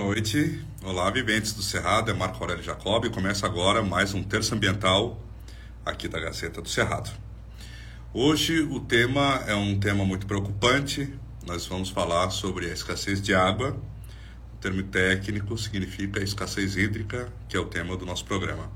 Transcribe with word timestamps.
Boa 0.00 0.14
noite. 0.14 0.58
Olá, 0.82 1.10
viventes 1.10 1.52
do 1.52 1.62
Cerrado. 1.62 2.10
É 2.10 2.14
Marco 2.14 2.42
Aurélio 2.42 2.64
Jacob. 2.64 3.10
Começa 3.10 3.44
agora 3.44 3.82
mais 3.82 4.14
um 4.14 4.22
terço 4.22 4.54
ambiental 4.54 5.22
aqui 5.84 6.08
da 6.08 6.18
Gazeta 6.18 6.62
do 6.62 6.68
Cerrado. 6.70 7.10
Hoje 8.14 8.62
o 8.62 8.80
tema 8.80 9.44
é 9.46 9.54
um 9.54 9.78
tema 9.78 10.02
muito 10.02 10.26
preocupante. 10.26 11.12
Nós 11.46 11.66
vamos 11.66 11.90
falar 11.90 12.30
sobre 12.30 12.70
a 12.70 12.72
escassez 12.72 13.20
de 13.20 13.34
água. 13.34 13.76
O 14.54 14.56
termo 14.56 14.82
técnico 14.84 15.56
significa 15.58 16.24
escassez 16.24 16.76
hídrica, 16.76 17.30
que 17.46 17.54
é 17.54 17.60
o 17.60 17.66
tema 17.66 17.94
do 17.94 18.06
nosso 18.06 18.24
programa. 18.24 18.72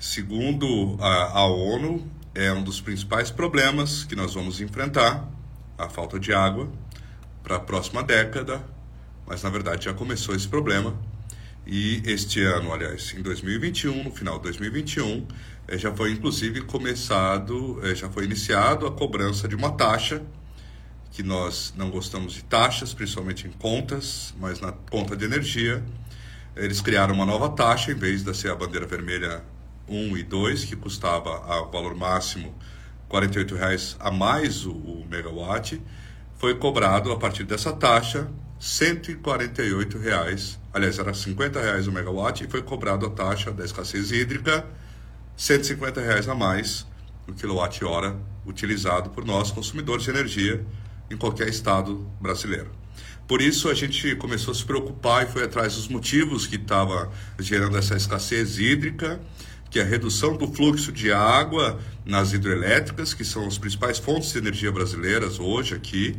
Segundo 0.00 0.98
a, 1.00 1.38
a 1.38 1.46
ONU, 1.46 2.10
é 2.34 2.52
um 2.52 2.64
dos 2.64 2.80
principais 2.80 3.30
problemas 3.30 4.02
que 4.02 4.16
nós 4.16 4.34
vamos 4.34 4.60
enfrentar, 4.60 5.28
a 5.78 5.88
falta 5.88 6.18
de 6.18 6.34
água, 6.34 6.68
para 7.40 7.56
a 7.56 7.60
próxima 7.60 8.02
década 8.02 8.73
mas 9.26 9.42
na 9.42 9.50
verdade 9.50 9.84
já 9.84 9.94
começou 9.94 10.34
esse 10.34 10.48
problema. 10.48 10.94
E 11.66 12.02
este 12.04 12.42
ano, 12.42 12.72
aliás, 12.72 13.14
em 13.16 13.22
2021, 13.22 14.04
no 14.04 14.10
final 14.10 14.36
de 14.36 14.42
2021, 14.44 15.26
eh, 15.66 15.78
já 15.78 15.92
foi 15.94 16.12
inclusive 16.12 16.60
começado, 16.62 17.80
eh, 17.82 17.94
já 17.94 18.08
foi 18.10 18.24
iniciado 18.24 18.86
a 18.86 18.92
cobrança 18.92 19.48
de 19.48 19.54
uma 19.54 19.72
taxa, 19.72 20.22
que 21.10 21.22
nós 21.22 21.72
não 21.76 21.90
gostamos 21.90 22.34
de 22.34 22.44
taxas, 22.44 22.92
principalmente 22.92 23.46
em 23.46 23.52
contas, 23.52 24.34
mas 24.38 24.60
na 24.60 24.72
conta 24.72 25.16
de 25.16 25.24
energia, 25.24 25.82
eles 26.56 26.80
criaram 26.80 27.14
uma 27.14 27.24
nova 27.24 27.48
taxa, 27.48 27.92
em 27.92 27.94
vez 27.94 28.22
de 28.22 28.34
ser 28.36 28.50
a 28.50 28.54
bandeira 28.54 28.86
vermelha 28.86 29.42
1 29.88 30.16
e 30.18 30.22
2, 30.22 30.64
que 30.64 30.76
custava 30.76 31.36
a 31.44 31.62
valor 31.62 31.94
máximo 31.94 32.54
R$ 33.10 33.20
48,00 33.26 33.96
a 34.00 34.10
mais 34.10 34.66
o, 34.66 34.72
o 34.72 35.06
megawatt, 35.08 35.80
foi 36.36 36.56
cobrado 36.56 37.12
a 37.12 37.16
partir 37.16 37.44
dessa 37.44 37.72
taxa 37.72 38.28
148 38.64 39.98
reais, 39.98 40.58
aliás, 40.72 40.98
era 40.98 41.12
50 41.12 41.60
reais 41.60 41.86
o 41.86 41.92
megawatt 41.92 42.44
e 42.44 42.48
foi 42.48 42.62
cobrado 42.62 43.04
a 43.04 43.10
taxa 43.10 43.52
da 43.52 43.62
escassez 43.62 44.10
hídrica, 44.10 44.64
150 45.36 46.00
reais 46.00 46.26
a 46.30 46.34
mais 46.34 46.86
no 47.26 47.34
quilowatt-hora 47.34 48.16
utilizado 48.46 49.10
por 49.10 49.22
nós, 49.22 49.50
consumidores 49.50 50.04
de 50.04 50.10
energia, 50.10 50.64
em 51.10 51.16
qualquer 51.16 51.48
estado 51.48 52.10
brasileiro. 52.18 52.70
Por 53.28 53.42
isso 53.42 53.68
a 53.68 53.74
gente 53.74 54.16
começou 54.16 54.52
a 54.52 54.54
se 54.54 54.64
preocupar 54.64 55.24
e 55.24 55.30
foi 55.30 55.44
atrás 55.44 55.74
dos 55.74 55.86
motivos 55.86 56.46
que 56.46 56.56
estava 56.56 57.12
gerando 57.38 57.76
essa 57.76 57.94
escassez 57.94 58.58
hídrica, 58.58 59.20
que 59.70 59.78
é 59.78 59.82
a 59.82 59.86
redução 59.86 60.38
do 60.38 60.50
fluxo 60.50 60.90
de 60.90 61.12
água 61.12 61.78
nas 62.02 62.32
hidrelétricas, 62.32 63.12
que 63.12 63.26
são 63.26 63.46
as 63.46 63.58
principais 63.58 63.98
fontes 63.98 64.32
de 64.32 64.38
energia 64.38 64.72
brasileiras 64.72 65.38
hoje 65.38 65.74
aqui, 65.74 66.18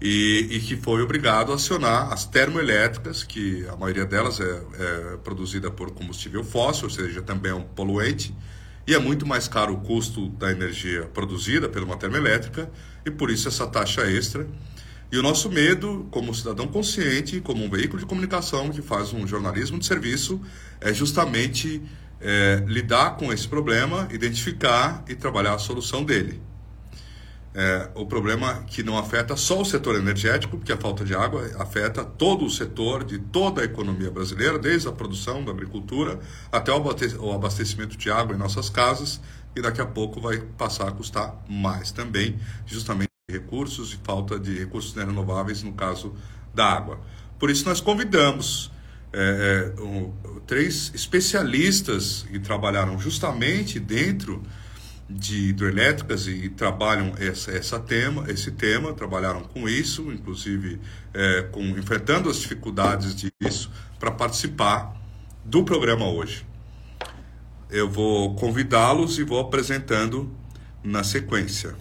e, 0.00 0.48
e, 0.50 0.60
que 0.60 0.76
foi 0.76 1.00
obrigado 1.02 1.52
a 1.52 1.54
acionar 1.54 2.12
as 2.12 2.26
termoelétricas, 2.26 3.24
que 3.24 3.66
a 3.68 3.76
maioria 3.76 4.04
delas 4.04 4.40
é, 4.40 4.44
é, 4.44 5.16
produzida 5.24 5.70
por 5.70 5.90
combustível 5.92 6.44
fóssil, 6.44 6.84
ou 6.84 6.90
seja, 6.90 7.22
também 7.22 7.52
é 7.52 7.54
um 7.54 7.62
poluente, 7.62 8.34
e 8.86 8.94
é 8.94 8.98
muito 8.98 9.26
mais 9.26 9.48
caro 9.48 9.72
o 9.72 9.80
custo 9.80 10.28
da 10.30 10.50
energia 10.50 11.06
produzida 11.14 11.68
por 11.68 11.82
uma 11.82 11.96
termoelétrica, 11.96 12.70
e 13.04 13.10
por 13.10 13.30
isso 13.30 13.48
essa 13.48 13.66
taxa 13.66 14.02
extra. 14.02 14.46
E 15.10 15.16
o 15.16 15.22
nosso 15.22 15.48
medo, 15.48 16.06
como 16.10 16.34
cidadão 16.34 16.66
consciente, 16.66 17.40
como 17.40 17.64
um 17.64 17.70
veículo 17.70 17.98
de 17.98 18.06
comunicação 18.06 18.70
que 18.70 18.82
faz 18.82 19.12
um 19.12 19.26
jornalismo 19.26 19.78
de 19.78 19.86
serviço, 19.86 20.40
é 20.80 20.92
justamente 20.92 21.80
é, 22.20 22.62
lidar 22.66 23.16
com 23.16 23.32
esse 23.32 23.48
problema, 23.48 24.08
identificar 24.12 25.04
e 25.08 25.14
trabalhar 25.14 25.54
a 25.54 25.58
solução 25.58 26.04
dele 26.04 26.40
é, 27.58 27.88
o 27.94 28.04
problema 28.04 28.62
que 28.66 28.82
não 28.82 28.98
afeta 28.98 29.34
só 29.34 29.62
o 29.62 29.64
setor 29.64 29.94
energético, 29.96 30.58
porque 30.58 30.70
a 30.70 30.76
falta 30.76 31.02
de 31.02 31.14
água 31.14 31.50
afeta 31.58 32.04
todo 32.04 32.44
o 32.44 32.50
setor 32.50 33.02
de 33.02 33.18
toda 33.18 33.62
a 33.62 33.64
economia 33.64 34.10
brasileira, 34.10 34.58
desde 34.58 34.86
a 34.88 34.92
produção 34.92 35.42
da 35.42 35.52
agricultura 35.52 36.20
até 36.52 36.70
o 36.70 37.32
abastecimento 37.32 37.96
de 37.96 38.10
água 38.10 38.36
em 38.36 38.38
nossas 38.38 38.68
casas, 38.68 39.22
e 39.56 39.62
daqui 39.62 39.80
a 39.80 39.86
pouco 39.86 40.20
vai 40.20 40.36
passar 40.58 40.86
a 40.86 40.92
custar 40.92 41.34
mais 41.48 41.90
também, 41.90 42.38
justamente 42.66 43.08
recursos 43.30 43.94
e 43.94 43.96
falta 44.04 44.38
de 44.38 44.58
recursos 44.58 44.94
renováveis 44.94 45.62
no 45.62 45.72
caso 45.72 46.14
da 46.54 46.66
água. 46.66 47.00
Por 47.38 47.48
isso 47.48 47.64
nós 47.66 47.80
convidamos 47.80 48.70
é, 49.14 49.72
é 49.78 49.80
um, 49.80 50.12
três 50.46 50.92
especialistas 50.94 52.26
que 52.30 52.38
trabalharam 52.38 52.98
justamente 52.98 53.80
dentro 53.80 54.42
de 55.08 55.50
hidrelétricas 55.50 56.26
e 56.26 56.48
trabalham 56.48 57.14
essa, 57.18 57.52
essa 57.52 57.78
tema, 57.78 58.28
esse 58.28 58.50
tema, 58.50 58.92
trabalharam 58.92 59.42
com 59.44 59.68
isso, 59.68 60.10
inclusive 60.12 60.80
é, 61.14 61.42
com, 61.42 61.62
enfrentando 61.62 62.28
as 62.28 62.38
dificuldades 62.38 63.14
disso, 63.14 63.70
para 64.00 64.10
participar 64.10 65.00
do 65.44 65.64
programa 65.64 66.08
hoje. 66.08 66.44
Eu 67.70 67.88
vou 67.88 68.34
convidá-los 68.34 69.18
e 69.18 69.24
vou 69.24 69.38
apresentando 69.38 70.30
na 70.82 71.04
sequência. 71.04 71.76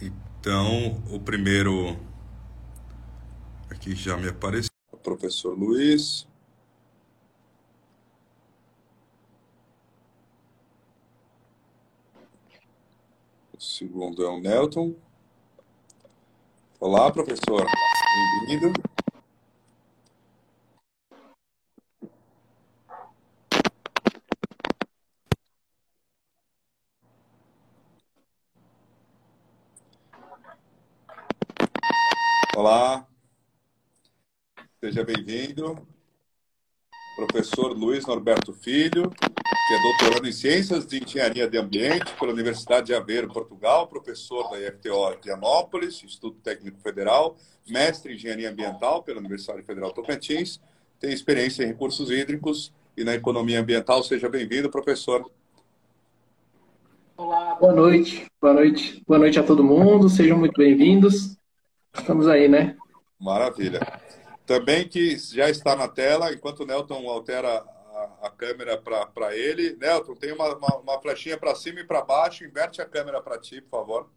Então, 0.00 1.02
o 1.10 1.18
primeiro 1.18 1.96
aqui 3.68 3.94
já 3.94 4.16
me 4.16 4.28
apareceu, 4.28 4.70
o 4.92 4.96
professor 4.96 5.58
Luiz. 5.58 6.27
O 13.58 13.60
segundo 13.60 14.24
é 14.24 14.28
o 14.28 14.38
Nelton. 14.38 14.94
Olá, 16.78 17.10
professor. 17.10 17.66
Bem-vindo. 18.46 18.72
Olá, 32.56 33.08
seja 34.80 35.02
bem-vindo. 35.04 35.97
Professor 37.18 37.76
Luiz 37.76 38.06
Norberto 38.06 38.52
Filho, 38.52 39.10
que 39.10 39.74
é 39.74 39.82
doutorando 39.82 40.28
em 40.28 40.32
Ciências 40.32 40.86
de 40.86 41.02
Engenharia 41.02 41.50
de 41.50 41.58
Ambiente 41.58 42.14
pela 42.16 42.32
Universidade 42.32 42.86
de 42.86 42.94
Aveiro, 42.94 43.26
Portugal, 43.26 43.88
professor 43.88 44.48
da 44.48 44.60
IFTO 44.60 45.16
de 45.20 45.32
Anópolis, 45.32 46.00
Instituto 46.04 46.38
Técnico 46.38 46.78
Federal, 46.80 47.36
mestre 47.68 48.12
em 48.12 48.14
Engenharia 48.14 48.48
Ambiental 48.48 49.02
pela 49.02 49.18
Universidade 49.18 49.64
Federal 49.64 49.90
Tocantins, 49.92 50.60
tem 51.00 51.12
experiência 51.12 51.64
em 51.64 51.66
recursos 51.66 52.08
hídricos 52.08 52.72
e 52.96 53.02
na 53.02 53.14
economia 53.14 53.58
ambiental. 53.58 54.00
Seja 54.04 54.28
bem-vindo, 54.28 54.70
professor. 54.70 55.28
Olá, 57.16 57.56
boa 57.56 57.72
noite. 57.72 58.26
Boa 58.40 58.54
noite. 58.54 59.02
Boa 59.08 59.18
noite 59.18 59.40
a 59.40 59.42
todo 59.42 59.64
mundo. 59.64 60.08
Sejam 60.08 60.38
muito 60.38 60.56
bem-vindos. 60.56 61.36
Estamos 61.92 62.28
aí, 62.28 62.46
né? 62.46 62.76
Maravilha. 63.20 63.80
Também 64.48 64.88
que 64.88 65.14
já 65.18 65.50
está 65.50 65.76
na 65.76 65.86
tela, 65.86 66.32
enquanto 66.32 66.60
o 66.60 66.66
Nelton 66.66 67.06
altera 67.06 67.62
a, 68.22 68.30
câmera 68.30 68.78
para 68.78 69.36
ele. 69.36 69.76
Nelton, 69.76 70.14
tem 70.14 70.32
uma, 70.32 70.56
uma, 70.56 70.76
uma 70.78 71.00
flechinha 71.02 71.36
para 71.36 71.54
cima 71.54 71.80
e 71.80 71.84
para 71.84 72.00
baixo. 72.00 72.44
Inverte 72.44 72.80
a 72.80 72.86
câmera 72.86 73.20
para 73.20 73.38
ti, 73.38 73.60
por 73.60 73.78
favor. 73.78 74.10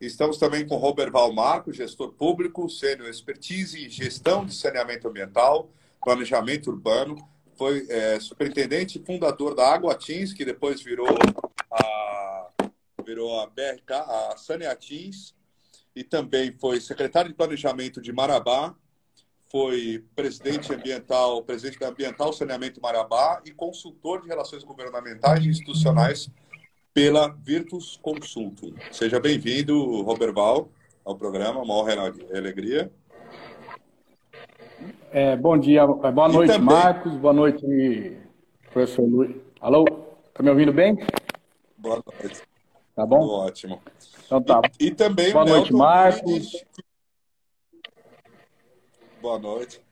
Estamos 0.00 0.38
também 0.38 0.66
com 0.66 0.76
Robert 0.76 1.12
Valmarco, 1.12 1.74
gestor 1.74 2.14
público, 2.14 2.70
sênior 2.70 3.06
expertise 3.10 3.84
em 3.84 3.90
gestão 3.90 4.46
de 4.46 4.54
saneamento 4.54 5.06
ambiental, 5.06 5.70
planejamento 6.02 6.70
urbano. 6.70 7.16
Foi 7.54 7.86
é, 7.90 8.18
superintendente 8.18 8.98
e 8.98 9.04
fundador 9.04 9.54
da 9.54 9.74
Aguatins, 9.74 10.32
que 10.32 10.42
depois 10.42 10.80
virou 10.80 11.18
a, 11.70 12.48
virou 13.04 13.38
a 13.38 13.46
BRK, 13.46 13.92
a 13.92 14.34
Saneatins, 14.38 15.34
e 15.94 16.02
também 16.02 16.50
foi 16.58 16.80
secretário 16.80 17.28
de 17.28 17.36
planejamento 17.36 18.00
de 18.00 18.10
Marabá, 18.10 18.74
foi 19.50 20.04
presidente 20.14 20.72
ambiental, 20.72 21.42
presidente 21.42 21.78
da 21.80 21.88
Ambiental 21.88 22.32
Saneamento 22.32 22.80
Marabá 22.80 23.42
e 23.44 23.50
consultor 23.50 24.22
de 24.22 24.28
relações 24.28 24.62
governamentais 24.62 25.44
e 25.44 25.48
institucionais 25.48 26.30
pela 26.94 27.28
Virtus 27.28 27.98
Consulting. 28.00 28.74
Seja 28.92 29.18
bem-vindo, 29.18 30.02
Roberval, 30.02 30.68
ao 31.04 31.16
programa, 31.16 31.60
uma 31.62 31.74
honra 31.74 31.94
e 31.94 32.36
alegria. 32.36 32.92
É, 35.10 35.36
bom 35.36 35.58
dia, 35.58 35.82
é, 35.82 36.12
boa 36.12 36.28
noite, 36.28 36.52
também... 36.52 36.66
Marcos, 36.66 37.12
boa 37.14 37.34
noite, 37.34 38.16
professor 38.72 39.02
Luiz. 39.02 39.34
Alô, 39.60 39.84
tá 40.32 40.44
me 40.44 40.50
ouvindo 40.50 40.72
bem? 40.72 40.96
Boa 41.76 42.00
noite. 42.06 42.40
Tá 42.94 43.04
bom? 43.04 43.20
Tudo 43.20 43.32
ótimo. 43.32 43.82
Então 44.24 44.40
tá. 44.42 44.60
E, 44.78 44.86
e 44.86 44.90
também 44.92 45.32
boa 45.32 45.44
noite, 45.44 45.72
Marcos. 45.72 46.64
Boa 49.20 49.38
noite. 49.38 49.82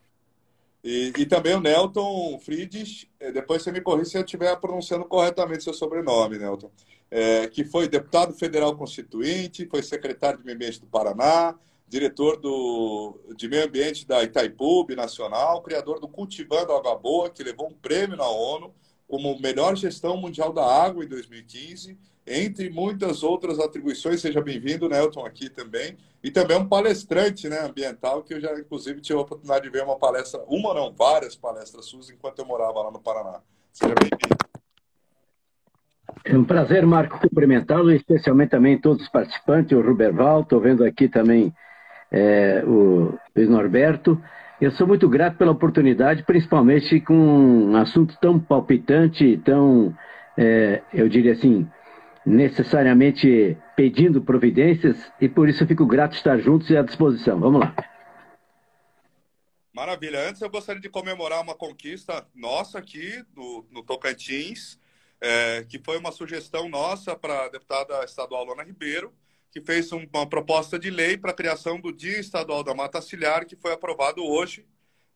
E, 0.82 1.12
e 1.18 1.26
também 1.26 1.54
o 1.54 1.60
Nelton 1.60 2.38
Frides, 2.38 3.06
é, 3.20 3.30
depois 3.30 3.62
você 3.62 3.70
me 3.70 3.80
corrija 3.80 4.10
se 4.10 4.16
eu 4.16 4.24
estiver 4.24 4.56
pronunciando 4.56 5.04
corretamente 5.04 5.64
seu 5.64 5.74
sobrenome, 5.74 6.38
Nelton, 6.38 6.70
é, 7.10 7.46
que 7.46 7.62
foi 7.62 7.88
deputado 7.88 8.32
federal 8.32 8.74
constituinte, 8.74 9.68
foi 9.68 9.82
secretário 9.82 10.38
de 10.38 10.46
meio 10.46 10.56
ambiente 10.56 10.80
do 10.80 10.86
Paraná, 10.86 11.54
diretor 11.86 12.38
do, 12.38 13.20
de 13.36 13.48
meio 13.48 13.66
ambiente 13.66 14.06
da 14.06 14.22
Itaipu 14.22 14.86
Nacional, 14.96 15.60
criador 15.62 16.00
do 16.00 16.08
Cultivando 16.08 16.72
Água 16.72 16.96
Boa, 16.96 17.28
que 17.28 17.42
levou 17.42 17.68
um 17.68 17.74
prêmio 17.74 18.16
na 18.16 18.28
ONU 18.28 18.72
como 19.06 19.38
melhor 19.40 19.76
gestão 19.76 20.16
mundial 20.16 20.52
da 20.52 20.64
água 20.64 21.04
em 21.04 21.08
2015, 21.08 21.98
entre 22.28 22.70
muitas 22.70 23.22
outras 23.22 23.58
atribuições. 23.58 24.20
Seja 24.20 24.40
bem-vindo, 24.40 24.88
Nelton, 24.88 25.24
aqui 25.24 25.48
também. 25.48 25.96
E 26.22 26.30
também 26.30 26.56
um 26.56 26.68
palestrante 26.68 27.48
né, 27.48 27.60
ambiental, 27.60 28.22
que 28.22 28.34
eu 28.34 28.40
já, 28.40 28.52
inclusive, 28.58 29.00
tive 29.00 29.18
a 29.18 29.22
oportunidade 29.22 29.64
de 29.64 29.70
ver 29.70 29.84
uma 29.84 29.96
palestra, 29.96 30.42
uma 30.48 30.74
não, 30.74 30.92
várias 30.92 31.36
palestras 31.36 31.86
suas, 31.86 32.10
enquanto 32.10 32.40
eu 32.40 32.46
morava 32.46 32.82
lá 32.82 32.90
no 32.90 33.00
Paraná. 33.00 33.40
Seja 33.72 33.94
bem-vindo. 33.94 34.38
É 36.24 36.36
um 36.36 36.44
prazer, 36.44 36.84
Marco, 36.84 37.20
cumprimentá-lo, 37.20 37.92
especialmente 37.92 38.50
também 38.50 38.80
todos 38.80 39.02
os 39.02 39.08
participantes, 39.08 39.76
o 39.76 39.80
Ruberval, 39.80 40.42
estou 40.42 40.60
vendo 40.60 40.84
aqui 40.84 41.08
também 41.08 41.52
é, 42.10 42.62
o 42.66 43.14
Luiz 43.34 43.48
Norberto. 43.48 44.20
Eu 44.60 44.72
sou 44.72 44.86
muito 44.86 45.08
grato 45.08 45.36
pela 45.36 45.52
oportunidade, 45.52 46.24
principalmente 46.24 47.00
com 47.00 47.14
um 47.14 47.76
assunto 47.76 48.16
tão 48.20 48.40
palpitante, 48.40 49.40
tão, 49.44 49.94
é, 50.36 50.82
eu 50.92 51.08
diria 51.08 51.32
assim, 51.32 51.68
necessariamente 52.28 53.56
pedindo 53.74 54.22
providências, 54.22 54.96
e 55.20 55.28
por 55.28 55.48
isso 55.48 55.62
eu 55.62 55.66
fico 55.66 55.86
grato 55.86 56.12
de 56.12 56.18
estar 56.18 56.38
juntos 56.38 56.68
e 56.70 56.76
à 56.76 56.82
disposição. 56.82 57.40
Vamos 57.40 57.60
lá. 57.60 57.74
Maravilha. 59.72 60.28
Antes 60.28 60.42
eu 60.42 60.50
gostaria 60.50 60.82
de 60.82 60.88
comemorar 60.88 61.40
uma 61.40 61.54
conquista 61.54 62.26
nossa 62.34 62.78
aqui 62.78 63.24
no, 63.34 63.66
no 63.70 63.82
Tocantins, 63.82 64.78
é, 65.20 65.64
que 65.68 65.78
foi 65.78 65.96
uma 65.96 66.12
sugestão 66.12 66.68
nossa 66.68 67.16
para 67.16 67.44
a 67.44 67.48
deputada 67.48 68.04
estadual 68.04 68.44
Lona 68.44 68.62
Ribeiro, 68.62 69.14
que 69.50 69.60
fez 69.60 69.90
uma 69.92 70.28
proposta 70.28 70.78
de 70.78 70.90
lei 70.90 71.16
para 71.16 71.30
a 71.30 71.34
criação 71.34 71.80
do 71.80 71.92
Dia 71.92 72.18
Estadual 72.18 72.62
da 72.62 72.74
Mata 72.74 73.00
Ciliar, 73.00 73.46
que 73.46 73.56
foi 73.56 73.72
aprovado 73.72 74.24
hoje 74.24 74.66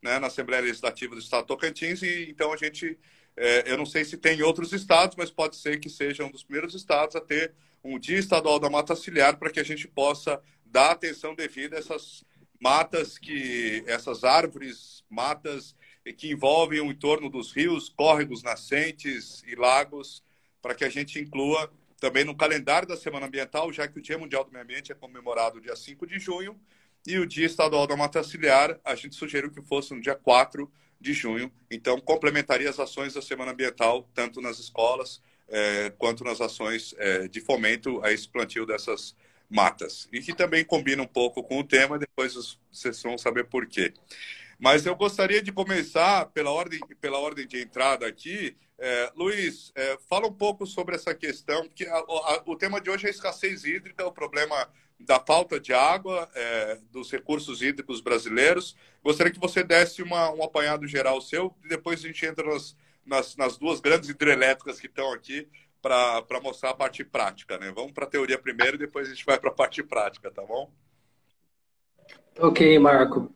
né, 0.03 0.19
na 0.19 0.26
Assembleia 0.26 0.62
Legislativa 0.62 1.14
do 1.14 1.20
Estado 1.20 1.47
Tocantins. 1.47 2.03
E 2.03 2.31
então 2.31 2.53
a 2.53 2.56
gente, 2.56 2.99
é, 3.37 3.70
eu 3.70 3.79
não 3.79 3.87
sei 3.87 4.05
se 4.05 4.17
tem 4.17 4.38
em 4.38 4.43
outros 4.43 4.73
estados, 4.73 5.17
mas 5.17 5.31
pode 5.31 5.56
ser 5.56 5.81
que 5.81 5.88
seja 5.88 6.25
um 6.25 6.31
dos 6.31 6.43
primeiros 6.43 6.75
estados 6.75 7.17
a 7.17 7.20
ter 7.20 7.52
um 7.82 7.99
Dia 7.99 8.19
Estadual 8.19 8.58
da 8.58 8.70
Mata 8.70 8.94
Ciliar 8.94 9.38
para 9.38 9.50
que 9.50 9.61
a 9.61 9.64
gente 9.64 9.88
possa 9.88 10.40
dar 10.64 10.93
atenção 10.93 11.34
devida 11.34 11.76
a 11.76 11.79
essas 11.79 12.25
matas 12.61 13.19
que 13.19 13.82
essas 13.87 14.23
árvores, 14.23 15.02
matas 15.11 15.75
que 16.17 16.31
envolvem 16.31 16.81
o 16.81 16.90
entorno 16.90 17.29
dos 17.29 17.52
rios, 17.52 17.88
córregos, 17.88 18.43
nascentes 18.43 19.43
e 19.46 19.55
lagos, 19.55 20.23
para 20.61 20.75
que 20.75 20.85
a 20.85 20.88
gente 20.88 21.19
inclua 21.19 21.73
também 22.00 22.25
no 22.25 22.37
calendário 22.37 22.87
da 22.87 22.96
Semana 22.96 23.26
Ambiental, 23.26 23.73
já 23.73 23.87
que 23.87 23.99
o 23.99 24.02
Dia 24.02 24.19
Mundial 24.19 24.44
do 24.44 24.50
Meio 24.50 24.64
Ambiente 24.64 24.93
é 24.93 24.94
comemorado 24.94 25.61
dia 25.61 25.76
5 25.76 26.06
de 26.06 26.19
junho 26.19 26.58
e 27.06 27.19
o 27.19 27.26
Dia 27.26 27.46
Estadual 27.46 27.87
da 27.87 27.96
Mata 27.96 28.23
Ciliar, 28.23 28.78
a 28.85 28.94
gente 28.94 29.17
sugeriu 29.17 29.50
que 29.50 29.62
fosse 29.62 29.94
no 29.94 30.00
dia 30.00 30.14
4 30.14 30.70
de 31.02 31.12
junho. 31.12 31.52
Então, 31.70 32.00
complementaria 32.00 32.70
as 32.70 32.81
ações 32.81 33.12
da 33.12 33.20
Semana 33.20 33.52
Ambiental, 33.52 34.08
tanto 34.14 34.40
nas 34.40 34.58
escolas 34.58 35.20
é, 35.49 35.90
quanto 35.99 36.25
nas 36.25 36.40
ações 36.40 36.94
é, 36.96 37.28
de 37.28 37.40
fomento 37.40 38.02
a 38.02 38.10
esse 38.10 38.26
plantio 38.26 38.64
dessas 38.64 39.14
matas. 39.50 40.08
E 40.10 40.20
que 40.20 40.32
também 40.32 40.64
combina 40.64 41.02
um 41.02 41.06
pouco 41.06 41.43
com 41.43 41.58
o 41.58 41.64
tema, 41.64 41.99
depois 41.99 42.56
vocês 42.72 43.02
vão 43.02 43.19
saber 43.19 43.44
por 43.44 43.66
quê. 43.66 43.93
Mas 44.58 44.87
eu 44.87 44.94
gostaria 44.94 45.43
de 45.43 45.52
começar 45.52 46.26
pela 46.26 46.50
ordem, 46.50 46.81
pela 47.00 47.19
ordem 47.19 47.46
de 47.46 47.60
entrada 47.60 48.06
aqui. 48.06 48.56
É, 48.84 49.12
Luiz, 49.14 49.70
é, 49.76 49.96
fala 50.11 50.26
um 50.26 50.32
pouco 50.32 50.67
sobre 50.67 50.96
essa 50.96 51.14
questão, 51.14 51.69
que 51.73 51.87
a, 51.87 51.94
a, 51.94 52.43
o 52.44 52.56
tema 52.56 52.81
de 52.81 52.90
hoje 52.90 53.05
é 53.05 53.11
a 53.11 53.12
escassez 53.12 53.62
hídrica, 53.64 54.05
o 54.05 54.11
problema 54.11 54.69
da 54.99 55.20
falta 55.20 55.61
de 55.61 55.73
água, 55.73 56.29
é, 56.34 56.79
dos 56.90 57.08
recursos 57.08 57.62
hídricos 57.62 58.00
brasileiros. 58.00 58.75
Gostaria 59.00 59.32
que 59.32 59.38
você 59.38 59.62
desse 59.62 60.02
uma, 60.02 60.32
um 60.32 60.43
apanhado 60.43 60.84
geral 60.88 61.20
seu, 61.20 61.55
e 61.64 61.69
depois 61.69 62.00
a 62.00 62.08
gente 62.08 62.26
entra 62.26 62.44
nas, 62.44 62.76
nas, 63.06 63.37
nas 63.37 63.56
duas 63.56 63.79
grandes 63.79 64.08
hidrelétricas 64.08 64.81
que 64.81 64.88
estão 64.88 65.12
aqui 65.12 65.46
para 65.81 66.40
mostrar 66.43 66.70
a 66.70 66.75
parte 66.75 67.05
prática. 67.05 67.56
Né? 67.58 67.70
Vamos 67.73 67.93
para 67.93 68.05
a 68.05 68.11
teoria 68.11 68.37
primeiro 68.37 68.75
e 68.75 68.81
depois 68.81 69.06
a 69.06 69.14
gente 69.14 69.25
vai 69.25 69.38
para 69.38 69.50
a 69.50 69.55
parte 69.55 69.81
prática, 69.85 70.28
tá 70.28 70.43
bom? 70.43 70.73
Ok, 72.37 72.76
Marco. 72.81 73.32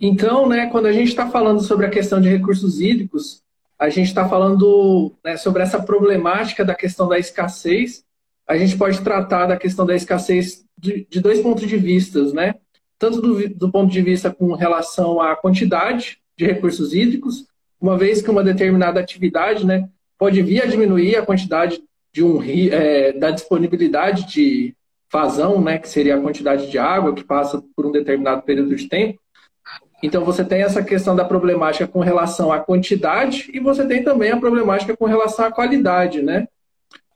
Então, 0.00 0.48
né, 0.48 0.68
quando 0.68 0.86
a 0.86 0.92
gente 0.92 1.10
está 1.10 1.30
falando 1.30 1.60
sobre 1.60 1.86
a 1.86 1.90
questão 1.90 2.20
de 2.20 2.28
recursos 2.28 2.80
hídricos, 2.80 3.44
a 3.80 3.88
gente 3.88 4.08
está 4.08 4.28
falando 4.28 5.14
né, 5.24 5.38
sobre 5.38 5.62
essa 5.62 5.82
problemática 5.82 6.62
da 6.62 6.74
questão 6.74 7.08
da 7.08 7.18
escassez. 7.18 8.04
A 8.46 8.54
gente 8.58 8.76
pode 8.76 9.00
tratar 9.00 9.46
da 9.46 9.56
questão 9.56 9.86
da 9.86 9.96
escassez 9.96 10.62
de, 10.76 11.06
de 11.08 11.18
dois 11.18 11.40
pontos 11.40 11.66
de 11.66 11.78
vista, 11.78 12.22
né? 12.34 12.56
Tanto 12.98 13.22
do, 13.22 13.48
do 13.48 13.72
ponto 13.72 13.90
de 13.90 14.02
vista 14.02 14.30
com 14.30 14.52
relação 14.52 15.18
à 15.18 15.34
quantidade 15.34 16.18
de 16.36 16.44
recursos 16.44 16.92
hídricos, 16.92 17.46
uma 17.80 17.96
vez 17.96 18.20
que 18.20 18.30
uma 18.30 18.44
determinada 18.44 19.00
atividade, 19.00 19.64
né, 19.64 19.88
pode 20.18 20.42
vir 20.42 20.62
a 20.62 20.66
diminuir 20.66 21.16
a 21.16 21.24
quantidade 21.24 21.82
de 22.12 22.22
um 22.22 22.42
é, 22.42 23.12
da 23.12 23.30
disponibilidade 23.30 24.26
de 24.26 24.74
vazão, 25.10 25.62
né, 25.62 25.78
que 25.78 25.88
seria 25.88 26.16
a 26.16 26.20
quantidade 26.20 26.70
de 26.70 26.78
água 26.78 27.14
que 27.14 27.24
passa 27.24 27.62
por 27.74 27.86
um 27.86 27.92
determinado 27.92 28.42
período 28.42 28.76
de 28.76 28.88
tempo. 28.88 29.18
Então 30.02 30.24
você 30.24 30.44
tem 30.44 30.62
essa 30.62 30.82
questão 30.82 31.14
da 31.14 31.24
problemática 31.24 31.86
com 31.86 32.00
relação 32.00 32.50
à 32.50 32.58
quantidade 32.58 33.50
e 33.52 33.60
você 33.60 33.86
tem 33.86 34.02
também 34.02 34.30
a 34.30 34.36
problemática 34.36 34.96
com 34.96 35.04
relação 35.04 35.44
à 35.44 35.52
qualidade, 35.52 36.22
né? 36.22 36.48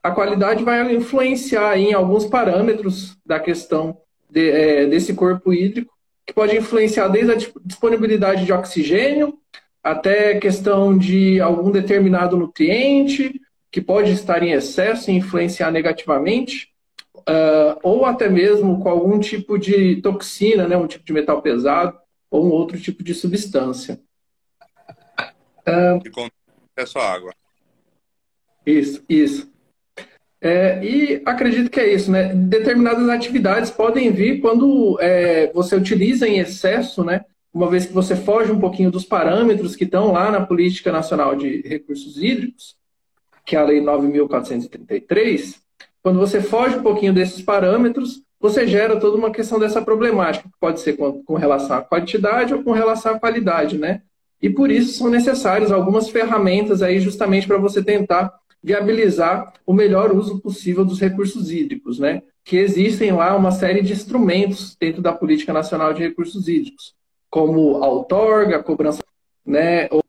A 0.03 0.11
qualidade 0.11 0.63
vai 0.63 0.95
influenciar 0.95 1.79
em 1.79 1.95
alguns 1.95 2.27
parâmetros 2.27 3.17
da 3.25 3.41
questão 3.41 3.97
de, 4.29 4.51
é, 4.51 4.87
desse 4.87 5.15
corpo 5.15 5.53
hídrico, 5.53 5.95
que 6.27 6.35
pode 6.35 6.57
influenciar 6.57 7.09
desde 7.09 7.33
a 7.33 7.37
disponibilidade 7.65 8.45
de 8.45 8.53
oxigênio 8.53 9.39
até 9.83 10.35
questão 10.39 10.97
de 10.97 11.41
algum 11.41 11.71
determinado 11.71 12.37
nutriente 12.37 13.41
que 13.71 13.81
pode 13.81 14.13
estar 14.13 14.43
em 14.43 14.53
excesso 14.53 15.11
e 15.11 15.15
influenciar 15.15 15.71
negativamente 15.71 16.69
uh, 17.29 17.79
ou 17.83 18.07
até 18.07 18.29
mesmo 18.29 18.81
com 18.81 18.89
algum 18.89 19.19
tipo 19.19 19.59
de 19.59 19.97
toxina, 19.97 20.67
né, 20.67 20.77
um 20.77 20.87
tipo 20.87 21.05
de 21.05 21.13
metal 21.13 21.43
pesado, 21.43 21.99
ou 22.35 22.45
um 22.45 22.51
outro 22.51 22.81
tipo 22.81 23.05
de 23.05 23.15
substância. 23.15 24.01
Uh, 25.61 26.03
e 26.05 26.11
com 26.11 26.29
acesso 26.77 26.99
à 26.99 27.13
água. 27.13 27.33
Isso, 28.67 29.05
isso. 29.09 29.49
É, 30.41 30.85
e 30.85 31.23
acredito 31.25 31.71
que 31.71 31.79
é 31.79 31.95
isso, 31.95 32.11
né? 32.11 32.35
Determinadas 32.35 33.09
atividades 33.09 33.71
podem 33.71 34.11
vir 34.11 34.41
quando 34.41 34.99
é, 35.01 35.53
você 35.53 35.77
utiliza 35.77 36.27
em 36.27 36.41
excesso, 36.41 37.05
né? 37.05 37.25
Uma 37.53 37.71
vez 37.71 37.87
que 37.87 37.93
você 37.93 38.17
foge 38.17 38.51
um 38.51 38.59
pouquinho 38.59 38.91
dos 38.91 39.05
parâmetros 39.05 39.77
que 39.77 39.85
estão 39.85 40.11
lá 40.11 40.33
na 40.33 40.45
Política 40.45 40.91
Nacional 40.91 41.37
de 41.37 41.63
Recursos 41.63 42.21
Hídricos, 42.21 42.77
que 43.47 43.55
é 43.55 43.61
a 43.61 43.65
Lei 43.65 43.81
9.433, 43.81 45.55
quando 46.03 46.19
você 46.19 46.43
foge 46.43 46.79
um 46.79 46.83
pouquinho 46.83 47.15
desses 47.15 47.41
parâmetros, 47.41 48.23
você 48.45 48.69
gera 48.69 49.01
toda 49.01 49.17
uma 49.17 49.31
questão 49.31 49.59
dessa 49.59 49.81
problemática, 49.81 50.47
que 50.47 50.59
pode 50.61 50.79
ser 50.79 50.99
com, 50.99 51.25
com 51.25 51.35
relação 51.35 51.79
à 51.79 51.81
quantidade 51.81 52.53
ou 52.53 52.63
com 52.63 52.73
relação 52.73 53.15
à 53.15 53.19
qualidade, 53.19 53.79
né? 53.79 54.03
E 54.43 54.51
por 54.51 54.71
isso 54.71 54.99
são 54.99 55.09
necessárias 55.09 55.73
algumas 55.73 56.11
ferramentas 56.11 56.83
aí 56.83 57.01
justamente 57.01 57.47
para 57.47 57.57
você 57.57 57.83
tentar 57.83 58.31
viabilizar 58.63 59.55
o 59.65 59.73
melhor 59.73 60.13
uso 60.15 60.41
possível 60.41 60.85
dos 60.85 61.01
recursos 61.01 61.51
hídricos, 61.51 61.99
né? 61.99 62.23
Que 62.45 62.59
existem 62.59 63.13
lá 63.13 63.35
uma 63.35 63.51
série 63.51 63.81
de 63.81 63.95
instrumentos 63.95 64.77
dentro 64.79 65.01
da 65.01 65.15
Política 65.15 65.51
Nacional 65.51 65.95
de 65.95 66.03
Recursos 66.03 66.47
Hídricos, 66.47 66.95
como 67.31 67.83
a 67.83 67.89
outorga, 67.89 68.59
a 68.59 68.63
cobrança, 68.63 69.03
né? 69.47 69.89
Ou, 69.91 70.03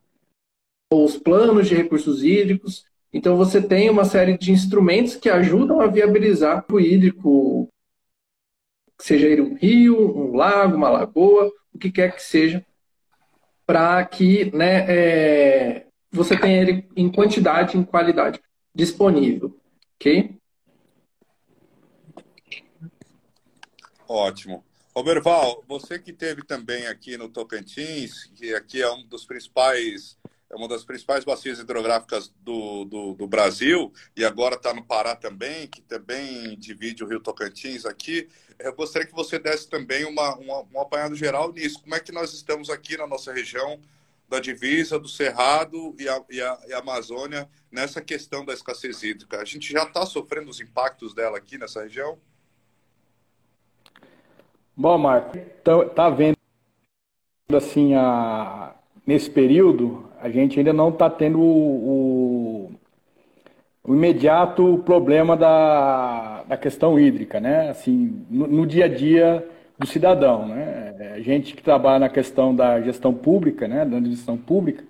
ou 0.92 1.06
os 1.06 1.16
planos 1.16 1.70
de 1.70 1.76
recursos 1.76 2.22
hídricos, 2.22 2.84
então 3.14 3.38
você 3.38 3.62
tem 3.62 3.90
uma 3.90 4.04
série 4.04 4.38
de 4.38 4.52
instrumentos 4.52 5.16
que 5.16 5.30
ajudam 5.30 5.80
a 5.80 5.88
viabilizar 5.88 6.66
o 6.70 6.82
hídrico, 6.82 7.70
seja 9.00 9.28
ele 9.28 9.42
um 9.42 9.56
rio, 9.56 10.18
um 10.18 10.36
lago, 10.36 10.76
uma 10.76 10.90
lagoa, 10.90 11.52
o 11.74 11.78
que 11.78 11.92
quer 11.92 12.16
que 12.16 12.22
seja, 12.22 12.66
para 13.66 14.04
que 14.06 14.56
né, 14.56 14.86
é, 14.88 15.88
você 16.12 16.38
tenha 16.38 16.62
ele 16.62 16.88
em 16.96 17.12
quantidade 17.12 17.78
em 17.78 17.84
qualidade 17.84 18.40
disponível. 18.74 19.60
Ok? 19.96 20.38
Ótimo. 24.08 24.64
Roberval, 24.96 25.64
você 25.68 26.00
que 26.00 26.14
teve 26.14 26.44
também 26.44 26.88
aqui 26.88 27.18
no 27.18 27.28
Tocantins, 27.28 28.32
que 28.36 28.54
aqui 28.54 28.82
é 28.82 28.90
um 28.90 29.06
dos 29.06 29.26
principais 29.26 30.18
é 30.50 30.56
uma 30.56 30.68
das 30.68 30.84
principais 30.84 31.24
bacias 31.24 31.60
hidrográficas 31.60 32.32
do, 32.42 32.86
do, 32.86 33.14
do 33.14 33.28
Brasil 33.28 33.92
e 34.16 34.24
agora 34.24 34.56
está 34.56 34.74
no 34.74 34.84
Pará 34.86 35.16
também, 35.16 35.68
que 35.68 35.82
também 35.82 36.58
divide 36.58 37.04
o 37.04 37.08
Rio 37.08 37.20
Tocantins 37.20 37.86
aqui. 37.86 38.30
Eu 38.60 38.74
gostaria 38.76 39.08
que 39.08 39.16
você 39.16 39.40
desse 39.40 39.68
também 39.68 40.06
uma, 40.06 40.36
uma, 40.36 40.66
um 40.74 40.80
apanhado 40.80 41.16
geral 41.16 41.52
nisso. 41.52 41.82
Como 41.82 41.96
é 41.96 42.00
que 42.00 42.12
nós 42.12 42.34
estamos 42.34 42.70
aqui 42.70 42.96
na 42.96 43.08
nossa 43.08 43.34
região 43.34 43.80
da 44.30 44.40
divisa, 44.40 45.00
do 45.00 45.08
Cerrado 45.08 45.96
e 46.00 46.08
a, 46.08 46.24
e 46.30 46.42
a, 46.42 46.60
e 46.68 46.74
a 46.74 46.80
Amazônia 46.80 47.50
nessa 47.72 48.02
questão 48.02 48.46
da 48.46 48.54
escassez 48.54 49.02
hídrica? 49.02 49.42
A 49.42 49.46
gente 49.46 49.72
já 49.72 49.84
está 49.84 50.06
sofrendo 50.06 50.50
os 50.50 50.62
impactos 50.62 51.14
dela 51.14 51.38
aqui 51.38 51.58
nessa 51.58 51.84
região? 51.84 52.20
Bom, 54.78 54.98
Marco, 54.98 55.40
tá, 55.64 55.86
tá 55.86 56.10
vendo 56.10 56.36
assim 57.52 57.94
a 57.96 58.76
nesse 59.06 59.30
período 59.30 60.10
a 60.26 60.30
gente 60.30 60.58
ainda 60.58 60.74
não 60.74 60.90
está 60.90 61.08
tendo 61.08 61.40
o, 61.40 62.72
o, 63.84 63.94
imediato 63.94 64.82
problema 64.84 65.38
da, 65.38 66.42
da 66.48 66.58
questão 66.58 67.00
hídrica, 67.00 67.40
né? 67.40 67.70
Assim, 67.70 68.26
no, 68.28 68.48
no, 68.48 68.66
dia 68.66 68.86
a 68.86 68.88
dia 68.88 69.48
do 69.78 69.86
cidadão, 69.86 70.48
né? 70.48 71.14
A 71.14 71.20
gente 71.20 71.54
que 71.54 71.62
trabalha 71.62 72.00
na 72.00 72.10
questão 72.10 72.56
da 72.56 72.82
gestão 72.82 73.14
pública, 73.14 73.68
né? 73.68 73.86
Da 73.86 74.02
gestão 74.02 74.36
pública. 74.36 74.84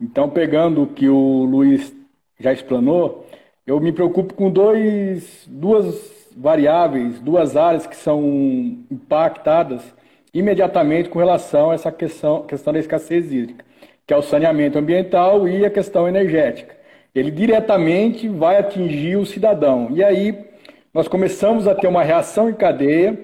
Então, 0.00 0.30
pegando 0.30 0.84
o 0.84 0.86
que 0.86 1.08
o 1.08 1.42
Luiz 1.44 1.92
já 2.38 2.52
explanou, 2.52 3.26
eu 3.66 3.80
me 3.80 3.90
preocupo 3.90 4.34
com 4.34 4.52
dois, 4.52 5.48
duas 5.48 6.30
variáveis, 6.36 7.18
duas 7.18 7.56
áreas 7.56 7.88
que 7.88 7.96
são 7.96 8.22
impactadas 8.88 9.82
imediatamente 10.32 11.08
com 11.08 11.18
relação 11.18 11.72
a 11.72 11.74
essa 11.74 11.90
questão, 11.90 12.42
questão 12.44 12.72
da 12.72 12.78
escassez 12.78 13.32
hídrica 13.32 13.68
que 14.10 14.14
é 14.14 14.16
o 14.16 14.22
saneamento 14.22 14.76
ambiental 14.76 15.46
e 15.46 15.64
a 15.64 15.70
questão 15.70 16.08
energética. 16.08 16.74
Ele 17.14 17.30
diretamente 17.30 18.26
vai 18.26 18.58
atingir 18.58 19.14
o 19.14 19.24
cidadão. 19.24 19.86
E 19.92 20.02
aí 20.02 20.36
nós 20.92 21.06
começamos 21.06 21.68
a 21.68 21.76
ter 21.76 21.86
uma 21.86 22.02
reação 22.02 22.50
em 22.50 22.54
cadeia, 22.54 23.16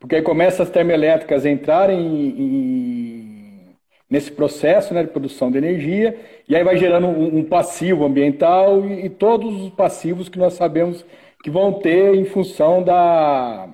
porque 0.00 0.16
aí 0.16 0.22
começam 0.22 0.64
as 0.64 0.70
termoelétricas 0.70 1.46
a 1.46 1.48
entrarem 1.48 1.96
em, 1.96 2.40
em, 2.40 3.76
nesse 4.10 4.32
processo 4.32 4.92
né, 4.92 5.04
de 5.04 5.10
produção 5.10 5.48
de 5.48 5.58
energia, 5.58 6.18
e 6.48 6.56
aí 6.56 6.64
vai 6.64 6.76
gerando 6.76 7.06
um, 7.06 7.38
um 7.38 7.44
passivo 7.44 8.04
ambiental 8.04 8.84
e, 8.84 9.06
e, 9.06 9.08
todos 9.08 9.62
os 9.62 9.70
passivos 9.70 10.28
que 10.28 10.40
nós 10.40 10.54
sabemos 10.54 11.06
que 11.44 11.50
vão 11.50 11.74
ter 11.74 12.16
em 12.16 12.24
função 12.24 12.82
da, 12.82 13.68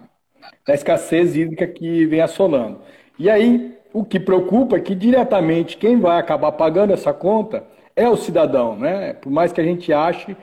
da 0.67 0.75
escassez 0.75 1.35
hídrica 1.35 1.67
que 1.67 2.05
vem 2.05 2.21
assolando. 2.21 2.79
E 3.19 3.31
aí 3.31 3.78
o 3.93 4.05
que 4.05 4.21
preocupa 4.21 4.77
é 4.77 4.81
que 4.81 4.95
diretamente 4.95 5.77
quem 5.77 5.99
vai 5.99 6.19
acabar 6.19 6.53
pagando 6.53 6.93
essa 6.93 7.13
conta 7.13 7.65
é 7.97 8.09
o 8.09 8.17
cidadão, 8.17 8.77
né? 8.77 9.15
Por 9.15 9.31
mais 9.31 9.53
que 9.53 9.61
a 9.61 9.65
gente 9.65 9.93
ache 9.93 10.37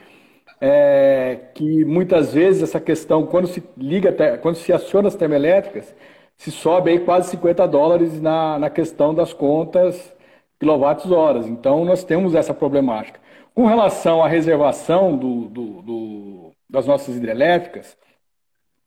é, 0.60 1.40
que 1.54 1.86
muitas 1.86 2.34
vezes 2.34 2.64
essa 2.64 2.80
questão, 2.80 3.26
quando 3.26 3.48
se 3.48 3.64
liga, 3.78 4.12
quando 4.42 4.56
se 4.56 4.74
aciona 4.74 5.08
as 5.08 5.16
termoelétricas, 5.16 5.94
se 6.38 6.52
sobe 6.52 6.92
aí 6.92 7.00
quase 7.00 7.30
50 7.32 7.68
dólares 7.68 8.22
na, 8.22 8.60
na 8.60 8.70
questão 8.70 9.14
das 9.14 9.34
contas 9.34 10.14
quilowatts-horas. 10.60 11.48
Então, 11.48 11.86
nós 11.86 12.04
temos 12.04 12.36
essa 12.36 12.54
problemática. 12.54 13.20
Com 13.54 13.66
relação 13.66 14.24
à 14.24 14.28
reservação 14.28 15.16
do, 15.18 15.48
do, 15.48 15.82
do, 15.82 16.52
das 16.70 16.86
nossas 16.86 17.16
hidrelétricas, 17.16 17.98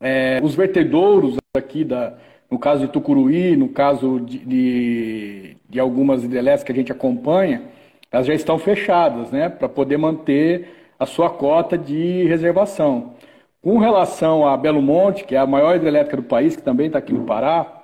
é, 0.01 0.41
os 0.43 0.55
vertedouros 0.55 1.37
aqui 1.57 1.85
da, 1.85 2.17
no 2.51 2.59
caso 2.59 2.87
de 2.87 2.93
Tucuruí, 2.93 3.57
no 3.57 3.69
caso 3.69 4.21
de, 4.21 4.39
de, 4.39 5.57
de 5.69 5.81
algumas 5.81 6.25
hidrelétricas 6.25 6.65
que 6.65 6.73
a 6.73 6.75
gente 6.75 6.93
acompanha, 6.93 7.63
elas 8.11 8.27
já 8.27 8.35
estão 8.35 8.59
fechadas, 8.59 9.31
né, 9.31 9.49
para 9.49 9.69
poder 9.69 9.99
manter 9.99 10.69
a 10.99 11.07
sua 11.07 11.31
cota 11.31 11.77
de 11.77 12.25
reservação. 12.25 13.15
Com 13.61 13.79
relação 13.79 14.47
a 14.47 14.57
Belo 14.57 14.81
Monte, 14.81 15.25
que 15.25 15.35
é 15.35 15.39
a 15.39 15.47
maior 15.47 15.77
hidrelétrica 15.77 16.17
do 16.17 16.23
país, 16.23 16.57
que 16.57 16.63
também 16.63 16.87
está 16.87 16.99
aqui 16.99 17.13
no 17.13 17.25
Pará, 17.25 17.75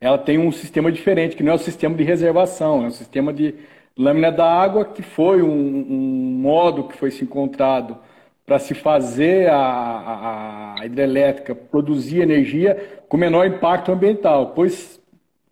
ela 0.00 0.18
tem 0.18 0.38
um 0.38 0.50
sistema 0.50 0.90
diferente, 0.90 1.36
que 1.36 1.42
não 1.44 1.52
é 1.52 1.54
o 1.54 1.58
sistema 1.58 1.94
de 1.94 2.02
reservação, 2.02 2.84
é 2.84 2.88
o 2.88 2.90
sistema 2.90 3.32
de 3.32 3.54
lâmina 3.96 4.32
da 4.32 4.50
água, 4.50 4.84
que 4.84 5.02
foi 5.02 5.42
um, 5.42 5.48
um 5.48 6.38
modo 6.40 6.84
que 6.88 6.96
foi 6.96 7.10
se 7.12 7.22
encontrado 7.22 7.96
para 8.44 8.58
se 8.58 8.74
fazer 8.74 9.48
a, 9.48 10.76
a, 10.78 10.86
hidrelétrica 10.86 11.54
produzir 11.54 12.20
energia 12.20 13.02
com 13.08 13.16
menor 13.16 13.46
impacto 13.46 13.92
ambiental. 13.92 14.52
Pois, 14.54 15.00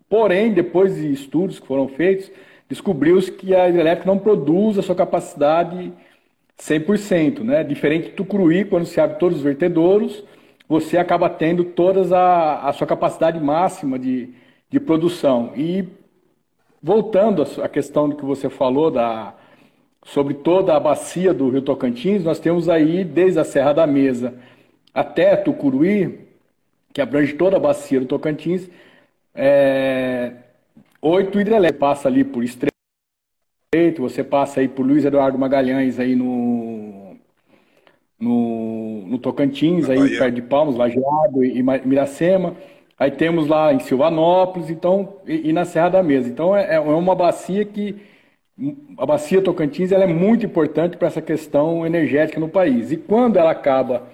porém, 0.09 0.53
depois 0.53 0.97
de 0.97 1.13
estudos 1.13 1.61
que 1.61 1.67
foram 1.67 1.89
feitos, 1.89 2.31
descobriu-se 2.69 3.31
que 3.31 3.55
a 3.55 3.69
hidrelétrica 3.69 4.11
não 4.11 4.19
produz 4.19 4.79
a 4.79 4.83
sua 4.83 4.95
capacidade 4.95 5.93
100%. 6.59 7.41
Né? 7.41 7.65
Diferente 7.65 8.11
do 8.11 8.17
Tucuruí, 8.17 8.65
quando 8.65 8.87
se 8.87 9.01
abre 9.01 9.19
todos 9.19 9.39
os 9.39 9.45
vertedouros, 9.45 10.25
você 10.69 10.99
acaba 10.99 11.29
tendo 11.29 11.65
toda 11.65 12.17
a, 12.17 12.69
a 12.69 12.73
sua 12.73 12.87
capacidade 12.87 13.41
máxima 13.41 13.99
de, 13.99 14.31
de 14.69 14.79
produção. 14.79 15.53
E 15.57 15.89
voltando 16.83 17.47
à 17.63 17.69
questão 17.69 18.09
do 18.09 18.17
que 18.17 18.25
você 18.25 18.49
falou 18.49 18.91
da, 18.91 19.35
sobre 20.13 20.35
toda 20.35 20.75
a 20.75 20.81
bacia 20.81 21.33
do 21.33 21.49
Rio 21.49 21.63
Tocantins, 21.63 22.25
nós 22.25 22.41
temos 22.41 22.69
aí, 22.69 23.05
desde 23.05 23.39
a 23.39 23.45
Serra 23.45 23.73
da 23.73 23.87
Mesa 23.87 24.35
até 24.93 25.37
Tucuruí, 25.37 26.27
que 26.93 27.01
abrange 27.01 27.35
toda 27.35 27.57
a 27.57 27.61
bacia 27.61 28.01
do 28.01 28.07
Tocantins, 28.07 28.69
é, 29.33 30.33
oito 31.01 31.41
hidrelétricas. 31.41 31.79
Passa 31.79 32.09
ali 32.09 32.25
por 32.25 32.43
Estreito, 32.43 32.73
você 34.01 34.25
passa 34.25 34.59
aí 34.59 34.67
por 34.67 34.85
Luiz 34.85 35.05
Eduardo 35.05 35.39
Magalhães 35.39 36.01
aí 36.01 36.17
no, 36.17 37.15
no, 38.19 39.07
no 39.07 39.19
Tocantins, 39.19 39.89
aí 39.89 40.19
perto 40.19 40.35
de 40.35 40.43
Palmas, 40.43 40.75
Lajeado 40.75 41.45
e, 41.45 41.59
e 41.59 41.63
Miracema. 41.63 42.57
Aí 42.99 43.13
temos 43.13 43.47
lá 43.47 43.73
em 43.73 43.79
Silvanópolis, 43.79 44.71
então, 44.71 45.21
e, 45.25 45.51
e 45.51 45.53
na 45.53 45.65
Serra 45.65 45.89
da 45.89 46.03
Mesa. 46.03 46.29
Então 46.29 46.55
é, 46.57 46.75
é 46.75 46.81
uma 46.81 47.15
bacia 47.15 47.65
que 47.65 48.10
a 48.99 49.07
bacia 49.07 49.41
Tocantins 49.41 49.93
ela 49.93 50.05
é 50.05 50.07
muito 50.07 50.45
importante 50.45 50.97
para 50.97 51.09
essa 51.09 51.23
questão 51.23 51.87
energética 51.87 52.39
no 52.39 52.49
país. 52.49 52.93
E 52.93 52.97
quando 52.97 53.39
ela 53.39 53.51
acaba 53.51 54.07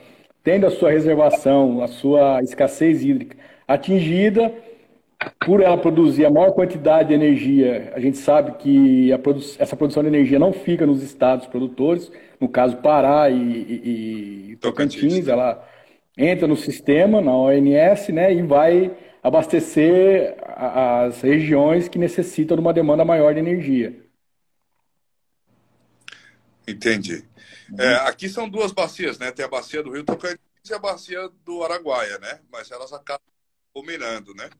tendo 0.44 0.66
a 0.66 0.70
sua 0.70 0.90
reservação, 0.90 1.82
a 1.82 1.88
sua 1.88 2.40
escassez 2.42 3.04
hídrica 3.04 3.36
atingida, 3.66 4.52
por 5.44 5.60
ela 5.60 5.76
produzir 5.76 6.24
a 6.26 6.30
maior 6.30 6.52
quantidade 6.52 7.08
de 7.08 7.14
energia, 7.14 7.92
a 7.94 8.00
gente 8.00 8.18
sabe 8.18 8.52
que 8.58 9.10
produ 9.22 9.40
essa 9.58 9.74
produção 9.74 10.02
de 10.02 10.08
energia 10.08 10.38
não 10.38 10.52
fica 10.52 10.86
nos 10.86 11.02
estados 11.02 11.46
produtores, 11.46 12.12
no 12.40 12.48
caso 12.48 12.76
Pará 12.76 13.28
e, 13.30 13.34
e, 13.34 14.50
e 14.52 14.56
Tocantins, 14.56 15.00
Tocantins, 15.00 15.28
ela 15.28 15.66
entra 16.16 16.46
no 16.46 16.56
sistema, 16.56 17.20
na 17.20 17.36
ONS, 17.36 18.08
né, 18.10 18.32
e 18.32 18.42
vai 18.42 18.92
abastecer 19.22 20.36
as 20.46 21.20
regiões 21.20 21.88
que 21.88 21.98
necessitam 21.98 22.56
de 22.56 22.60
uma 22.60 22.72
demanda 22.72 23.04
maior 23.04 23.34
de 23.34 23.40
energia. 23.40 24.05
Entendi. 26.66 27.24
Uhum. 27.70 27.80
É, 27.80 27.94
aqui 28.08 28.28
são 28.28 28.48
duas 28.48 28.72
bacias, 28.72 29.18
né? 29.18 29.30
Tem 29.30 29.44
a 29.44 29.48
bacia 29.48 29.82
do 29.82 29.90
Rio 29.90 30.04
Tocantins 30.04 30.40
e 30.68 30.74
a 30.74 30.78
bacia 30.78 31.28
do 31.44 31.62
Araguaia, 31.62 32.18
né? 32.18 32.40
Mas 32.50 32.70
elas 32.70 32.92
acabam 32.92 33.26
combinando, 33.72 34.34
né? 34.34 34.50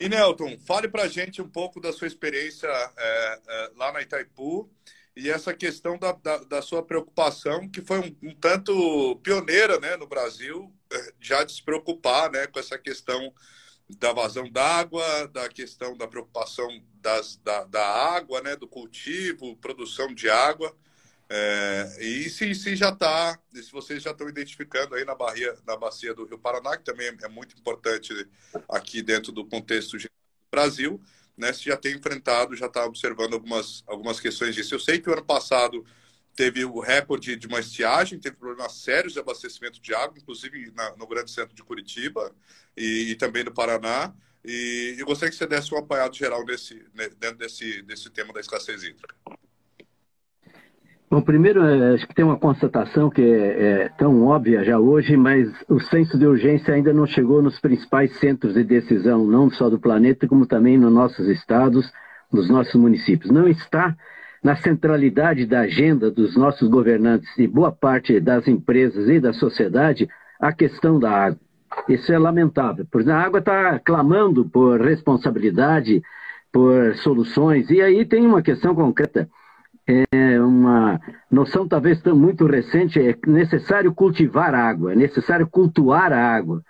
E 0.00 0.08
Nelton, 0.08 0.56
fale 0.66 0.88
para 0.88 1.06
gente 1.06 1.42
um 1.42 1.48
pouco 1.48 1.78
da 1.78 1.92
sua 1.92 2.06
experiência 2.06 2.68
é, 2.68 3.40
é, 3.48 3.70
lá 3.76 3.92
na 3.92 4.00
Itaipu 4.00 4.70
e 5.14 5.28
essa 5.28 5.52
questão 5.52 5.98
da, 5.98 6.12
da, 6.12 6.38
da 6.38 6.62
sua 6.62 6.82
preocupação, 6.82 7.68
que 7.68 7.82
foi 7.82 7.98
um, 7.98 8.16
um, 8.30 8.34
tanto 8.34 9.16
pioneira 9.22 9.78
né, 9.78 9.98
no 9.98 10.06
Brasil, 10.06 10.74
é, 10.90 11.12
já 11.20 11.44
de 11.44 11.52
se 11.52 11.62
preocupar 11.62 12.30
né, 12.30 12.46
com 12.46 12.58
essa 12.58 12.78
questão 12.78 13.30
da 13.98 14.12
vazão 14.12 14.50
d'água, 14.50 15.28
da 15.28 15.48
questão 15.48 15.96
da 15.96 16.06
preocupação 16.06 16.68
das, 16.94 17.36
da, 17.36 17.64
da 17.64 17.84
água, 17.84 18.40
né, 18.40 18.56
do 18.56 18.68
cultivo, 18.68 19.56
produção 19.56 20.14
de 20.14 20.28
água. 20.28 20.74
É, 21.28 21.96
e 22.00 22.28
se, 22.28 22.54
se 22.54 22.74
já 22.74 22.88
está, 22.88 23.38
se 23.54 23.70
vocês 23.70 24.02
já 24.02 24.10
estão 24.10 24.28
identificando 24.28 24.94
aí 24.94 25.04
na, 25.04 25.14
barria, 25.14 25.56
na 25.66 25.76
bacia 25.76 26.12
do 26.12 26.24
Rio 26.24 26.38
Paraná, 26.38 26.76
que 26.76 26.84
também 26.84 27.06
é 27.22 27.28
muito 27.28 27.56
importante 27.56 28.28
aqui 28.68 29.00
dentro 29.00 29.30
do 29.30 29.44
contexto 29.44 29.96
do 29.96 30.08
Brasil, 30.50 31.00
né, 31.36 31.52
se 31.52 31.64
já 31.64 31.76
tem 31.76 31.96
enfrentado, 31.96 32.56
já 32.56 32.66
está 32.66 32.84
observando 32.84 33.34
algumas, 33.34 33.84
algumas 33.86 34.18
questões 34.18 34.54
disso. 34.54 34.74
Eu 34.74 34.80
sei 34.80 34.98
que 34.98 35.08
o 35.08 35.12
ano 35.12 35.24
passado 35.24 35.84
teve 36.36 36.64
o 36.64 36.80
recorde 36.80 37.36
de 37.36 37.46
uma 37.46 37.60
estiagem, 37.60 38.18
teve 38.18 38.36
problemas 38.36 38.72
sérios 38.72 39.12
de 39.12 39.20
abastecimento 39.20 39.80
de 39.80 39.94
água, 39.94 40.18
inclusive 40.18 40.72
na, 40.74 40.96
no 40.96 41.06
grande 41.06 41.30
centro 41.30 41.54
de 41.54 41.62
Curitiba 41.62 42.32
e, 42.76 43.10
e 43.10 43.14
também 43.16 43.44
no 43.44 43.52
Paraná. 43.52 44.12
E 44.44 44.96
eu 44.98 45.06
gostaria 45.06 45.30
que 45.30 45.36
você 45.36 45.46
desse 45.46 45.74
um 45.74 45.78
apanhado 45.78 46.16
geral 46.16 46.44
nesse, 46.44 46.82
dentro 47.18 47.36
desse, 47.36 47.82
desse 47.82 48.08
tema 48.10 48.32
da 48.32 48.40
escassez 48.40 48.82
hídrica. 48.82 49.14
Bom, 51.10 51.20
primeiro, 51.20 51.64
é, 51.64 51.94
acho 51.94 52.06
que 52.06 52.14
tem 52.14 52.24
uma 52.24 52.38
constatação 52.38 53.10
que 53.10 53.20
é, 53.20 53.82
é, 53.82 53.88
tão 53.98 54.24
óbvia 54.24 54.64
já 54.64 54.78
hoje, 54.78 55.16
mas 55.16 55.48
o 55.68 55.80
senso 55.80 56.16
de 56.16 56.24
urgência 56.24 56.72
ainda 56.72 56.92
não 56.92 57.04
chegou 57.04 57.42
nos 57.42 57.58
principais 57.58 58.16
centros 58.20 58.54
de 58.54 58.62
decisão, 58.62 59.26
não 59.26 59.50
só 59.50 59.68
do 59.68 59.80
planeta, 59.80 60.28
como 60.28 60.46
também 60.46 60.78
nos 60.78 60.92
nossos 60.92 61.28
estados, 61.28 61.90
nos 62.32 62.48
nossos 62.48 62.74
municípios. 62.76 63.32
Não 63.32 63.48
está 63.48 63.96
na 64.42 64.56
centralidade 64.56 65.46
da 65.46 65.60
agenda 65.60 66.10
dos 66.10 66.36
nossos 66.36 66.68
governantes 66.68 67.28
e 67.38 67.46
boa 67.46 67.70
parte 67.70 68.18
das 68.20 68.48
empresas 68.48 69.08
e 69.08 69.20
da 69.20 69.32
sociedade 69.32 70.08
a 70.40 70.52
questão 70.52 70.98
da 70.98 71.10
água. 71.10 71.38
Isso 71.88 72.12
é 72.12 72.18
lamentável, 72.18 72.86
porque 72.90 73.10
a 73.10 73.20
água 73.20 73.38
está 73.38 73.78
clamando 73.78 74.44
por 74.48 74.80
responsabilidade, 74.80 76.02
por 76.52 76.96
soluções, 76.96 77.70
e 77.70 77.80
aí 77.80 78.04
tem 78.04 78.26
uma 78.26 78.42
questão 78.42 78.74
concreta, 78.74 79.28
é 79.86 80.40
uma 80.40 81.00
noção 81.30 81.68
talvez 81.68 82.02
muito 82.04 82.46
recente, 82.46 82.98
é 83.00 83.14
necessário 83.26 83.94
cultivar 83.94 84.54
água, 84.54 84.92
é 84.92 84.96
necessário 84.96 85.46
cultuar 85.48 86.12
a 86.12 86.36
água. 86.36 86.62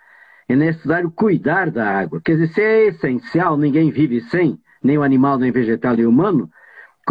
é 0.47 0.55
necessário 0.55 1.09
cuidar 1.11 1.71
da 1.71 1.87
água. 1.87 2.21
Quer 2.23 2.33
dizer, 2.33 2.47
se 2.53 2.61
é 2.61 2.87
essencial, 2.87 3.57
ninguém 3.57 3.89
vive 3.89 4.21
sem, 4.21 4.59
nem 4.83 4.97
o 4.97 5.03
animal, 5.03 5.37
nem 5.39 5.49
o 5.49 5.53
vegetal, 5.53 5.95
nem 5.95 6.05
o 6.05 6.09
humano, 6.09 6.49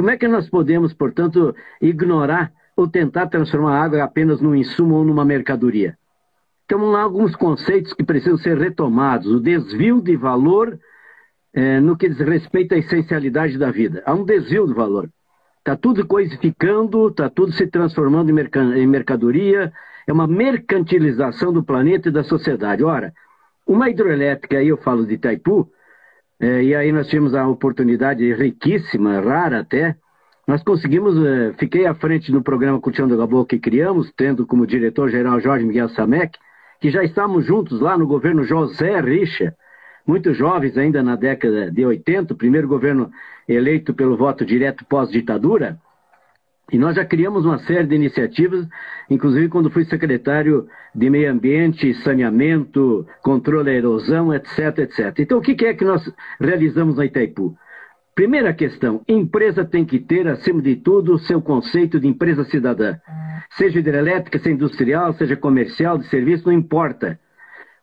como 0.00 0.08
é 0.08 0.16
que 0.16 0.26
nós 0.26 0.48
podemos, 0.48 0.94
portanto, 0.94 1.54
ignorar 1.78 2.50
ou 2.74 2.88
tentar 2.88 3.26
transformar 3.26 3.76
a 3.76 3.84
água 3.84 4.02
apenas 4.02 4.40
num 4.40 4.54
insumo 4.54 4.94
ou 4.94 5.04
numa 5.04 5.26
mercadoria? 5.26 5.94
Então, 6.64 6.96
há 6.96 7.02
alguns 7.02 7.36
conceitos 7.36 7.92
que 7.92 8.02
precisam 8.02 8.38
ser 8.38 8.56
retomados. 8.56 9.30
O 9.30 9.38
desvio 9.38 10.00
de 10.00 10.16
valor 10.16 10.78
é, 11.52 11.80
no 11.80 11.98
que 11.98 12.08
diz 12.08 12.18
respeito 12.18 12.74
à 12.74 12.78
essencialidade 12.78 13.58
da 13.58 13.70
vida. 13.70 14.02
Há 14.06 14.14
um 14.14 14.24
desvio 14.24 14.66
de 14.66 14.72
valor. 14.72 15.10
Está 15.58 15.76
tudo 15.76 16.06
coisificando, 16.06 17.08
está 17.08 17.28
tudo 17.28 17.52
se 17.52 17.66
transformando 17.66 18.30
em, 18.30 18.86
mercadoria, 18.86 19.70
é 20.06 20.12
uma 20.14 20.26
mercantilização 20.26 21.52
do 21.52 21.62
planeta 21.62 22.08
e 22.08 22.12
da 22.12 22.24
sociedade. 22.24 22.82
Ora, 22.82 23.12
uma 23.66 23.90
hidroelétrica, 23.90 24.56
aí 24.56 24.68
eu 24.68 24.78
falo 24.78 25.04
de 25.04 25.16
Itaipu, 25.16 25.70
é, 26.40 26.62
e 26.62 26.74
aí 26.74 26.90
nós 26.90 27.06
tivemos 27.06 27.34
a 27.34 27.46
oportunidade 27.46 28.32
riquíssima, 28.32 29.20
rara 29.20 29.60
até, 29.60 29.94
nós 30.46 30.62
conseguimos, 30.62 31.14
é, 31.24 31.52
fiquei 31.58 31.86
à 31.86 31.94
frente 31.94 32.32
no 32.32 32.42
programa 32.42 32.80
Cultivando 32.80 33.16
Gabô 33.16 33.44
que 33.44 33.58
criamos, 33.58 34.10
tendo 34.16 34.46
como 34.46 34.66
diretor-geral 34.66 35.38
Jorge 35.38 35.66
Miguel 35.66 35.90
Samek, 35.90 36.38
que 36.80 36.90
já 36.90 37.04
estávamos 37.04 37.44
juntos 37.44 37.80
lá 37.80 37.96
no 37.96 38.06
governo 38.06 38.42
José 38.42 39.00
Richa, 39.00 39.54
muito 40.06 40.32
jovens 40.32 40.78
ainda 40.78 41.02
na 41.02 41.14
década 41.14 41.70
de 41.70 41.84
80, 41.84 42.32
o 42.32 42.36
primeiro 42.36 42.66
governo 42.66 43.10
eleito 43.46 43.92
pelo 43.92 44.16
voto 44.16 44.44
direto 44.44 44.84
pós-ditadura, 44.86 45.78
e 46.72 46.78
nós 46.78 46.94
já 46.96 47.04
criamos 47.04 47.44
uma 47.44 47.58
série 47.58 47.86
de 47.86 47.94
iniciativas, 47.94 48.66
inclusive 49.08 49.48
quando 49.48 49.70
fui 49.70 49.84
secretário 49.84 50.68
de 50.94 51.10
Meio 51.10 51.30
Ambiente, 51.30 51.94
Saneamento, 52.02 53.06
Controle 53.22 53.64
da 53.64 53.72
Erosão, 53.72 54.32
etc, 54.32 54.78
etc. 54.78 55.18
Então, 55.18 55.38
o 55.38 55.40
que 55.42 55.64
é 55.66 55.74
que 55.74 55.84
nós 55.84 56.02
realizamos 56.40 56.96
na 56.96 57.04
Itaipu? 57.04 57.56
Primeira 58.14 58.52
questão: 58.52 59.02
empresa 59.08 59.64
tem 59.64 59.84
que 59.84 59.98
ter, 59.98 60.28
acima 60.28 60.62
de 60.62 60.76
tudo, 60.76 61.14
o 61.14 61.18
seu 61.18 61.40
conceito 61.40 61.98
de 61.98 62.06
empresa 62.06 62.44
cidadã. 62.44 62.96
Seja 63.52 63.78
hidrelétrica, 63.78 64.38
seja 64.38 64.54
industrial, 64.54 65.12
seja 65.14 65.36
comercial, 65.36 65.98
de 65.98 66.06
serviço, 66.08 66.46
não 66.46 66.52
importa. 66.52 67.18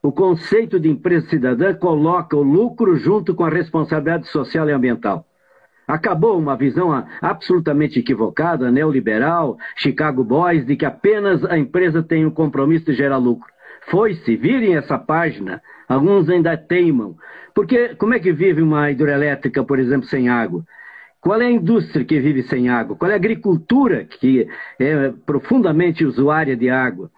O 0.02 0.12
conceito 0.12 0.80
de 0.80 0.90
empresa 0.90 1.28
cidadã 1.28 1.74
coloca 1.74 2.38
o 2.38 2.44
lucro 2.44 2.96
junto 2.96 3.36
com 3.36 3.44
a 3.44 3.50
responsabilidade 3.50 4.28
social 4.28 4.70
e 4.70 4.72
ambiental. 4.72 5.26
Acabou 5.88 6.38
uma 6.38 6.58
visão 6.58 7.06
absolutamente 7.22 8.00
equivocada, 8.00 8.70
neoliberal, 8.70 9.58
Chicago 9.76 10.24
Boys, 10.24 10.66
de 10.66 10.76
que 10.76 10.86
apenas 10.86 11.46
a 11.46 11.58
empresa 11.58 12.04
tem 12.04 12.26
o 12.26 12.32
compromisso 12.32 12.86
de 12.86 12.94
gerar 12.94 13.18
lucro. 13.18 13.50
Foi-se, 13.90 14.36
virem 14.36 14.76
essa 14.76 14.98
página, 14.98 15.62
alguns 15.88 16.28
ainda 16.30 16.58
teimam. 16.58 17.16
Porque 17.56 17.96
como 17.96 18.14
é 18.14 18.20
que 18.20 18.34
vive 18.34 18.62
uma 18.62 18.92
hidrelétrica, 18.92 19.64
por 19.64 19.80
exemplo, 19.80 20.08
sem 20.08 20.28
água? 20.28 20.66
Qual 21.22 21.42
é 21.42 21.46
a 21.46 21.52
indústria 21.52 22.06
que 22.06 22.20
vive 22.20 22.44
sem 22.44 22.70
água? 22.70 22.96
Qual 22.96 23.10
é 23.10 23.14
a 23.14 23.18
agricultura 23.18 24.06
que 24.06 24.48
é 24.80 25.14
profundamente 25.26 26.06
usuária 26.06 26.56
de 26.56 26.70
água? 26.70 27.10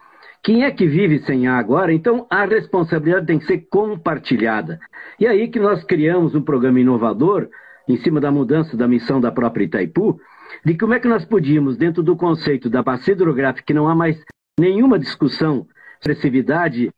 Quem 0.41 0.63
é 0.63 0.71
que 0.71 0.87
vive 0.87 1.19
sem 1.19 1.47
água? 1.47 1.81
Ora, 1.81 1.93
então 1.93 2.25
a 2.29 2.45
responsabilidade 2.45 3.25
tem 3.25 3.39
que 3.39 3.45
ser 3.45 3.67
compartilhada. 3.69 4.79
E 5.19 5.27
aí 5.27 5.49
que 5.49 5.59
nós 5.59 5.83
criamos 5.83 6.33
um 6.33 6.41
programa 6.41 6.79
inovador 6.79 7.49
em 7.89 7.97
cima 7.97 8.21
da 8.21 8.31
mudança 8.31 8.77
da 8.77 8.87
missão 8.87 9.19
da 9.19 9.31
própria 9.31 9.65
Itaipu, 9.65 10.21
de 10.63 10.77
como 10.77 10.93
é 10.93 10.99
que 10.99 11.07
nós 11.07 11.25
podíamos, 11.25 11.75
dentro 11.75 12.03
do 12.03 12.15
conceito 12.15 12.69
da 12.69 12.83
bacia 12.83 13.13
hidrográfica, 13.13 13.65
que 13.65 13.73
não 13.73 13.89
há 13.89 13.95
mais 13.95 14.23
nenhuma 14.59 14.99
discussão 14.99 15.67
expressividade 15.99 16.91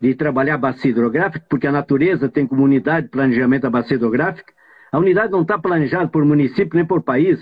de 0.00 0.14
trabalhar 0.14 0.54
a 0.54 0.58
bacia 0.58 0.90
hidrográfica, 0.90 1.46
porque 1.48 1.66
a 1.66 1.72
natureza 1.72 2.28
tem 2.28 2.46
como 2.46 2.64
unidade 2.64 3.06
de 3.06 3.12
planejamento 3.12 3.66
a 3.66 3.70
bacia 3.70 3.96
hidrográfica. 3.96 4.52
A 4.90 4.98
unidade 4.98 5.32
não 5.32 5.42
está 5.42 5.58
planejada 5.58 6.08
por 6.08 6.24
município, 6.24 6.76
nem 6.76 6.84
por 6.84 7.02
país, 7.02 7.40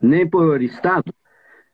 nem 0.00 0.28
por 0.28 0.60
estado. 0.60 1.14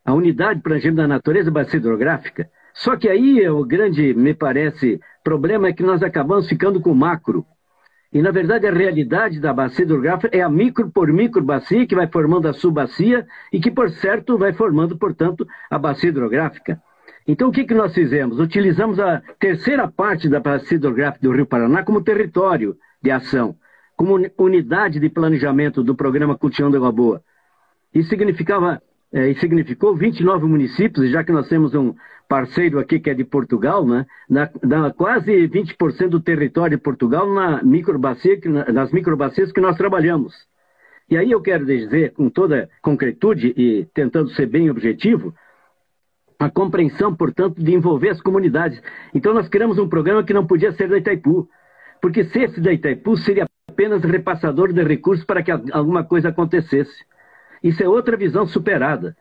A 0.04 0.14
unidade 0.14 0.56
de 0.56 0.62
planejamento 0.62 0.98
da 0.98 1.08
natureza 1.08 1.48
é 1.48 1.52
bacia 1.52 1.78
hidrográfica. 1.78 2.48
Só 2.74 2.96
que 2.96 3.08
aí 3.08 3.48
o 3.48 3.64
grande, 3.64 4.14
me 4.14 4.34
parece, 4.34 5.00
problema 5.24 5.68
é 5.68 5.72
que 5.72 5.82
nós 5.82 6.02
acabamos 6.02 6.48
ficando 6.48 6.80
com 6.80 6.92
o 6.92 6.94
macro. 6.94 7.44
E, 8.12 8.22
na 8.22 8.30
verdade, 8.30 8.66
a 8.66 8.72
realidade 8.72 9.38
da 9.38 9.52
bacia 9.52 9.84
hidrográfica 9.84 10.34
é 10.34 10.40
a 10.40 10.48
micro 10.48 10.90
por 10.90 11.12
micro 11.12 11.42
bacia 11.42 11.86
que 11.86 11.94
vai 11.94 12.06
formando 12.06 12.48
a 12.48 12.54
subbacia 12.54 13.26
e 13.52 13.60
que, 13.60 13.70
por 13.70 13.90
certo, 13.90 14.38
vai 14.38 14.52
formando, 14.52 14.96
portanto, 14.96 15.46
a 15.70 15.78
bacia 15.78 16.08
hidrográfica. 16.08 16.80
Então, 17.26 17.50
o 17.50 17.52
que, 17.52 17.64
que 17.64 17.74
nós 17.74 17.92
fizemos? 17.92 18.40
Utilizamos 18.40 18.98
a 18.98 19.20
terceira 19.38 19.86
parte 19.86 20.28
da 20.28 20.40
bacia 20.40 20.76
hidrográfica 20.76 21.26
do 21.26 21.34
Rio 21.34 21.44
Paraná 21.44 21.82
como 21.84 22.02
território 22.02 22.78
de 23.02 23.10
ação, 23.10 23.54
como 23.94 24.18
unidade 24.38 24.98
de 24.98 25.10
planejamento 25.10 25.84
do 25.84 25.94
programa 25.94 26.38
Cultivando 26.38 26.78
Água 26.78 26.90
Boa. 26.90 27.22
Isso 27.94 28.08
significava 28.08 28.80
é, 29.12 29.30
e 29.30 29.38
significou 29.38 29.96
29 29.96 30.46
municípios, 30.46 31.10
já 31.10 31.24
que 31.24 31.32
nós 31.32 31.48
temos 31.48 31.74
um 31.74 31.94
parceiro 32.28 32.78
aqui 32.78 33.00
que 33.00 33.08
é 33.08 33.14
de 33.14 33.24
Portugal, 33.24 33.86
né, 33.86 34.04
na, 34.28 34.50
na 34.62 34.92
quase 34.92 35.48
20% 35.48 36.08
do 36.08 36.20
território 36.20 36.76
de 36.76 36.82
Portugal 36.82 37.32
na 37.32 37.62
microbacia, 37.62 38.38
nas 38.72 38.92
microbacias 38.92 39.50
que 39.50 39.60
nós 39.60 39.76
trabalhamos. 39.76 40.34
E 41.10 41.16
aí 41.16 41.30
eu 41.30 41.40
quero 41.40 41.64
dizer, 41.64 42.12
com 42.12 42.28
toda 42.28 42.68
concretude 42.82 43.54
e 43.56 43.86
tentando 43.94 44.28
ser 44.30 44.46
bem 44.46 44.70
objetivo, 44.70 45.34
a 46.38 46.50
compreensão, 46.50 47.14
portanto, 47.14 47.60
de 47.60 47.74
envolver 47.74 48.10
as 48.10 48.20
comunidades. 48.20 48.80
Então 49.14 49.32
nós 49.32 49.48
criamos 49.48 49.78
um 49.78 49.88
programa 49.88 50.22
que 50.22 50.34
não 50.34 50.46
podia 50.46 50.70
ser 50.72 50.88
da 50.88 50.98
Itaipu, 50.98 51.48
porque 52.00 52.24
se 52.24 52.40
esse 52.40 52.60
da 52.60 52.72
Itaipu 52.72 53.16
seria 53.16 53.46
apenas 53.68 54.02
repassador 54.02 54.72
de 54.72 54.82
recursos 54.84 55.24
para 55.24 55.42
que 55.42 55.50
alguma 55.50 56.04
coisa 56.04 56.28
acontecesse. 56.28 57.04
Isso 57.62 57.82
é 57.82 57.88
outra 57.88 58.16
visão 58.16 58.46
superada. 58.46 59.16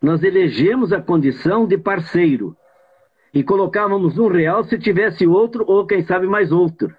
Nós 0.00 0.22
elegemos 0.22 0.92
a 0.92 1.00
condição 1.00 1.66
de 1.66 1.78
parceiro 1.78 2.56
e 3.32 3.42
colocávamos 3.42 4.18
um 4.18 4.28
real 4.28 4.64
se 4.64 4.78
tivesse 4.78 5.26
outro 5.26 5.64
ou, 5.66 5.86
quem 5.86 6.02
sabe, 6.02 6.26
mais 6.26 6.52
outro. 6.52 6.94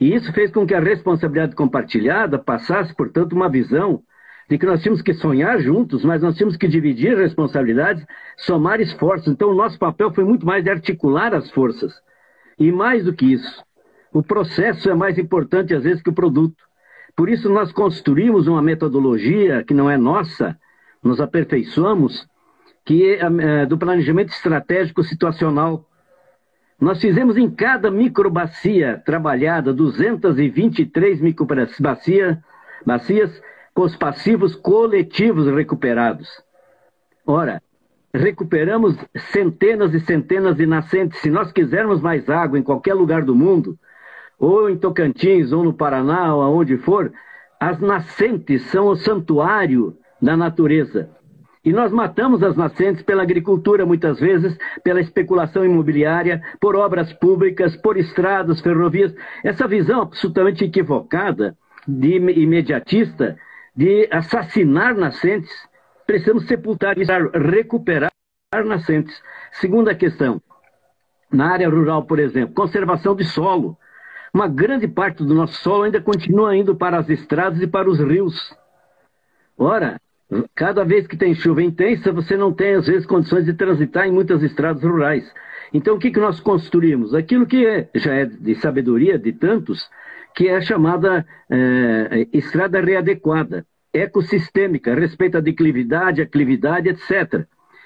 E 0.00 0.14
isso 0.14 0.32
fez 0.32 0.50
com 0.50 0.66
que 0.66 0.74
a 0.74 0.80
responsabilidade 0.80 1.54
compartilhada 1.54 2.38
passasse, 2.38 2.94
portanto, 2.94 3.34
uma 3.34 3.50
visão 3.50 4.02
de 4.48 4.58
que 4.58 4.66
nós 4.66 4.82
tínhamos 4.82 5.02
que 5.02 5.14
sonhar 5.14 5.60
juntos, 5.60 6.04
mas 6.04 6.22
nós 6.22 6.34
tínhamos 6.34 6.56
que 6.56 6.66
dividir 6.66 7.16
responsabilidades, 7.16 8.04
somar 8.36 8.80
esforços. 8.80 9.28
Então, 9.28 9.50
o 9.50 9.54
nosso 9.54 9.78
papel 9.78 10.12
foi 10.12 10.24
muito 10.24 10.46
mais 10.46 10.64
de 10.64 10.70
articular 10.70 11.34
as 11.34 11.50
forças. 11.50 11.92
E 12.58 12.72
mais 12.72 13.04
do 13.04 13.12
que 13.12 13.26
isso, 13.32 13.62
o 14.12 14.22
processo 14.22 14.90
é 14.90 14.94
mais 14.94 15.18
importante, 15.18 15.74
às 15.74 15.84
vezes, 15.84 16.02
que 16.02 16.10
o 16.10 16.14
produto. 16.14 16.69
Por 17.20 17.28
isso, 17.28 17.50
nós 17.50 17.70
construímos 17.70 18.46
uma 18.46 18.62
metodologia 18.62 19.62
que 19.62 19.74
não 19.74 19.90
é 19.90 19.98
nossa, 19.98 20.58
nós 21.04 21.20
aperfeiçoamos, 21.20 22.26
que 22.82 23.12
é, 23.12 23.20
é 23.20 23.66
do 23.66 23.76
planejamento 23.76 24.30
estratégico 24.30 25.04
situacional. 25.04 25.84
Nós 26.80 26.98
fizemos 26.98 27.36
em 27.36 27.50
cada 27.50 27.90
microbacia 27.90 29.02
trabalhada 29.04 29.70
223 29.70 31.20
microbacias 31.20 32.38
bacias, 32.86 33.42
com 33.74 33.82
os 33.82 33.94
passivos 33.96 34.56
coletivos 34.56 35.46
recuperados. 35.54 36.26
Ora, 37.26 37.62
recuperamos 38.14 38.96
centenas 39.30 39.92
e 39.92 40.00
centenas 40.00 40.56
de 40.56 40.64
nascentes. 40.64 41.20
Se 41.20 41.28
nós 41.28 41.52
quisermos 41.52 42.00
mais 42.00 42.30
água 42.30 42.58
em 42.58 42.62
qualquer 42.62 42.94
lugar 42.94 43.22
do 43.22 43.36
mundo, 43.36 43.78
ou 44.40 44.70
em 44.70 44.76
Tocantins, 44.78 45.52
ou 45.52 45.62
no 45.62 45.74
Paraná, 45.74 46.34
ou 46.34 46.40
aonde 46.40 46.78
for, 46.78 47.12
as 47.60 47.78
nascentes 47.78 48.62
são 48.70 48.86
o 48.86 48.96
santuário 48.96 49.94
da 50.20 50.34
natureza. 50.34 51.10
E 51.62 51.74
nós 51.74 51.92
matamos 51.92 52.42
as 52.42 52.56
nascentes 52.56 53.02
pela 53.02 53.22
agricultura, 53.22 53.84
muitas 53.84 54.18
vezes, 54.18 54.56
pela 54.82 54.98
especulação 54.98 55.62
imobiliária, 55.62 56.42
por 56.58 56.74
obras 56.74 57.12
públicas, 57.12 57.76
por 57.76 57.98
estradas, 57.98 58.62
ferrovias. 58.62 59.14
Essa 59.44 59.68
visão 59.68 60.00
absolutamente 60.00 60.64
equivocada, 60.64 61.54
de 61.86 62.16
imediatista, 62.16 63.36
de 63.76 64.08
assassinar 64.10 64.94
nascentes, 64.94 65.50
precisamos 66.06 66.46
sepultar 66.46 66.96
isso, 66.98 67.12
recuperar 67.34 68.10
nascentes. 68.64 69.22
Segunda 69.52 69.94
questão, 69.94 70.40
na 71.30 71.52
área 71.52 71.68
rural, 71.68 72.04
por 72.04 72.18
exemplo, 72.18 72.54
conservação 72.54 73.14
de 73.14 73.24
solo. 73.24 73.76
Uma 74.32 74.46
grande 74.46 74.86
parte 74.86 75.24
do 75.24 75.34
nosso 75.34 75.60
solo 75.60 75.84
ainda 75.84 76.00
continua 76.00 76.56
indo 76.56 76.74
para 76.74 76.98
as 76.98 77.08
estradas 77.08 77.60
e 77.60 77.66
para 77.66 77.90
os 77.90 77.98
rios. 77.98 78.34
Ora, 79.58 80.00
cada 80.54 80.84
vez 80.84 81.06
que 81.06 81.16
tem 81.16 81.34
chuva 81.34 81.62
intensa, 81.62 82.12
você 82.12 82.36
não 82.36 82.52
tem, 82.52 82.74
às 82.74 82.86
vezes, 82.86 83.06
condições 83.06 83.44
de 83.44 83.52
transitar 83.54 84.06
em 84.06 84.12
muitas 84.12 84.42
estradas 84.42 84.82
rurais. 84.82 85.30
Então, 85.72 85.96
o 85.96 85.98
que, 85.98 86.10
que 86.10 86.20
nós 86.20 86.40
construímos? 86.40 87.14
Aquilo 87.14 87.46
que 87.46 87.66
é, 87.66 87.88
já 87.94 88.14
é 88.14 88.24
de 88.24 88.54
sabedoria 88.56 89.18
de 89.18 89.32
tantos, 89.32 89.88
que 90.34 90.48
é 90.48 90.56
a 90.56 90.60
chamada 90.60 91.26
é, 91.50 92.28
estrada 92.32 92.80
readequada, 92.80 93.66
ecossistêmica, 93.92 94.94
respeito 94.94 95.36
à 95.36 95.40
declividade, 95.40 96.22
aclividade, 96.22 96.88
etc. 96.88 97.44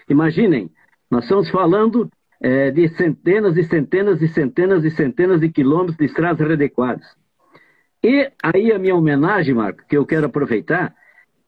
Imaginem, 0.09 0.71
nós 1.11 1.25
estamos 1.25 1.49
falando 1.51 2.11
é, 2.45 2.71
de 2.71 2.87
centenas 2.89 3.57
e 3.57 3.65
centenas 3.65 4.21
e 4.21 4.29
centenas 4.29 4.85
e 4.85 4.91
centenas 4.91 5.41
de 5.41 5.49
quilômetros 5.49 5.97
de 5.97 6.05
estradas 6.05 6.47
readequadas. 6.47 7.07
E 8.03 8.31
aí 8.43 8.71
a 8.71 8.79
minha 8.79 8.95
homenagem, 8.95 9.55
Marco, 9.55 9.83
que 9.89 9.97
eu 9.97 10.05
quero 10.05 10.27
aproveitar, 10.27 10.95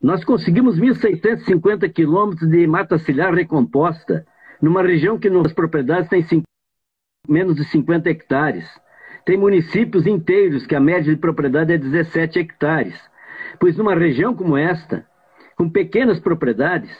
nós 0.00 0.24
conseguimos 0.24 0.80
1.650 0.80 1.92
quilômetros 1.92 2.48
de 2.48 2.66
mata 2.66 2.96
ciliar 2.96 3.34
recomposta, 3.34 4.26
numa 4.62 4.82
região 4.82 5.18
que 5.18 5.28
nas 5.28 5.52
propriedades 5.52 6.08
tem 6.08 6.22
cinco, 6.22 6.44
menos 7.28 7.56
de 7.56 7.64
50 7.66 8.08
hectares. 8.08 8.66
Tem 9.26 9.36
municípios 9.36 10.06
inteiros 10.06 10.66
que 10.66 10.74
a 10.74 10.80
média 10.80 11.14
de 11.14 11.20
propriedade 11.20 11.74
é 11.74 11.76
17 11.76 12.38
hectares. 12.38 12.98
Pois 13.60 13.76
numa 13.76 13.94
região 13.94 14.34
como 14.34 14.56
esta, 14.56 15.06
com 15.56 15.68
pequenas 15.68 16.18
propriedades, 16.18 16.90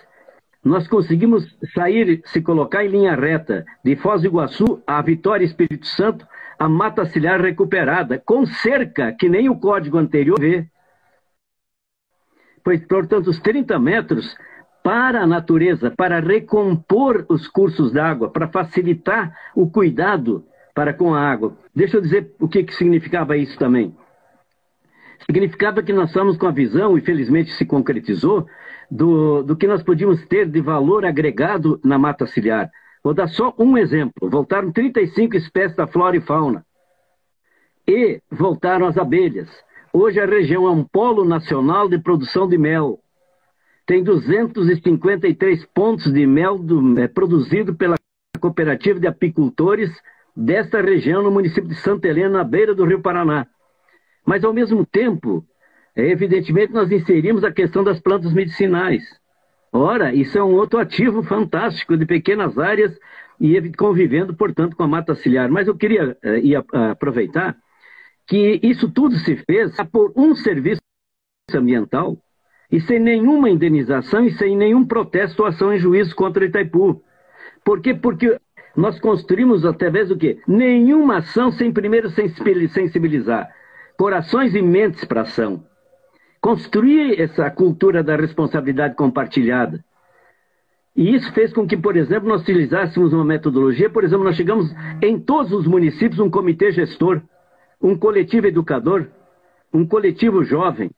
nós 0.66 0.88
conseguimos 0.88 1.46
sair, 1.72 2.20
se 2.26 2.42
colocar 2.42 2.85
em 2.85 2.88
linha 2.88 3.14
reta, 3.14 3.64
de 3.85 3.94
Foz 3.94 4.22
do 4.22 4.26
Iguaçu 4.26 4.83
a 4.85 5.00
Vitória 5.00 5.44
Espírito 5.44 5.87
Santo, 5.87 6.26
a 6.59 6.68
mata 6.68 7.07
ciliar 7.07 7.40
recuperada, 7.40 8.18
com 8.18 8.44
cerca 8.44 9.12
que 9.12 9.29
nem 9.29 9.48
o 9.48 9.57
código 9.61 9.96
anterior 9.96 10.40
vê. 10.40 10.66
Pois, 12.64 12.85
portanto, 12.85 13.29
os 13.29 13.38
30 13.38 13.79
metros 13.79 14.37
para 14.83 15.20
a 15.20 15.26
natureza, 15.26 15.92
para 15.96 16.18
recompor 16.18 17.24
os 17.29 17.46
cursos 17.46 17.92
d'água, 17.92 18.29
para 18.29 18.48
facilitar 18.48 19.38
o 19.55 19.70
cuidado 19.70 20.44
para 20.74 20.92
com 20.92 21.14
a 21.14 21.20
água. 21.20 21.57
Deixa 21.72 21.98
eu 21.98 22.00
dizer 22.00 22.35
o 22.40 22.48
que, 22.48 22.64
que 22.64 22.74
significava 22.74 23.37
isso 23.37 23.57
também. 23.57 23.94
Significava 25.24 25.83
que 25.83 25.92
nós 25.92 26.11
estamos 26.11 26.37
com 26.37 26.46
a 26.46 26.52
visão, 26.52 26.96
e 26.96 27.00
felizmente 27.00 27.52
se 27.52 27.64
concretizou, 27.64 28.46
do, 28.90 29.42
do 29.42 29.57
que 29.57 29.66
nós 29.66 29.83
podíamos 29.83 30.24
ter 30.26 30.48
de 30.48 30.61
valor 30.61 31.05
agregado 31.05 31.81
na 31.85 31.98
mata 31.98 32.26
ciliar. 32.26 32.70
Vou 33.02 33.14
dar 33.14 33.29
só 33.29 33.55
um 33.59 33.79
exemplo. 33.79 34.29
Voltaram 34.29 34.72
35 34.72 35.37
espécies 35.37 35.76
da 35.76 35.87
flora 35.87 36.16
e 36.16 36.20
fauna. 36.20 36.64
E 37.87 38.20
voltaram 38.31 38.87
as 38.87 38.98
abelhas. 38.98 39.48
Hoje 39.92 40.20
a 40.20 40.26
região 40.26 40.66
é 40.66 40.70
um 40.70 40.85
polo 40.85 41.24
nacional 41.24 41.88
de 41.88 41.98
produção 41.98 42.48
de 42.48 42.59
mel. 42.59 43.00
Tem 43.87 44.02
253 44.02 45.64
pontos 45.66 46.12
de 46.12 46.26
mel 46.26 46.59
do, 46.59 46.98
é, 46.98 47.07
produzido 47.07 47.74
pela 47.74 47.94
cooperativa 48.40 48.98
de 48.98 49.07
apicultores 49.07 49.90
desta 50.37 50.83
região 50.83 51.22
no 51.22 51.31
município 51.31 51.68
de 51.68 51.76
Santa 51.76 52.09
Helena, 52.09 52.38
na 52.38 52.44
beira 52.44 52.74
do 52.74 52.85
Rio 52.85 53.00
Paraná. 53.00 53.46
Mas, 54.26 54.42
ao 54.44 54.52
mesmo 54.52 54.84
tempo, 54.84 55.46
é, 55.94 56.10
evidentemente, 56.10 56.72
nós 56.72 56.90
inserimos 56.90 57.44
a 57.44 57.52
questão 57.52 57.84
das 57.84 58.00
plantas 58.00 58.32
medicinais. 58.32 59.02
Ora, 59.72 60.12
isso 60.12 60.36
é 60.36 60.42
um 60.42 60.54
outro 60.54 60.78
ativo 60.78 61.22
fantástico 61.22 61.96
de 61.96 62.04
pequenas 62.04 62.58
áreas 62.58 62.98
e 63.40 63.72
convivendo, 63.72 64.34
portanto, 64.34 64.76
com 64.76 64.82
a 64.82 64.88
mata 64.88 65.14
ciliar. 65.14 65.50
Mas 65.50 65.68
eu 65.68 65.76
queria 65.76 66.16
ia, 66.42 66.60
uh, 66.60 66.90
aproveitar 66.90 67.56
que 68.26 68.58
isso 68.62 68.90
tudo 68.90 69.16
se 69.16 69.36
fez 69.36 69.74
por 69.92 70.12
um 70.16 70.34
serviço 70.34 70.80
ambiental 71.54 72.18
e 72.70 72.80
sem 72.80 72.98
nenhuma 72.98 73.48
indenização 73.48 74.24
e 74.24 74.32
sem 74.32 74.56
nenhum 74.56 74.84
protesto 74.84 75.42
ou 75.42 75.48
ação 75.48 75.72
em 75.72 75.78
juízo 75.78 76.14
contra 76.16 76.44
Itaipu. 76.44 77.02
Por 77.64 77.80
quê? 77.80 77.94
Porque 77.94 78.36
nós 78.76 78.98
construímos 78.98 79.64
através 79.64 80.08
do 80.08 80.16
quê? 80.16 80.40
Nenhuma 80.46 81.18
ação 81.18 81.52
sem 81.52 81.72
primeiro 81.72 82.10
sensibilizar 82.10 83.48
corações 83.96 84.54
e 84.54 84.62
mentes 84.62 85.04
para 85.04 85.22
ação 85.22 85.64
construir 86.46 87.20
essa 87.20 87.50
cultura 87.50 88.04
da 88.04 88.14
responsabilidade 88.14 88.94
compartilhada. 88.94 89.85
E 90.94 91.12
isso 91.12 91.32
fez 91.32 91.52
com 91.52 91.66
que, 91.66 91.76
por 91.76 91.96
exemplo, 91.96 92.28
nós 92.28 92.42
utilizássemos 92.42 93.12
uma 93.12 93.24
metodologia, 93.24 93.90
por 93.90 94.04
exemplo, 94.04 94.24
nós 94.24 94.37
chegamos 94.37 94.72
em 95.02 95.18
todos 95.18 95.50
os 95.50 95.66
municípios 95.66 96.20
um 96.20 96.30
comitê 96.30 96.70
gestor, 96.70 97.20
um 97.82 97.98
coletivo 97.98 98.46
educador, 98.46 99.09
um 99.74 99.85
coletivo 99.85 100.44
jovem. 100.44 100.88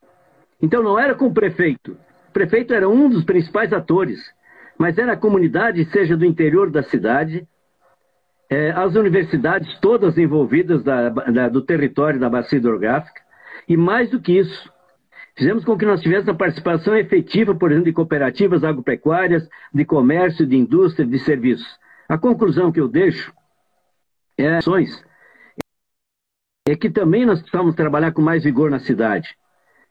Então 0.61 0.83
não 0.83 0.99
era 0.99 1.15
com 1.15 1.29
o 1.29 1.33
prefeito. 1.33 1.97
O 2.29 2.33
prefeito 2.35 2.75
era 2.75 2.87
um 2.87 3.09
dos 3.09 3.25
principais 3.25 3.73
atores, 3.73 4.21
mas 4.77 4.99
era 4.99 5.13
a 5.13 5.17
comunidade, 5.17 5.83
seja 5.87 6.15
do 6.15 6.27
interior 6.27 6.71
da 6.71 6.83
cidade, 6.83 7.49
é, 8.51 8.71
as 8.71 8.95
universidades 8.95 9.79
todas 9.81 10.17
envolvidas 10.19 10.83
da, 10.83 11.09
da, 11.09 11.49
do 11.49 11.63
território 11.63 12.19
da 12.19 12.31
bacia 12.31 12.59
hidrográfica, 12.59 13.21
e 13.69 13.77
mais 13.77 14.11
do 14.11 14.21
que 14.21 14.39
isso, 14.39 14.73
Fizemos 15.39 15.65
com 15.65 15.79
que 15.79 15.87
nós 15.87 16.01
tivéssemos 16.01 16.31
a 16.31 16.35
participação 16.35 16.97
efetiva, 16.97 17.55
por 17.55 17.71
exemplo, 17.71 17.87
de 17.87 17.93
cooperativas 17.93 18.65
agropecuárias, 18.65 19.49
de 19.73 19.85
comércio, 19.85 20.45
de 20.45 20.57
indústria, 20.57 21.07
de 21.07 21.17
serviços. 21.21 21.79
A 22.09 22.19
conclusão 22.19 22.73
que 22.73 22.81
eu 22.81 22.89
deixo 22.89 23.33
é 24.37 24.59
é 26.69 26.75
que 26.75 26.91
também 26.91 27.25
nós 27.25 27.41
precisamos 27.41 27.77
trabalhar 27.77 28.11
com 28.11 28.21
mais 28.21 28.43
vigor 28.43 28.69
na 28.69 28.81
cidade. 28.81 29.29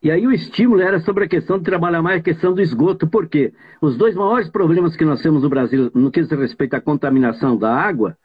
E 0.03 0.11
aí 0.11 0.27
o 0.27 0.33
estímulo 0.33 0.81
era 0.81 0.99
sobre 0.99 1.23
a 1.23 1.29
questão 1.29 1.57
de 1.57 1.63
trabalhar 1.63 2.01
mais 2.01 2.19
a 2.19 2.23
questão 2.23 2.53
do 2.53 2.61
esgoto, 2.61 3.07
porque 3.07 3.53
os 3.81 3.97
dois 3.97 4.15
maiores 4.15 4.49
problemas 4.49 4.97
que 4.97 5.05
nós 5.05 5.21
temos 5.21 5.43
no 5.43 5.49
Brasil 5.49 5.89
no 5.95 6.11
que 6.11 6.21
diz 6.21 6.29
respeito 6.29 6.75
à 6.75 6.81
contaminação 6.81 7.57
da 7.57 7.73
água, 7.73 8.17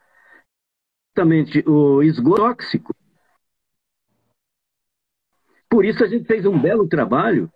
justamente 1.13 1.63
o 1.69 2.03
esgoto 2.03 2.43
tóxico 2.43 2.95
por 5.69 5.85
isso 5.85 6.03
a 6.05 6.07
gente 6.07 6.27
fez 6.27 6.45
um 6.45 6.59
belo 6.59 6.87
trabalho 6.89 7.51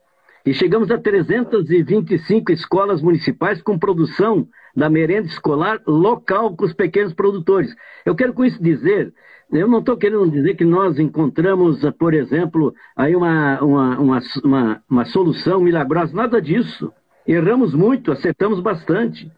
e 0.44 0.54
chegamos 0.54 0.90
a 0.90 0.98
325 0.98 2.52
escolas 2.52 3.02
municipais 3.02 3.60
com 3.60 3.78
produção 3.78 4.48
da 4.74 4.88
merenda 4.88 5.26
escolar 5.26 5.82
local 5.86 6.56
com 6.56 6.64
os 6.64 6.72
pequenos 6.72 7.12
produtores. 7.12 7.74
Eu 8.06 8.14
quero 8.14 8.32
com 8.32 8.44
isso 8.44 8.62
dizer, 8.62 9.12
eu 9.52 9.68
não 9.68 9.80
estou 9.80 9.98
querendo 9.98 10.30
dizer 10.30 10.54
que 10.54 10.64
nós 10.64 10.98
encontramos, 10.98 11.80
por 11.98 12.14
exemplo, 12.14 12.74
aí 12.96 13.14
uma, 13.14 13.60
uma, 13.60 13.98
uma, 13.98 14.20
uma, 14.42 14.82
uma 14.88 15.04
solução 15.04 15.60
milagrosa, 15.60 16.14
nada 16.14 16.40
disso. 16.40 16.90
Erramos 17.26 17.74
muito, 17.74 18.12
acertamos 18.12 18.60
bastante. 18.60 19.30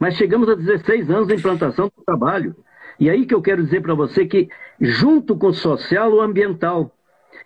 Mas 0.00 0.16
chegamos 0.16 0.48
a 0.48 0.54
16 0.54 1.10
anos 1.10 1.28
de 1.28 1.34
implantação 1.34 1.86
do 1.86 2.04
trabalho. 2.04 2.56
E 2.98 3.10
aí 3.10 3.26
que 3.26 3.34
eu 3.34 3.42
quero 3.42 3.62
dizer 3.62 3.80
para 3.82 3.94
você 3.94 4.26
que, 4.26 4.48
junto 4.80 5.36
com 5.36 5.48
o 5.48 5.54
social, 5.54 6.12
o 6.12 6.20
ambiental, 6.20 6.92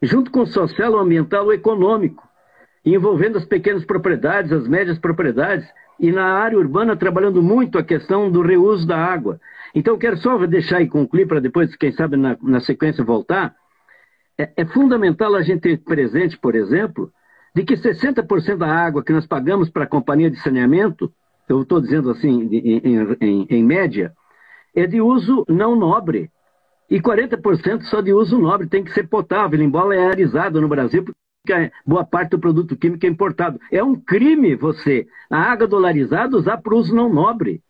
junto 0.03 0.31
com 0.31 0.41
o 0.41 0.47
social, 0.47 0.93
o 0.93 0.99
ambiental, 0.99 1.47
o 1.47 1.53
econômico, 1.53 2.27
envolvendo 2.85 3.39
as 3.39 3.45
pequenas 3.45 3.85
propriedades, 3.85 4.53
as 4.53 4.69
médias 4.69 4.99
propriedades, 4.99 5.69
e 5.99 6.13
na 6.13 6.25
área 6.25 6.59
urbana 6.59 6.97
trabalhando 6.97 7.43
muito 7.43 7.77
a 7.77 7.83
questão 7.83 8.31
do 8.31 8.41
reuso 8.41 8.87
da 8.87 8.97
água. 8.97 9.41
Então, 9.75 9.99
quero 9.99 10.17
só 10.17 10.39
deixar 10.47 10.81
e 10.81 10.89
concluir 10.89 11.27
para 11.27 11.41
depois, 11.41 11.75
quem 11.77 11.93
sabe, 11.93 12.17
na, 12.17 12.37
na 12.41 12.61
sequência 12.61 13.05
voltar. 13.05 13.55
É, 14.39 14.53
é, 14.57 14.65
fundamental 14.65 15.35
a 15.35 15.43
gente 15.43 15.63
ter 15.63 15.79
presente, 15.79 16.39
por 16.39 16.55
exemplo, 16.55 17.13
de 17.55 17.65
que 17.65 17.75
60% 17.75 18.57
da 18.57 18.73
água 18.73 19.03
que 19.03 19.13
nós 19.13 19.27
pagamos 19.27 19.69
para 19.69 19.85
a 19.85 19.89
companhia 19.89 20.31
de 20.31 20.41
saneamento, 20.41 21.13
eu 21.49 21.63
estou 21.63 21.81
dizendo 21.81 22.11
assim, 22.11 22.49
em, 22.53 22.81
em, 23.21 23.47
em 23.51 23.65
média, 23.65 24.13
é 24.81 24.87
de 24.87 25.01
uso 25.01 25.45
não 25.49 25.77
nobre. 25.77 26.31
E 26.91 27.01
40% 27.01 27.83
só 27.83 28.01
de 28.01 28.13
uso 28.13 28.39
nobre 28.39 28.67
tem 28.67 28.83
que 28.83 28.93
ser 28.93 29.09
potável, 29.09 29.61
embora 29.61 29.95
é 29.95 30.07
arizado 30.07 30.61
no 30.61 30.69
Brasil, 30.69 31.05
porque 31.05 31.71
boa 31.87 32.05
parte 32.05 32.31
do 32.31 32.39
produto 32.39 32.77
químico 32.77 33.05
é 33.05 33.09
importado. 33.09 33.61
É 33.71 33.83
um 33.83 33.95
crime 33.95 34.55
você, 34.55 35.07
a 35.31 35.39
água 35.39 35.67
dolarizada, 35.67 36.37
usar 36.37 36.59
para 36.59 36.75
uso 36.75 36.95
não 36.95 37.13
nobre. 37.13 37.63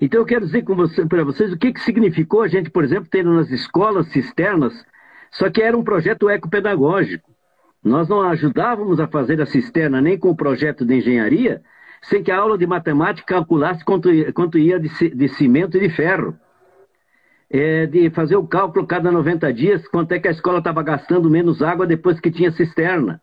Então 0.00 0.20
eu 0.20 0.26
quero 0.26 0.46
dizer 0.46 0.64
você, 0.64 1.04
para 1.04 1.24
vocês 1.24 1.52
o 1.52 1.58
que, 1.58 1.72
que 1.72 1.80
significou 1.80 2.42
a 2.42 2.48
gente, 2.48 2.70
por 2.70 2.84
exemplo, 2.84 3.10
ter 3.10 3.24
nas 3.24 3.50
escolas 3.50 4.08
cisternas, 4.08 4.72
só 5.30 5.50
que 5.50 5.60
era 5.60 5.76
um 5.76 5.84
projeto 5.84 6.30
ecopedagógico. 6.30 7.30
Nós 7.82 8.08
não 8.08 8.22
ajudávamos 8.22 9.00
a 9.00 9.06
fazer 9.06 9.40
a 9.40 9.46
cisterna 9.46 10.00
nem 10.00 10.18
com 10.18 10.30
o 10.30 10.36
projeto 10.36 10.84
de 10.84 10.94
engenharia, 10.94 11.62
sem 12.02 12.22
que 12.22 12.30
a 12.30 12.38
aula 12.38 12.56
de 12.56 12.66
matemática 12.66 13.34
calculasse 13.34 13.84
quanto, 13.84 14.08
quanto 14.32 14.58
ia 14.58 14.78
de, 14.78 14.88
de 15.10 15.28
cimento 15.28 15.76
e 15.76 15.80
de 15.80 15.90
ferro 15.90 16.36
é, 17.50 17.86
de 17.86 18.08
fazer 18.10 18.36
o 18.36 18.46
cálculo 18.46 18.86
cada 18.86 19.10
90 19.10 19.52
dias, 19.52 19.88
quanto 19.88 20.12
é 20.12 20.20
que 20.20 20.28
a 20.28 20.30
escola 20.30 20.58
estava 20.58 20.82
gastando 20.82 21.28
menos 21.28 21.60
água 21.60 21.86
depois 21.86 22.20
que 22.20 22.30
tinha 22.30 22.52
cisterna. 22.52 23.20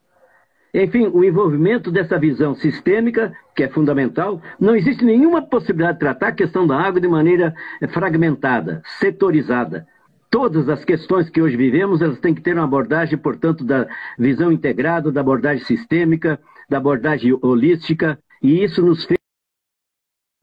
Enfim, 0.74 1.08
o 1.08 1.24
envolvimento 1.24 1.90
dessa 1.90 2.20
visão 2.20 2.54
sistêmica, 2.54 3.34
que 3.56 3.64
é 3.64 3.70
fundamental, 3.70 4.42
não 4.60 4.76
existe 4.76 5.06
nenhuma 5.06 5.42
possibilidade 5.42 5.94
de 5.94 6.00
tratar 6.02 6.28
a 6.28 6.34
questão 6.34 6.68
da 6.68 6.78
água 6.78 7.00
de 7.00 7.08
maneira 7.08 7.56
fragmentada, 7.90 8.82
setorizada. 9.00 9.88
Todas 10.30 10.68
as 10.68 10.84
questões 10.84 11.30
que 11.30 11.42
hoje 11.42 11.56
vivemos, 11.56 12.02
elas 12.02 12.20
têm 12.20 12.36
que 12.36 12.42
ter 12.42 12.54
uma 12.54 12.66
abordagem, 12.66 13.18
portanto, 13.18 13.64
da 13.64 13.88
visão 14.20 14.52
integrada, 14.52 15.10
da 15.10 15.22
abordagem 15.22 15.64
sistêmica, 15.64 16.38
da 16.70 16.78
abordagem 16.78 17.36
holística, 17.42 18.20
e 18.42 18.64
isso 18.64 18.82
nos 18.82 19.06
fez 19.06 19.18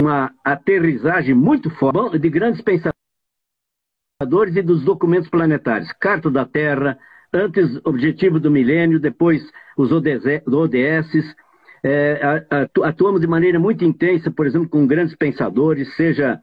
uma 0.01 0.33
aterrissagem 0.45 1.35
muito 1.35 1.71
forte 1.71 2.19
de 2.19 2.29
grandes 2.29 2.61
pensamentos 2.61 2.95
e 4.57 4.63
dos 4.63 4.85
documentos 4.85 5.29
planetários. 5.29 5.93
Carta 5.93 6.31
da 6.31 6.45
Terra, 6.45 6.99
antes 7.33 7.81
Objetivo 7.85 8.39
do 8.41 8.51
Milênio, 8.51 9.01
depois 9.01 9.43
os 9.77 9.93
ODS. 9.93 11.35
É, 11.87 12.47
atuamos 12.83 13.21
de 13.21 13.27
maneira 13.27 13.59
muito 13.59 13.85
intensa, 13.85 14.31
por 14.31 14.47
exemplo, 14.47 14.69
com 14.69 14.87
grandes 14.87 15.15
pensadores, 15.17 15.95
seja 15.97 16.41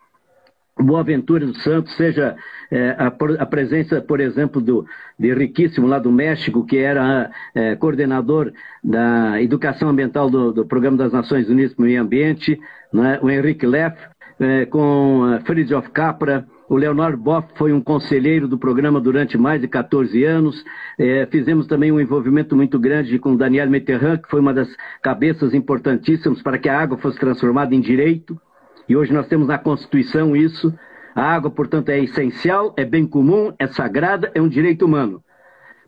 Boa 0.82 1.04
Ventura 1.04 1.46
dos 1.46 1.62
Santos, 1.64 1.96
seja 1.96 2.36
é, 2.70 2.96
a, 2.98 3.08
a, 3.08 3.46
presença, 3.46 4.02
por 4.02 4.20
exemplo, 4.20 4.62
do, 4.62 4.86
de 5.18 5.34
Riquíssimo 5.34 5.88
lá 5.88 6.00
do 6.00 6.12
México, 6.12 6.66
que 6.66 6.78
era 6.78 7.32
é, 7.54 7.76
coordenador 7.76 8.52
da 8.84 9.42
educação 9.42 9.90
ambiental 9.90 10.30
do, 10.30 10.52
do, 10.52 10.66
Programa 10.66 10.98
das 10.98 11.12
Nações 11.12 11.50
Unidas 11.50 11.74
para 11.74 11.84
o 11.84 11.86
Meio 11.86 12.02
Ambiente, 12.02 12.60
né, 12.94 13.20
o 13.22 13.30
Henrique 13.30 13.66
Leff, 13.66 13.98
é, 14.40 14.66
com 14.66 15.40
Friedrich 15.46 15.90
Capra, 15.92 16.46
o 16.72 16.78
Leonardo 16.78 17.18
Boff 17.18 17.50
foi 17.56 17.74
um 17.74 17.82
conselheiro 17.82 18.48
do 18.48 18.58
programa 18.58 19.02
durante 19.02 19.38
mais 19.38 19.60
de 19.60 19.68
14 19.68 20.24
anos. 20.24 20.64
É, 20.98 21.26
fizemos 21.26 21.68
também 21.68 21.92
um 21.92 22.00
envolvimento 22.00 22.56
muito 22.56 22.80
grande 22.80 23.20
com 23.20 23.36
Daniel 23.36 23.70
Mitterrand, 23.70 24.20
que 24.20 24.30
foi 24.30 24.40
uma 24.40 24.54
das 24.54 24.70
cabeças 25.02 25.54
importantíssimas 25.54 26.42
para 26.42 26.58
que 26.58 26.70
a 26.70 26.80
água 26.80 26.98
fosse 26.98 27.20
transformada 27.20 27.76
em 27.76 27.82
direito. 27.82 28.40
E 28.92 28.96
hoje 28.98 29.14
nós 29.14 29.26
temos 29.26 29.48
na 29.48 29.58
Constituição 29.58 30.36
isso. 30.36 30.78
A 31.16 31.24
água, 31.24 31.50
portanto, 31.50 31.88
é 31.88 32.00
essencial, 32.00 32.74
é 32.76 32.84
bem 32.84 33.08
comum, 33.08 33.54
é 33.58 33.66
sagrada, 33.66 34.30
é 34.36 34.42
um 34.42 34.50
direito 34.50 34.86
humano. 34.86 35.24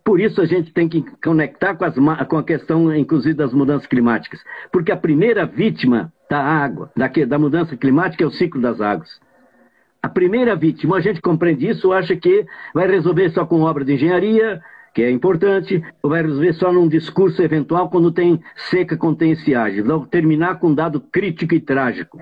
Por 0.05 0.21
isso 0.21 0.39
a 0.39 0.45
gente 0.45 0.71
tem 0.71 0.87
que 0.87 1.03
conectar 1.21 1.75
com, 1.75 1.83
as, 1.83 1.95
com, 2.29 2.37
a 2.37 2.43
questão, 2.43 2.95
inclusive, 2.95 3.33
das 3.35 3.53
mudanças 3.53 3.87
climáticas. 3.87 4.41
Porque 4.71 4.89
a 4.89 4.95
primeira 4.95 5.45
vítima 5.45 6.13
da 6.29 6.41
água, 6.41 6.93
da, 6.95 7.09
da 7.27 7.37
mudança 7.37 7.75
climática, 7.75 8.23
é 8.23 8.27
o 8.27 8.31
ciclo 8.31 8.61
das 8.61 8.79
águas. 8.79 9.19
A 10.01 10.07
primeira 10.07 10.55
vítima, 10.55 10.95
a 10.95 11.01
gente 11.01 11.19
compreende 11.19 11.67
isso, 11.67 11.91
acha 11.91 12.15
que 12.15 12.45
vai 12.73 12.87
resolver 12.87 13.31
só 13.31 13.45
com 13.45 13.63
obra 13.63 13.83
de 13.83 13.95
engenharia, 13.95 14.61
que 14.93 15.03
é 15.03 15.11
importante, 15.11 15.83
ou 16.01 16.09
vai 16.09 16.21
resolver 16.21 16.53
só 16.53 16.71
num 16.71 16.87
discurso 16.87 17.41
eventual 17.41 17.89
quando 17.89 18.13
tem 18.13 18.41
seca, 18.55 18.95
contém 18.95 19.33
estiagem. 19.33 19.81
Vou 19.81 20.05
terminar 20.05 20.57
com 20.57 20.69
um 20.69 20.73
dado 20.73 21.01
crítico 21.01 21.53
e 21.53 21.59
trágico. 21.59 22.17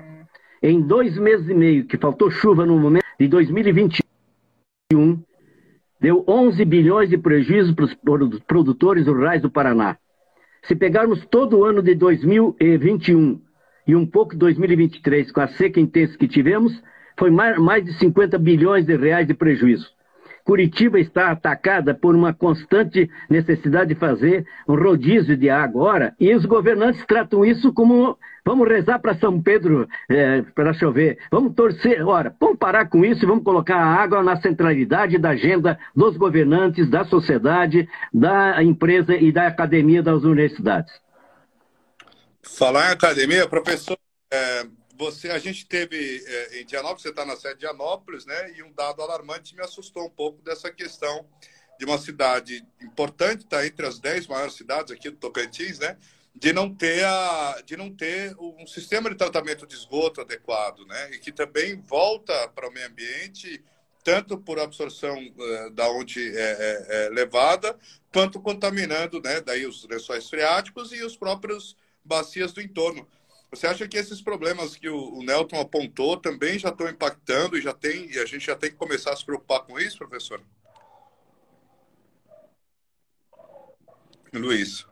Em 0.62 0.80
dois 0.80 1.18
meses 1.18 1.48
e 1.48 1.54
meio 1.54 1.84
que 1.86 1.98
faltou 1.98 2.30
chuva 2.30 2.64
no 2.64 2.78
momento 2.78 3.04
de 3.18 3.26
2021, 3.26 5.20
deu 6.00 6.24
11 6.28 6.64
bilhões 6.64 7.10
de 7.10 7.18
prejuízo 7.18 7.74
para 7.74 7.84
os 7.84 8.38
produtores 8.46 9.08
rurais 9.08 9.42
do 9.42 9.50
Paraná. 9.50 9.98
Se 10.62 10.76
pegarmos 10.76 11.26
todo 11.26 11.58
o 11.58 11.64
ano 11.64 11.82
de 11.82 11.96
2021 11.96 13.40
e 13.88 13.96
um 13.96 14.06
pouco 14.06 14.34
de 14.34 14.38
2023 14.38 15.32
com 15.32 15.40
a 15.40 15.48
seca 15.48 15.80
intensa 15.80 16.16
que 16.16 16.28
tivemos, 16.28 16.80
foi 17.18 17.30
mais 17.30 17.84
de 17.84 17.92
50 17.94 18.38
bilhões 18.38 18.86
de 18.86 18.96
reais 18.96 19.26
de 19.26 19.34
prejuízo. 19.34 19.90
Curitiba 20.44 20.98
está 20.98 21.30
atacada 21.30 21.94
por 21.94 22.14
uma 22.14 22.34
constante 22.34 23.10
necessidade 23.30 23.94
de 23.94 24.00
fazer 24.00 24.46
um 24.68 24.74
rodízio 24.74 25.36
de 25.36 25.48
água. 25.48 25.82
Ora, 25.82 26.14
e 26.18 26.34
os 26.34 26.44
governantes 26.44 27.04
tratam 27.06 27.44
isso 27.44 27.72
como 27.72 28.18
vamos 28.44 28.68
rezar 28.68 28.98
para 28.98 29.16
São 29.18 29.40
Pedro 29.40 29.88
é, 30.08 30.42
para 30.54 30.74
chover, 30.74 31.18
vamos 31.30 31.54
torcer. 31.54 32.06
Ora, 32.06 32.34
vamos 32.40 32.58
parar 32.58 32.88
com 32.88 33.04
isso 33.04 33.24
e 33.24 33.26
vamos 33.26 33.44
colocar 33.44 33.76
a 33.76 33.94
água 33.94 34.22
na 34.22 34.40
centralidade 34.40 35.18
da 35.18 35.30
agenda 35.30 35.78
dos 35.94 36.16
governantes, 36.16 36.90
da 36.90 37.04
sociedade, 37.04 37.88
da 38.12 38.62
empresa 38.62 39.14
e 39.14 39.30
da 39.30 39.46
academia 39.46 40.02
das 40.02 40.24
universidades. 40.24 40.92
Falar 42.42 42.88
em 42.88 42.92
academia, 42.92 43.46
professor, 43.46 43.96
é, 44.32 44.66
você, 45.02 45.30
a 45.30 45.38
gente 45.38 45.66
teve 45.66 46.22
é, 46.24 46.60
em 46.60 46.64
Dianópolis, 46.64 47.02
você 47.02 47.08
está 47.08 47.24
na 47.24 47.34
sede 47.34 47.54
de 47.54 47.60
Dianópolis, 47.60 48.24
né? 48.24 48.52
E 48.56 48.62
um 48.62 48.72
dado 48.72 49.02
alarmante 49.02 49.54
me 49.54 49.60
assustou 49.60 50.06
um 50.06 50.10
pouco 50.10 50.40
dessa 50.42 50.70
questão 50.70 51.26
de 51.76 51.84
uma 51.84 51.98
cidade 51.98 52.64
importante, 52.80 53.42
está 53.42 53.66
entre 53.66 53.84
as 53.84 53.98
10 53.98 54.28
maiores 54.28 54.54
cidades 54.54 54.92
aqui 54.92 55.10
do 55.10 55.16
Tocantins, 55.16 55.80
né? 55.80 55.98
De 56.32 56.52
não 56.52 56.72
ter 56.72 57.04
a, 57.04 57.60
de 57.66 57.76
não 57.76 57.92
ter 57.92 58.36
um 58.38 58.64
sistema 58.64 59.10
de 59.10 59.16
tratamento 59.16 59.66
de 59.66 59.74
esgoto 59.74 60.20
adequado, 60.20 60.86
né? 60.86 61.10
E 61.12 61.18
que 61.18 61.32
também 61.32 61.80
volta 61.80 62.48
para 62.50 62.68
o 62.68 62.72
meio 62.72 62.86
ambiente 62.86 63.62
tanto 64.04 64.36
por 64.36 64.58
absorção 64.58 65.16
uh, 65.16 65.70
da 65.70 65.88
onde 65.90 66.36
é, 66.36 66.40
é, 66.40 66.86
é, 66.88 67.08
levada, 67.10 67.78
quanto 68.12 68.40
contaminando, 68.40 69.20
né? 69.20 69.40
Daí 69.40 69.66
os 69.66 69.84
lençóis 69.84 70.28
freáticos 70.28 70.92
e 70.92 71.02
os 71.04 71.16
próprios 71.16 71.76
bacias 72.04 72.52
do 72.52 72.60
entorno. 72.60 73.06
Você 73.52 73.66
acha 73.66 73.86
que 73.86 73.98
esses 73.98 74.22
problemas 74.22 74.76
que 74.76 74.88
o, 74.88 75.18
o 75.18 75.22
Nelton 75.22 75.60
apontou 75.60 76.16
também 76.16 76.58
já 76.58 76.70
estão 76.70 76.88
impactando 76.88 77.58
e 77.58 77.60
já 77.60 77.74
tem 77.74 78.10
e 78.10 78.18
a 78.18 78.24
gente 78.24 78.46
já 78.46 78.56
tem 78.56 78.70
que 78.70 78.76
começar 78.76 79.12
a 79.12 79.16
se 79.16 79.26
preocupar 79.26 79.60
com 79.60 79.78
isso, 79.78 79.98
professor? 79.98 80.40
Luiz. 84.32 84.86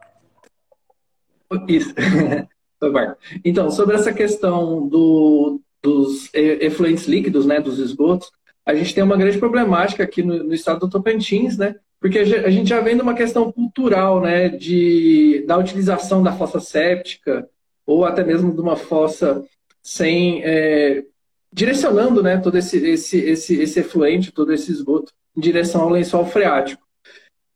Isso. 1.66 1.94
então, 3.42 3.70
sobre 3.70 3.96
essa 3.96 4.12
questão 4.12 4.86
do, 4.86 5.58
dos 5.82 6.28
efluentes 6.34 7.06
líquidos, 7.06 7.46
né, 7.46 7.62
dos 7.62 7.78
esgotos, 7.78 8.30
a 8.66 8.74
gente 8.74 8.94
tem 8.94 9.02
uma 9.02 9.16
grande 9.16 9.38
problemática 9.38 10.04
aqui 10.04 10.22
no, 10.22 10.44
no 10.44 10.52
estado 10.52 10.80
do 10.80 10.90
Tocantins, 10.90 11.56
né, 11.56 11.76
porque 11.98 12.18
a 12.18 12.50
gente 12.50 12.68
já 12.68 12.80
vem 12.82 12.94
de 12.94 13.02
uma 13.02 13.14
questão 13.14 13.50
cultural, 13.50 14.20
né, 14.20 14.50
de, 14.50 15.44
da 15.46 15.56
utilização 15.56 16.22
da 16.22 16.32
fossa 16.32 16.60
séptica, 16.60 17.48
ou 17.90 18.04
até 18.04 18.22
mesmo 18.22 18.52
de 18.54 18.60
uma 18.60 18.76
fossa 18.76 19.44
sem 19.82 20.42
é, 20.44 21.04
direcionando 21.52 22.22
né, 22.22 22.36
todo 22.38 22.56
esse, 22.56 22.78
esse, 22.86 23.18
esse, 23.18 23.60
esse 23.60 23.80
efluente, 23.80 24.30
todo 24.30 24.52
esse 24.52 24.70
esgoto 24.70 25.12
em 25.36 25.40
direção 25.40 25.82
ao 25.82 25.88
lençol 25.88 26.24
freático. 26.24 26.82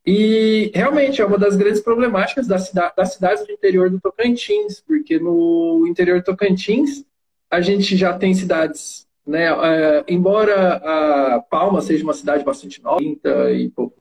E 0.05 0.71
realmente 0.75 1.23
é 1.23 1.25
uma 1.25 1.39
das 1.39 1.57
grandes 1.57 1.81
problemáticas 1.81 2.47
da 2.47 2.59
cidade, 2.59 2.95
das 2.97 3.15
cidades 3.15 3.47
do 3.47 3.53
interior 3.53 3.89
do 3.89 4.01
Tocantins, 4.01 4.81
porque 4.81 5.19
no 5.19 5.87
interior 5.87 6.19
do 6.19 6.25
Tocantins 6.25 7.05
a 7.51 7.61
gente 7.61 7.97
já 7.97 8.19
tem 8.19 8.35
cidades, 8.35 9.07
né, 9.25 9.47
é, 9.47 10.05
embora 10.09 11.37
a 11.37 11.41
Palma 11.41 11.81
seja 11.81 12.03
uma 12.03 12.13
cidade 12.13 12.45
bastante 12.45 12.83
nova, 12.83 12.99
30 12.99 13.53
e 13.53 13.71
poucos 13.71 13.97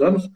anos, 0.00 0.28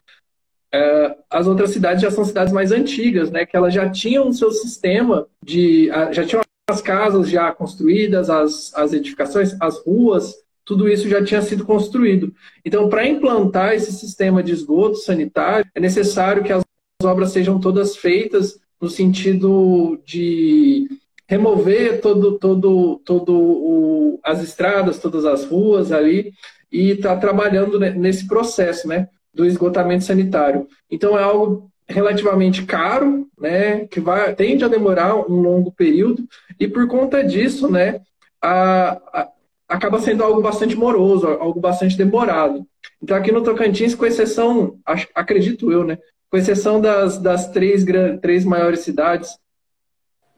as 1.29 1.47
outras 1.47 1.71
cidades 1.71 2.03
já 2.03 2.11
são 2.11 2.25
cidades 2.25 2.53
mais 2.53 2.73
antigas, 2.73 3.31
né? 3.31 3.45
Que 3.45 3.57
elas 3.57 3.75
já 3.75 3.89
tinham 3.89 4.29
o 4.29 4.35
seu 4.35 4.51
sistema 4.51 5.27
de. 5.45 5.89
já 6.13 6.25
tinham 6.25 6.43
as 6.71 6.81
casas 6.81 7.29
já 7.29 7.53
construídas, 7.53 8.31
as, 8.31 8.73
as 8.75 8.93
edificações, 8.93 9.57
as 9.61 9.79
ruas, 9.85 10.35
tudo 10.65 10.89
isso 10.89 11.09
já 11.09 11.25
tinha 11.25 11.43
sido 11.43 11.65
construído. 11.65 12.33
Então, 12.65 12.89
para 12.89 13.07
implantar 13.07 13.75
esse 13.75 13.93
sistema 13.93 14.41
de 14.43 14.53
esgoto 14.53 14.97
sanitário, 14.97 15.69
é 15.75 15.81
necessário 15.81 16.45
que 16.45 16.53
as 16.53 16.63
obras 17.03 17.33
sejam 17.33 17.59
todas 17.59 17.97
feitas 17.97 18.61
no 18.81 18.89
sentido 18.89 20.01
de 20.07 20.89
remover 21.29 22.01
todo, 22.01 22.39
todo, 22.39 23.01
todo 23.05 23.33
o, 23.35 24.21
as 24.25 24.43
estradas, 24.43 24.99
todas 24.99 25.25
as 25.25 25.45
ruas 25.45 25.93
ali 25.93 26.33
e 26.73 26.91
estar 26.93 27.15
tá 27.15 27.21
trabalhando 27.21 27.79
nesse 27.79 28.27
processo, 28.27 28.87
né? 28.87 29.09
Do 29.33 29.47
esgotamento 29.47 30.05
sanitário. 30.05 30.67
Então 30.91 31.19
é 31.19 31.23
algo 31.23 31.71
relativamente 31.91 32.65
caro, 32.65 33.29
né, 33.39 33.87
que 33.87 34.01
vai, 34.01 34.35
tende 34.35 34.65
a 34.65 34.69
demorar 34.69 35.17
um 35.17 35.41
longo 35.41 35.73
período 35.73 36.27
e 36.59 36.69
por 36.69 36.87
conta 36.87 37.25
disso, 37.25 37.71
né, 37.71 38.01
a, 38.41 38.93
a, 39.13 39.29
acaba 39.69 39.99
sendo 39.99 40.23
algo 40.23 40.41
bastante 40.41 40.77
moroso, 40.77 41.27
algo 41.27 41.61
bastante 41.61 41.97
demorado. 41.97 42.65
Então 43.03 43.17
aqui 43.17 43.33
no 43.33 43.43
Tocantins, 43.43 43.95
com 43.95 44.07
exceção, 44.07 44.79
acredito 45.15 45.71
eu, 45.73 45.85
né, 45.85 45.99
com 46.31 46.37
exceção 46.37 46.81
das, 46.81 47.19
das 47.19 47.51
três, 47.51 47.85
três 48.21 48.45
maiores 48.45 48.81
cidades, 48.81 49.37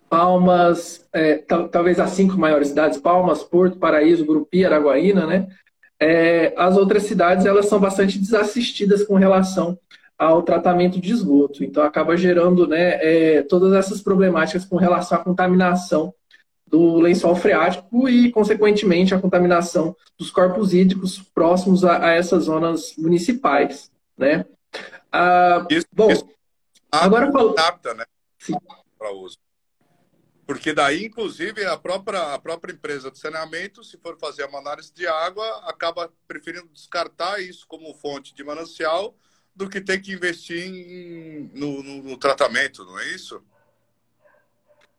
Palmas, 0.09 1.07
é, 1.11 1.39
talvez 1.71 1.99
as 1.99 2.11
cinco 2.11 2.37
maiores 2.39 2.69
cidades, 2.69 2.99
Palmas, 2.99 3.43
Porto, 3.43 3.79
Paraíso, 3.79 4.27
Grupi, 4.27 4.63
Araguaína, 4.65 5.27
né, 5.27 5.49
é, 6.03 6.53
as 6.57 6.77
outras 6.77 7.05
cidades 7.05 7.47
elas 7.47 7.67
são 7.67 7.79
bastante 7.79 8.19
desassistidas 8.19 9.05
com 9.05 9.15
relação 9.15 9.79
ao 10.19 10.43
tratamento 10.43 11.01
de 11.01 11.13
esgoto. 11.13 11.63
Então, 11.63 11.85
acaba 11.85 12.17
gerando 12.17 12.67
né, 12.67 12.99
é, 13.01 13.43
todas 13.43 13.73
essas 13.73 14.03
problemáticas 14.03 14.65
com 14.65 14.77
relação 14.77 15.19
à 15.19 15.23
contaminação 15.23 16.13
do 16.67 16.97
lençol 16.97 17.37
freático 17.37 18.09
e, 18.09 18.33
consequentemente, 18.33 19.15
a 19.15 19.21
contaminação 19.21 19.95
dos 20.19 20.31
corpos 20.31 20.75
hídricos 20.75 21.23
próximos 21.35 21.85
a, 21.85 22.07
a 22.07 22.11
essas 22.13 22.45
zonas 22.45 22.95
municipais. 22.99 23.91
Né? 24.19 24.45
Ah, 25.13 25.67
isso, 25.71 25.87
bom, 25.93 26.11
isso 26.11 26.27
agora 26.91 27.31
falou. 27.31 27.55
né? 27.95 28.05
Para 28.99 29.13
uso. 29.13 29.39
Porque 30.53 30.75
daí, 30.75 31.07
inclusive, 31.07 31.65
a 31.65 31.79
própria, 31.79 32.35
a 32.35 32.39
própria 32.39 32.75
empresa 32.75 33.11
de 33.11 33.19
saneamento, 33.19 33.83
se 33.83 33.97
for 33.97 34.19
fazer 34.19 34.45
uma 34.45 34.59
análise 34.59 34.93
de 34.93 35.07
água, 35.07 35.47
acaba 35.65 36.13
preferindo 36.29 36.69
descartar 36.71 37.41
isso 37.41 37.67
como 37.67 37.95
fonte 37.95 38.35
de 38.35 38.45
manancial 38.45 39.15
do 39.57 39.67
que 39.67 39.81
ter 39.81 39.99
que 40.03 40.13
investir 40.13 40.69
em, 40.69 41.51
no, 41.55 41.83
no, 41.83 42.03
no, 42.03 42.17
tratamento, 42.19 42.85
não 42.85 42.99
é 42.99 43.15
isso? 43.15 43.43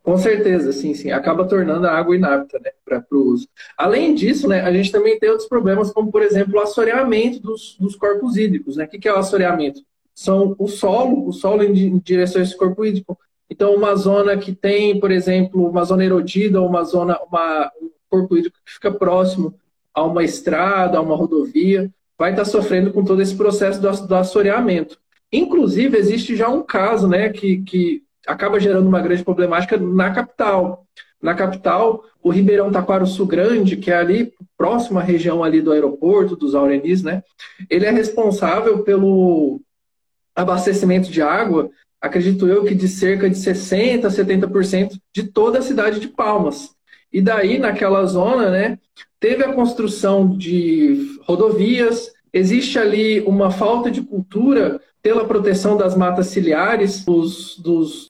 Com 0.02 0.18
certeza, 0.18 0.72
sim, 0.72 0.96
sim. 0.96 1.12
Acaba 1.12 1.48
tornando 1.48 1.86
a 1.86 1.96
água 1.96 2.16
inapta 2.16 2.58
né, 2.58 2.72
para 2.84 3.06
o 3.12 3.34
uso. 3.34 3.48
Além 3.78 4.16
disso, 4.16 4.48
né, 4.48 4.62
a 4.62 4.74
gente 4.74 4.92
também 4.92 5.20
tem 5.20 5.30
outros 5.30 5.48
problemas, 5.48 5.94
como, 5.94 6.12
por 6.12 6.24
exemplo, 6.24 6.56
o 6.56 6.63
assoreamento 6.63 7.39
dos, 7.39 7.78
dos 7.80 7.96
corpos 7.96 8.38
hídricos. 8.38 8.76
Né? 8.76 8.86
O 8.86 8.88
que, 8.88 8.98
que 8.98 9.08
é 9.08 9.13
o 9.13 9.20
assoreamento? 9.20 9.84
São 10.16 10.56
o 10.58 10.68
solo, 10.68 11.28
o 11.28 11.32
solo 11.32 11.62
em, 11.62 12.00
direção 12.00 12.42
a 12.42 12.44
esse 12.44 12.58
corpo 12.58 12.84
hídrico, 12.84 13.16
então, 13.54 13.76
uma 13.76 13.96
zona 13.96 14.36
que 14.36 14.52
tem, 14.52 15.00
por 15.00 15.12
exemplo, 15.12 15.70
uma 15.70 15.84
zona 15.84 16.04
erodida 16.04 16.60
ou 16.60 16.68
uma 16.68 16.84
zona, 16.84 17.20
uma, 17.30 17.72
um 17.80 17.92
corpo 18.10 18.36
hídrico 18.36 18.58
que 18.66 18.74
fica 18.74 18.92
próximo 18.92 19.54
a 19.94 20.04
uma 20.04 20.24
estrada, 20.24 20.98
a 20.98 21.02
uma 21.02 21.16
rodovia, 21.16 21.88
vai 22.18 22.32
estar 22.32 22.46
sofrendo 22.46 22.92
com 22.92 23.06
todo 23.06 23.22
esse 23.22 23.36
processo 23.36 23.80
do, 23.80 24.08
do 24.08 24.16
assoreamento. 24.16 24.98
Inclusive, 25.32 25.96
existe 25.96 26.36
já 26.36 26.50
um 26.50 26.63
caso 26.63 27.08
né, 27.08 27.30
que, 27.30 27.62
que 27.62 28.02
acaba 28.26 28.60
gerando 28.60 28.88
uma 28.88 29.02
grande 29.02 29.24
problemática 29.24 29.78
na 29.78 30.10
capital. 30.10 30.88
Na 31.22 31.36
capital, 31.36 32.04
o 32.24 32.32
Ribeirão 32.32 32.72
Taquaruçu 32.72 33.24
Grande, 33.28 33.78
que 33.78 33.92
é 33.92 33.98
ali 33.98 34.34
próximo 34.58 34.98
à 34.98 35.04
região 35.04 35.44
ali 35.44 35.62
do 35.62 35.72
aeroporto, 35.72 36.36
dos 36.36 36.56
Aurenis, 36.56 37.04
né? 37.04 37.22
Ele 37.70 37.86
é 37.86 37.92
responsável 37.92 38.84
pelo 38.84 39.62
abastecimento 40.36 41.12
de 41.12 41.22
água, 41.22 41.70
acredito 42.04 42.46
eu 42.50 42.66
que 42.66 42.76
de 42.76 42.89
cerca 42.89 43.30
de 43.30 43.36
60% 43.38 44.04
a 44.04 44.10
70% 44.10 45.00
de 45.16 45.24
toda 45.24 45.60
a 45.60 45.62
cidade 45.62 46.02
de 46.02 46.10
Palmas. 46.10 46.76
E 47.12 47.22
daí, 47.22 47.58
naquela 47.58 48.06
zona, 48.06 48.50
né, 48.50 48.78
teve 49.22 49.42
a 49.42 49.54
construção 49.54 50.38
de 50.38 51.18
rodovias, 51.22 52.12
existe 52.34 52.78
ali 52.78 53.22
uma 53.22 53.52
falta 53.52 53.89
de 53.89 54.02
cultura 54.02 54.82
pela 55.02 55.26
proteção 55.26 55.78
das 55.78 55.96
matas 55.96 56.28
ciliares, 56.28 57.06
dos, 57.06 57.58
dos, 57.60 58.08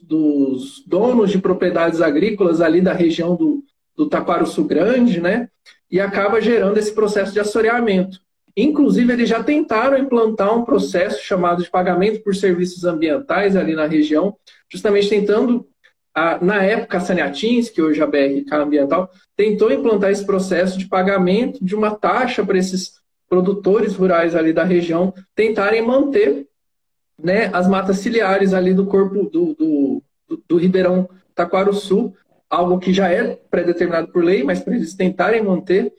dos 0.00 0.82
donos 0.86 1.30
de 1.30 1.38
propriedades 1.38 2.00
agrícolas 2.00 2.62
ali 2.62 2.80
da 2.80 2.94
região 2.94 3.36
do, 3.36 3.62
do 3.94 4.08
Taquaruçu 4.08 4.64
Grande, 4.64 5.20
né? 5.20 5.50
E 5.90 6.00
acaba 6.00 6.40
gerando 6.40 6.78
esse 6.78 6.94
processo 6.94 7.32
de 7.32 7.40
assoreamento. 7.40 8.23
Inclusive, 8.56 9.12
eles 9.12 9.28
já 9.28 9.42
tentaram 9.42 9.98
implantar 9.98 10.56
um 10.56 10.64
processo 10.64 11.22
chamado 11.24 11.62
de 11.62 11.70
pagamento 11.70 12.22
por 12.22 12.34
serviços 12.34 12.84
ambientais 12.84 13.56
ali 13.56 13.74
na 13.74 13.86
região, 13.86 14.36
justamente 14.68 15.08
tentando, 15.08 15.66
na 16.40 16.62
época, 16.62 16.98
a 16.98 17.00
Saniatins, 17.00 17.68
que 17.68 17.82
hoje 17.82 18.00
é 18.00 18.04
a 18.04 18.06
BRK 18.06 18.54
Ambiental, 18.54 19.10
tentou 19.36 19.72
implantar 19.72 20.10
esse 20.10 20.24
processo 20.24 20.78
de 20.78 20.86
pagamento 20.86 21.64
de 21.64 21.74
uma 21.74 21.96
taxa 21.96 22.44
para 22.44 22.56
esses 22.56 23.02
produtores 23.28 23.96
rurais 23.96 24.36
ali 24.36 24.52
da 24.52 24.62
região 24.62 25.12
tentarem 25.34 25.82
manter 25.82 26.46
né, 27.20 27.50
as 27.52 27.66
matas 27.66 27.98
ciliares 27.98 28.52
ali 28.52 28.72
do 28.72 28.86
corpo 28.86 29.24
do, 29.24 29.54
do, 29.54 30.02
do, 30.46 30.56
Ribeirão 30.56 31.08
Taquaruçu, 31.34 32.14
algo 32.48 32.78
que 32.78 32.92
já 32.92 33.08
é 33.08 33.36
pré-determinado 33.50 34.08
por 34.08 34.22
lei, 34.22 34.44
mas 34.44 34.60
para 34.60 34.76
eles 34.76 34.94
tentarem 34.94 35.42
manter, 35.42 35.92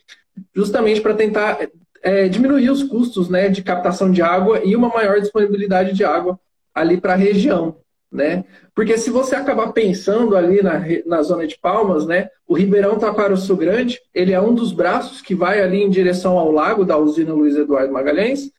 justamente 0.54 1.02
para 1.02 1.14
tentar 1.14 1.58
é, 2.06 2.30
diminuir 2.30 2.70
os 2.70 2.84
custos 2.84 3.30
né, 3.30 3.50
de 3.50 3.64
captação 3.64 4.12
de 4.12 4.22
água 4.22 4.62
e 4.64 4.76
uma 4.76 4.90
maior 4.90 5.20
disponibilidade 5.20 5.92
de 5.92 6.04
água 6.04 6.40
ali 6.74 7.02
para 7.02 7.14
a 7.14 7.18
região. 7.18 7.78
Né? 8.12 8.46
Porque 8.76 8.96
se 8.96 9.10
você 9.10 9.36
acabar 9.36 9.74
pensando 9.74 10.38
ali 10.38 10.62
na, 10.62 10.80
na 11.08 11.24
zona 11.24 11.48
de 11.48 11.58
Palmas, 11.58 12.06
né, 12.06 12.30
o 12.48 12.54
Ribeirão 12.54 13.00
Taquaruçu 13.00 13.58
Grande, 13.58 14.00
ele 14.14 14.34
é 14.34 14.40
um 14.40 14.54
dos 14.54 14.72
braços 14.72 15.20
que 15.20 15.34
vai 15.34 15.64
ali 15.64 15.82
em 15.82 15.90
direção 15.90 16.38
ao 16.38 16.52
lago 16.52 16.86
da 16.86 16.96
usina 16.96 17.34
Luiz 17.34 17.56
Eduardo 17.56 17.92
Magalhães, 17.92 18.52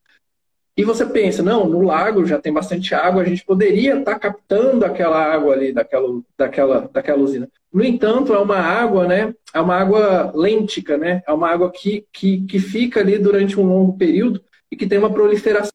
e 0.77 0.85
você 0.85 1.07
pensa, 1.07 1.43
não, 1.43 1.67
no 1.67 1.81
lago 1.81 2.27
já 2.27 2.39
tem 2.39 2.53
bastante 2.53 2.95
água, 2.95 3.23
a 3.23 3.25
gente 3.25 3.45
poderia 3.45 3.99
estar 3.99 4.13
tá 4.13 4.19
captando 4.19 4.85
aquela 4.85 5.17
água 5.19 5.55
ali 5.55 5.73
daquela, 5.73 6.21
daquela, 6.37 6.81
daquela 6.93 7.23
usina. 7.23 7.49
No 7.73 7.83
entanto, 7.83 8.35
é 8.35 8.39
uma 8.39 8.59
água, 8.59 9.07
né? 9.09 9.35
É 9.55 9.61
uma 9.61 9.75
água 9.75 10.33
lêntica, 10.35 10.99
né? 10.99 11.23
É 11.27 11.33
uma 11.33 11.49
água 11.49 11.73
que, 11.73 12.07
que, 12.13 12.45
que 12.47 12.59
fica 12.59 13.01
ali 13.01 13.19
durante 13.19 13.59
um 13.59 13.67
longo 13.67 13.97
período 13.97 14.43
e 14.71 14.77
que 14.77 14.87
tem 14.87 14.99
uma 14.99 15.13
proliferação 15.13 15.71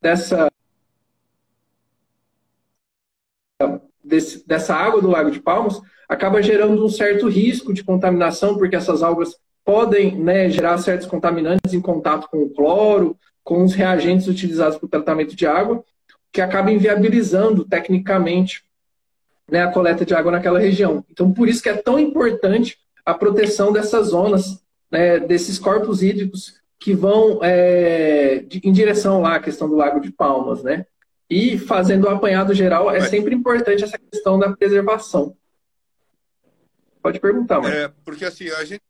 dessa 0.00 0.50
desse, 4.02 4.46
dessa 4.46 4.74
água 4.74 5.02
do 5.02 5.10
Lago 5.10 5.30
de 5.30 5.40
Palmas 5.40 5.80
acaba 6.08 6.42
gerando 6.42 6.84
um 6.84 6.88
certo 6.88 7.28
risco 7.28 7.72
de 7.72 7.84
contaminação, 7.84 8.56
porque 8.56 8.74
essas 8.74 9.02
algas 9.02 9.38
podem 9.70 10.16
né, 10.16 10.50
gerar 10.50 10.78
certos 10.78 11.06
contaminantes 11.06 11.72
em 11.72 11.80
contato 11.80 12.28
com 12.28 12.42
o 12.42 12.50
cloro, 12.50 13.16
com 13.44 13.62
os 13.62 13.72
reagentes 13.72 14.26
utilizados 14.26 14.76
para 14.76 14.86
o 14.86 14.88
tratamento 14.88 15.36
de 15.36 15.46
água, 15.46 15.84
que 16.32 16.40
acaba 16.40 16.72
inviabilizando 16.72 17.64
tecnicamente 17.64 18.64
né, 19.48 19.62
a 19.62 19.70
coleta 19.70 20.04
de 20.04 20.12
água 20.12 20.32
naquela 20.32 20.58
região. 20.58 21.04
Então, 21.08 21.32
por 21.32 21.48
isso 21.48 21.62
que 21.62 21.68
é 21.68 21.76
tão 21.76 22.00
importante 22.00 22.78
a 23.06 23.14
proteção 23.14 23.72
dessas 23.72 24.08
zonas, 24.08 24.60
né, 24.90 25.20
desses 25.20 25.56
corpos 25.56 26.02
hídricos 26.02 26.54
que 26.76 26.92
vão 26.92 27.38
é, 27.40 28.44
em 28.64 28.72
direção 28.72 29.20
lá 29.20 29.36
à 29.36 29.40
questão 29.40 29.68
do 29.68 29.76
Lago 29.76 30.00
de 30.00 30.10
Palmas, 30.10 30.64
né? 30.64 30.84
E 31.30 31.56
fazendo 31.58 32.06
o 32.06 32.10
apanhado 32.10 32.52
geral, 32.54 32.90
é 32.90 33.02
sempre 33.02 33.36
importante 33.36 33.84
essa 33.84 33.96
questão 33.96 34.36
da 34.36 34.50
preservação. 34.50 35.36
Pode 37.00 37.20
perguntar, 37.20 37.60
mas... 37.60 37.72
É, 37.72 37.92
porque 38.04 38.24
assim, 38.24 38.48
a 38.48 38.64
gente 38.64 38.82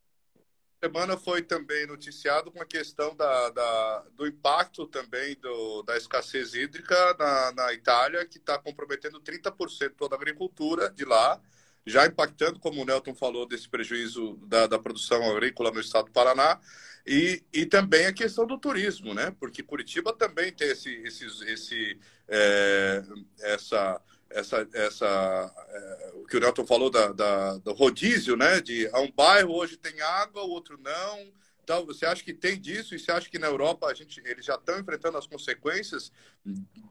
semana 0.83 1.17
foi 1.17 1.43
também 1.43 1.87
noticiado 1.87 2.51
com 2.51 2.61
a 2.61 2.65
questão 2.65 3.15
da, 3.15 3.51
da 3.51 4.05
do 4.17 4.27
impacto 4.27 4.87
também 4.87 5.37
do, 5.37 5.83
da 5.83 5.97
escassez 5.97 6.55
hídrica 6.55 6.97
na, 7.19 7.53
na 7.53 7.73
Itália, 7.75 8.25
que 8.25 8.39
está 8.39 8.59
comprometendo 8.59 9.21
30% 9.21 9.93
toda 9.97 10.15
a 10.15 10.19
agricultura 10.19 10.91
de 10.91 11.05
lá, 11.05 11.39
já 11.85 12.07
impactando, 12.07 12.59
como 12.59 12.81
o 12.81 12.85
Nelton 12.85 13.15
falou, 13.15 13.47
desse 13.47 13.69
prejuízo 13.69 14.39
da, 14.47 14.67
da 14.67 14.79
produção 14.79 15.31
agrícola 15.31 15.71
no 15.71 15.81
estado 15.81 16.07
do 16.07 16.13
Paraná, 16.13 16.59
e, 17.07 17.43
e 17.53 17.67
também 17.67 18.07
a 18.07 18.13
questão 18.13 18.47
do 18.47 18.59
turismo, 18.59 19.13
né? 19.13 19.35
Porque 19.39 19.63
Curitiba 19.63 20.13
também 20.13 20.53
tem 20.53 20.69
esse, 20.69 20.95
esse, 21.03 21.27
esse, 21.45 21.99
é, 22.29 23.03
essa 23.41 24.01
essa, 24.31 24.67
essa 24.73 25.55
é, 25.69 26.13
o 26.15 26.25
que 26.25 26.37
o 26.37 26.41
Nelton 26.41 26.65
falou 26.65 26.91
da, 26.91 27.13
da, 27.13 27.59
do 27.59 27.73
rodízio, 27.73 28.37
né? 28.37 28.61
De 28.61 28.89
um 28.95 29.11
bairro 29.11 29.55
hoje 29.55 29.77
tem 29.77 30.01
água, 30.01 30.43
o 30.43 30.51
outro 30.51 30.79
não. 30.79 31.33
Então, 31.63 31.85
você 31.85 32.07
acha 32.07 32.25
que 32.25 32.33
tem 32.33 32.61
disso? 32.61 32.95
E 32.95 32.99
você 32.99 33.13
acha 33.13 33.29
que 33.29 33.39
na 33.39 33.47
Europa 33.47 33.87
a 33.87 33.95
gente, 33.95 34.21
eles 34.25 34.45
já 34.45 34.55
estão 34.55 34.79
enfrentando 34.79 35.19
as 35.19 35.27
consequências, 35.27 36.13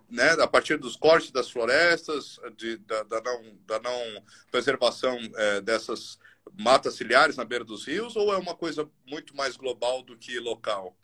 né? 0.10 0.32
A 0.40 0.48
partir 0.48 0.78
dos 0.78 0.96
cortes 0.96 1.32
das 1.32 1.50
florestas, 1.50 2.40
de, 2.56 2.78
da, 2.78 3.04
da, 3.04 3.22
não, 3.22 3.58
da 3.66 3.80
não 3.80 4.24
preservação 4.52 5.18
é, 5.36 5.62
dessas 5.62 6.20
matas 6.58 6.96
ciliares 6.96 7.38
na 7.38 7.46
beira 7.46 7.64
dos 7.64 7.86
rios? 7.86 8.16
Ou 8.16 8.34
é 8.34 8.38
uma 8.38 8.56
coisa 8.56 8.90
muito 9.06 9.36
mais 9.36 9.56
global 9.56 10.04
do 10.04 10.18
que 10.18 10.40
local? 10.40 10.96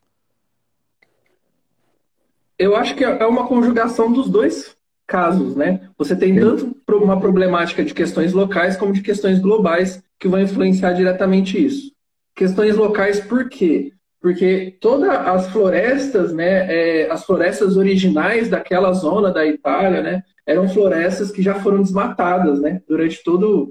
Eu 2.58 2.74
acho 2.74 2.94
que 2.94 3.04
é 3.04 3.26
uma 3.26 3.46
conjugação 3.46 4.10
dos 4.10 4.30
dois 4.30 4.75
casos, 5.06 5.54
né? 5.54 5.88
Você 5.96 6.16
tem 6.16 6.38
tanto 6.38 6.76
uma 6.88 7.20
problemática 7.20 7.84
de 7.84 7.94
questões 7.94 8.32
locais 8.32 8.76
como 8.76 8.92
de 8.92 9.02
questões 9.02 9.38
globais 9.38 10.02
que 10.18 10.28
vão 10.28 10.40
influenciar 10.40 10.92
diretamente 10.92 11.64
isso. 11.64 11.92
Questões 12.34 12.76
locais 12.76 13.20
por 13.20 13.48
quê? 13.48 13.92
Porque 14.20 14.76
todas 14.80 15.08
as 15.08 15.48
florestas, 15.48 16.32
né, 16.32 16.66
é, 16.72 17.10
as 17.10 17.24
florestas 17.24 17.76
originais 17.76 18.48
daquela 18.48 18.92
zona 18.92 19.30
da 19.30 19.46
Itália, 19.46 20.02
né, 20.02 20.22
eram 20.44 20.68
florestas 20.68 21.30
que 21.30 21.42
já 21.42 21.54
foram 21.54 21.82
desmatadas, 21.82 22.60
né, 22.60 22.82
durante 22.88 23.22
todos 23.22 23.68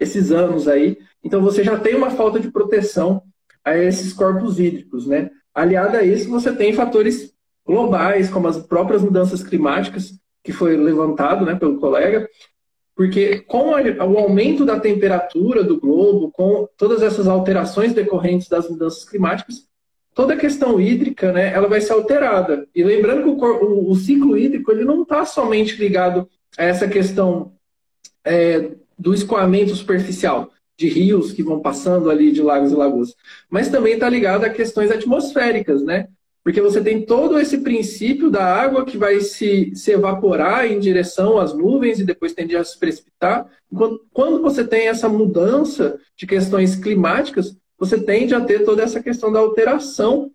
esses 0.00 0.32
anos 0.32 0.66
aí. 0.66 0.98
Então 1.22 1.40
você 1.40 1.62
já 1.62 1.78
tem 1.78 1.94
uma 1.94 2.10
falta 2.10 2.40
de 2.40 2.50
proteção 2.50 3.22
a 3.64 3.76
esses 3.76 4.12
corpos 4.12 4.58
hídricos, 4.58 5.06
né? 5.06 5.30
Aliado 5.54 5.96
a 5.96 6.02
isso, 6.02 6.28
você 6.28 6.52
tem 6.52 6.72
fatores 6.72 7.32
globais, 7.64 8.28
como 8.28 8.48
as 8.48 8.58
próprias 8.58 9.02
mudanças 9.02 9.42
climáticas, 9.42 10.12
que 10.42 10.52
foi 10.52 10.76
levantado 10.76 11.44
né, 11.44 11.54
pelo 11.54 11.78
colega, 11.78 12.28
porque 12.94 13.40
com 13.40 13.70
o 13.70 14.18
aumento 14.18 14.64
da 14.64 14.78
temperatura 14.78 15.64
do 15.64 15.80
globo, 15.80 16.30
com 16.30 16.68
todas 16.76 17.02
essas 17.02 17.26
alterações 17.26 17.94
decorrentes 17.94 18.48
das 18.48 18.68
mudanças 18.68 19.04
climáticas, 19.04 19.66
toda 20.14 20.34
a 20.34 20.38
questão 20.38 20.80
hídrica, 20.80 21.32
né, 21.32 21.52
ela 21.52 21.68
vai 21.68 21.80
ser 21.80 21.92
alterada. 21.92 22.66
E 22.74 22.84
lembrando 22.84 23.22
que 23.22 23.44
o, 23.44 23.90
o, 23.90 23.94
ciclo 23.96 24.36
hídrico 24.36 24.70
ele 24.70 24.84
não 24.84 25.02
está 25.02 25.24
somente 25.24 25.76
ligado 25.76 26.28
a 26.58 26.64
essa 26.64 26.86
questão 26.86 27.52
é, 28.24 28.72
do 28.98 29.14
escoamento 29.14 29.74
superficial 29.74 30.50
de 30.76 30.88
rios 30.88 31.32
que 31.32 31.42
vão 31.42 31.60
passando 31.60 32.10
ali 32.10 32.32
de 32.32 32.42
lagos 32.42 32.72
e 32.72 32.74
lagoas, 32.74 33.14
mas 33.48 33.68
também 33.68 33.94
está 33.94 34.08
ligado 34.08 34.44
a 34.44 34.50
questões 34.50 34.90
atmosféricas, 34.90 35.82
né? 35.82 36.08
Porque 36.44 36.60
você 36.60 36.80
tem 36.80 37.06
todo 37.06 37.38
esse 37.38 37.58
princípio 37.58 38.28
da 38.28 38.44
água 38.44 38.84
que 38.84 38.98
vai 38.98 39.20
se, 39.20 39.72
se 39.74 39.92
evaporar 39.92 40.66
em 40.66 40.80
direção 40.80 41.38
às 41.38 41.54
nuvens 41.54 42.00
e 42.00 42.04
depois 42.04 42.34
tende 42.34 42.56
a 42.56 42.64
se 42.64 42.78
precipitar. 42.78 43.48
Quando, 43.72 44.04
quando 44.12 44.42
você 44.42 44.64
tem 44.64 44.88
essa 44.88 45.08
mudança 45.08 45.98
de 46.16 46.26
questões 46.26 46.74
climáticas, 46.74 47.56
você 47.78 48.00
tende 48.00 48.34
a 48.34 48.40
ter 48.40 48.64
toda 48.64 48.82
essa 48.82 49.00
questão 49.00 49.30
da 49.30 49.38
alteração 49.38 50.30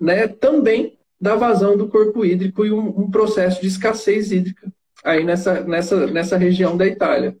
né, 0.00 0.26
também 0.26 0.98
da 1.20 1.36
vazão 1.36 1.76
do 1.76 1.88
corpo 1.88 2.24
hídrico 2.24 2.66
e 2.66 2.72
um, 2.72 3.02
um 3.02 3.10
processo 3.10 3.60
de 3.60 3.68
escassez 3.68 4.32
hídrica 4.32 4.72
aí 5.04 5.22
nessa, 5.22 5.60
nessa, 5.60 6.06
nessa 6.08 6.36
região 6.36 6.76
da 6.76 6.86
Itália. 6.86 7.36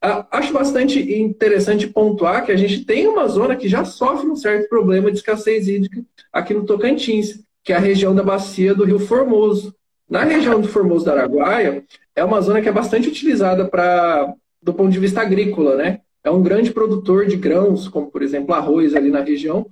Acho 0.00 0.52
bastante 0.52 1.00
interessante 1.20 1.88
pontuar 1.88 2.46
que 2.46 2.52
a 2.52 2.56
gente 2.56 2.84
tem 2.84 3.06
uma 3.08 3.26
zona 3.26 3.56
que 3.56 3.68
já 3.68 3.84
sofre 3.84 4.28
um 4.28 4.36
certo 4.36 4.68
problema 4.68 5.10
de 5.10 5.18
escassez 5.18 5.66
hídrica 5.66 6.04
aqui 6.32 6.54
no 6.54 6.64
Tocantins, 6.64 7.40
que 7.68 7.72
é 7.74 7.76
a 7.76 7.80
região 7.80 8.14
da 8.14 8.22
bacia 8.22 8.74
do 8.74 8.82
Rio 8.82 8.98
Formoso. 8.98 9.74
Na 10.08 10.24
região 10.24 10.58
do 10.58 10.66
Formoso 10.66 11.04
do 11.04 11.10
Araguaia, 11.10 11.84
é 12.16 12.24
uma 12.24 12.40
zona 12.40 12.62
que 12.62 12.68
é 12.70 12.72
bastante 12.72 13.10
utilizada 13.10 13.68
para 13.68 14.32
do 14.62 14.72
ponto 14.72 14.90
de 14.90 14.98
vista 14.98 15.20
agrícola, 15.20 15.76
né? 15.76 16.00
é 16.24 16.30
um 16.30 16.42
grande 16.42 16.70
produtor 16.70 17.26
de 17.26 17.36
grãos, 17.36 17.86
como 17.86 18.10
por 18.10 18.22
exemplo 18.22 18.54
arroz 18.54 18.94
ali 18.94 19.10
na 19.10 19.20
região. 19.20 19.66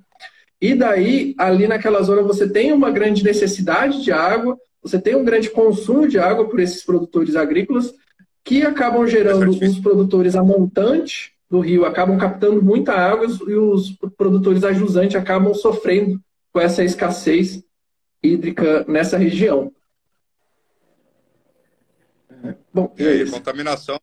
E 0.61 0.75
daí, 0.75 1.35
ali 1.39 1.67
naquela 1.67 2.03
zona, 2.03 2.21
você 2.21 2.47
tem 2.47 2.71
uma 2.71 2.91
grande 2.91 3.25
necessidade 3.25 4.05
de 4.05 4.13
água, 4.13 4.59
você 4.83 5.01
tem 5.01 5.17
um 5.17 5.25
grande 5.25 5.49
consumo 5.49 6.07
de 6.07 6.19
água 6.19 6.47
por 6.51 6.61
esses 6.61 6.85
produtores 6.85 7.35
agrícolas, 7.35 7.95
que 8.45 8.61
acabam 8.61 9.07
gerando 9.07 9.49
os 9.49 9.79
produtores 9.79 10.37
a 10.37 10.45
montante 10.45 11.33
do 11.51 11.61
rio, 11.61 11.87
acabam 11.87 12.19
captando 12.19 12.63
muita 12.63 12.93
água 12.93 13.27
e 13.49 13.55
os 13.55 13.97
produtores 14.19 14.65
a 14.65 14.73
jusante 14.75 15.17
acabam 15.17 15.55
sofrendo 15.55 16.21
com 16.53 16.61
essa 16.61 16.85
escassez 16.85 17.65
hídrica 18.23 18.85
nessa 18.85 19.17
região. 19.17 19.73
Bom, 22.73 22.95
e 22.99 23.07
aí, 23.07 23.23
é 23.23 23.31
contaminação 23.31 23.99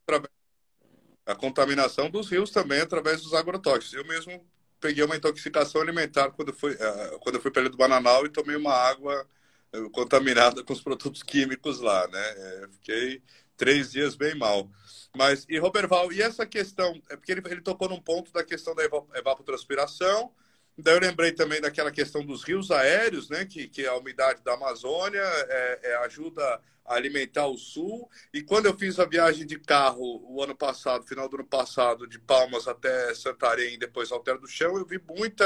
a 1.26 1.36
contaminação 1.36 2.10
dos 2.10 2.30
rios 2.30 2.52
também 2.52 2.82
através 2.82 3.22
dos 3.22 3.34
agrotóxicos. 3.34 3.94
Eu 3.94 4.06
mesmo 4.06 4.46
peguei 4.80 5.04
uma 5.04 5.16
intoxicação 5.16 5.82
alimentar 5.82 6.32
quando 6.32 6.54
fui 6.54 6.74
uh, 6.74 7.20
quando 7.20 7.40
fui 7.40 7.52
para 7.52 7.70
do 7.70 7.78
Bananal 7.78 8.26
e 8.26 8.30
tomei 8.30 8.56
uma 8.56 8.74
água 8.74 9.26
uh, 9.74 9.90
contaminada 9.92 10.64
com 10.64 10.74
os 10.74 10.82
produtos 10.82 11.24
químicos 11.24 11.80
lá, 11.80 12.08
né? 12.08 12.34
Uh, 12.34 12.72
fiquei 12.74 13.22
três 13.56 13.92
dias 13.92 14.16
bem 14.16 14.36
mal. 14.36 14.70
Mas 15.16 15.46
e 15.48 15.58
Roberval, 15.60 16.12
e 16.12 16.22
essa 16.22 16.46
questão 16.46 17.00
é 17.10 17.16
porque 17.16 17.32
ele, 17.32 17.42
ele 17.46 17.62
tocou 17.62 17.88
num 17.88 18.02
ponto 18.02 18.34
da 18.34 18.44
questão 18.44 18.76
da 18.76 18.84
evapotranspiração 19.16 20.34
Daí 20.78 20.96
eu 20.96 21.00
lembrei 21.00 21.32
também 21.32 21.62
daquela 21.62 21.92
questão 21.92 22.26
dos 22.26 22.44
rios 22.44 22.72
aéreos, 22.72 23.30
né? 23.30 23.46
Que, 23.46 23.68
que 23.68 23.86
a 23.86 23.96
umidade 23.96 24.44
da 24.44 24.54
Amazônia 24.54 25.22
é, 25.22 25.80
é, 25.84 25.96
ajuda 25.98 26.60
a 26.84 26.96
alimentar 26.96 27.46
o 27.46 27.58
sul. 27.58 28.10
E 28.34 28.42
quando 28.42 28.66
eu 28.66 28.76
fiz 28.76 29.00
a 29.00 29.06
viagem 29.06 29.46
de 29.46 29.60
carro 29.60 30.24
o 30.28 30.42
ano 30.42 30.56
passado, 30.56 31.06
final 31.06 31.30
do 31.30 31.36
ano 31.38 31.46
passado, 31.46 32.08
de 32.08 32.18
Palmas 32.18 32.68
até 32.68 33.14
Santarém, 33.14 33.78
depois 33.78 34.12
Alter 34.12 34.40
do 34.40 34.48
Chão, 34.48 34.76
eu 34.76 34.86
vi 34.86 35.00
muita, 35.08 35.46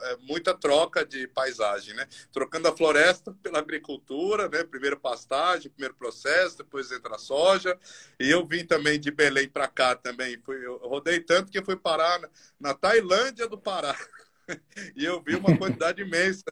é, 0.00 0.16
muita 0.22 0.54
troca 0.54 1.04
de 1.04 1.28
paisagem, 1.28 1.94
né? 1.94 2.08
Trocando 2.32 2.66
a 2.66 2.76
floresta 2.76 3.30
pela 3.42 3.58
agricultura, 3.58 4.48
né? 4.48 4.64
Primeiro 4.64 4.98
pastagem, 4.98 5.70
primeiro 5.70 5.94
processo, 5.94 6.56
depois 6.56 6.90
entra 6.90 7.16
a 7.16 7.18
soja. 7.18 7.78
E 8.18 8.30
eu 8.30 8.46
vim 8.46 8.64
também 8.64 8.98
de 8.98 9.10
Belém 9.10 9.50
para 9.50 9.68
cá 9.68 9.94
também. 9.94 10.40
Eu 10.48 10.78
rodei 10.78 11.20
tanto 11.20 11.52
que 11.52 11.62
fui 11.62 11.76
parar 11.76 12.18
na 12.58 12.72
Tailândia 12.72 13.46
do 13.46 13.58
Pará. 13.58 13.94
e 14.96 15.04
eu 15.04 15.22
vi 15.22 15.34
uma 15.36 15.56
quantidade 15.56 16.02
imensa 16.02 16.44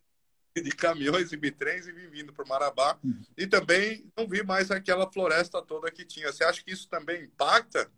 de 0.57 0.70
caminhões 0.70 1.32
e 1.32 1.36
bitrens 1.36 1.86
e 1.86 1.92
vim 1.92 2.09
vindo 2.09 2.32
para 2.32 2.44
Marabá. 2.44 2.98
E 3.36 3.46
também 3.46 4.05
não 4.16 4.26
vi 4.26 4.42
mais 4.42 4.70
aquela 4.70 5.11
floresta 5.11 5.62
toda 5.62 5.90
que 5.90 6.05
tinha. 6.05 6.32
Você 6.32 6.44
acha 6.44 6.62
que 6.62 6.72
isso 6.72 6.88
também 6.88 7.24
impacta 7.24 7.90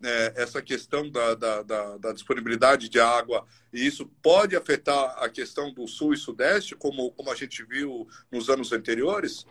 né, 0.00 0.32
essa 0.34 0.60
questão 0.60 1.08
da, 1.08 1.34
da, 1.34 1.62
da, 1.62 1.98
da, 1.98 2.12
disponibilidade 2.12 2.88
de 2.88 2.98
água? 2.98 3.46
E 3.72 3.86
isso 3.86 4.06
pode 4.20 4.56
afetar 4.56 5.16
a 5.22 5.28
questão 5.28 5.72
do 5.72 5.86
sul 5.86 6.12
e 6.12 6.16
sudeste, 6.16 6.74
como, 6.74 7.12
como 7.12 7.30
a 7.30 7.34
gente 7.36 7.64
viu 7.64 8.08
nos 8.30 8.48
anos 8.50 8.72
anteriores? 8.72 9.46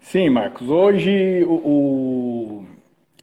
Sim, 0.00 0.30
Marcos. 0.30 0.68
Hoje 0.68 1.44
o, 1.44 2.37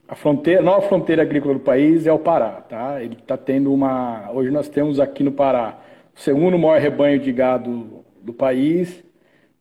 a 0.08 0.14
fronteira, 0.14 0.62
nova 0.62 0.86
fronteira 0.86 1.22
agrícola 1.22 1.54
do 1.54 1.60
país 1.60 2.06
é 2.06 2.12
o 2.12 2.18
Pará, 2.18 2.62
tá? 2.68 3.02
Ele 3.02 3.14
está 3.14 3.36
tendo 3.36 3.72
uma. 3.72 4.30
Hoje 4.32 4.50
nós 4.50 4.68
temos 4.68 5.00
aqui 5.00 5.24
no 5.24 5.32
Pará 5.32 5.78
o 6.16 6.20
segundo 6.20 6.58
maior 6.58 6.80
rebanho 6.80 7.18
de 7.18 7.32
gado 7.32 8.04
do 8.22 8.32
país, 8.32 9.02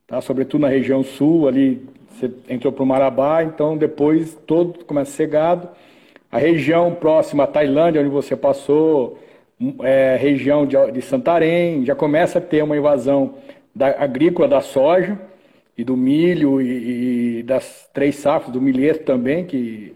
tá? 0.05 0.21
Sobretudo 0.21 0.61
na 0.61 0.67
região 0.67 1.03
sul, 1.03 1.47
ali 1.47 1.87
você 2.09 2.31
entrou 2.47 2.71
para 2.71 2.83
o 2.83 2.85
Marabá, 2.85 3.43
então 3.43 3.75
depois 3.75 4.35
todo 4.45 4.85
começa 4.85 5.11
a 5.11 5.15
ser 5.15 5.27
gado. 5.27 5.67
A 6.31 6.37
região 6.37 6.93
próxima 6.93 7.43
à 7.45 7.47
Tailândia, 7.47 8.01
onde 8.01 8.09
você 8.09 8.35
passou, 8.35 9.17
é, 9.83 10.15
região 10.15 10.65
de, 10.65 10.75
de 10.91 11.01
Santarém, 11.01 11.85
já 11.85 11.95
começa 11.95 12.37
a 12.39 12.41
ter 12.41 12.63
uma 12.63 12.77
invasão 12.77 13.35
da, 13.73 13.87
agrícola 14.03 14.47
da 14.47 14.61
soja 14.61 15.19
e 15.77 15.83
do 15.83 15.97
milho 15.97 16.61
e, 16.61 17.39
e 17.39 17.43
das 17.43 17.89
três 17.93 18.15
safras, 18.15 18.53
do 18.53 18.61
milheto 18.61 19.03
também, 19.05 19.45
que 19.45 19.95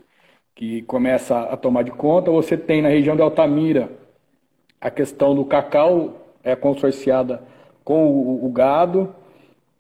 que 0.60 0.82
começa 0.82 1.39
a 1.39 1.55
tomar 1.55 1.84
de 1.84 1.91
conta. 1.91 2.30
Você 2.32 2.57
tem 2.57 2.82
na 2.82 2.89
região 2.89 3.16
de 3.16 3.22
Altamira 3.22 3.89
a 4.82 4.91
questão 4.91 5.34
do 5.34 5.45
cacau 5.45 6.16
é 6.43 6.53
consorciada 6.53 7.41
com 7.82 8.07
o, 8.07 8.45
o 8.45 8.49
gado, 8.49 9.16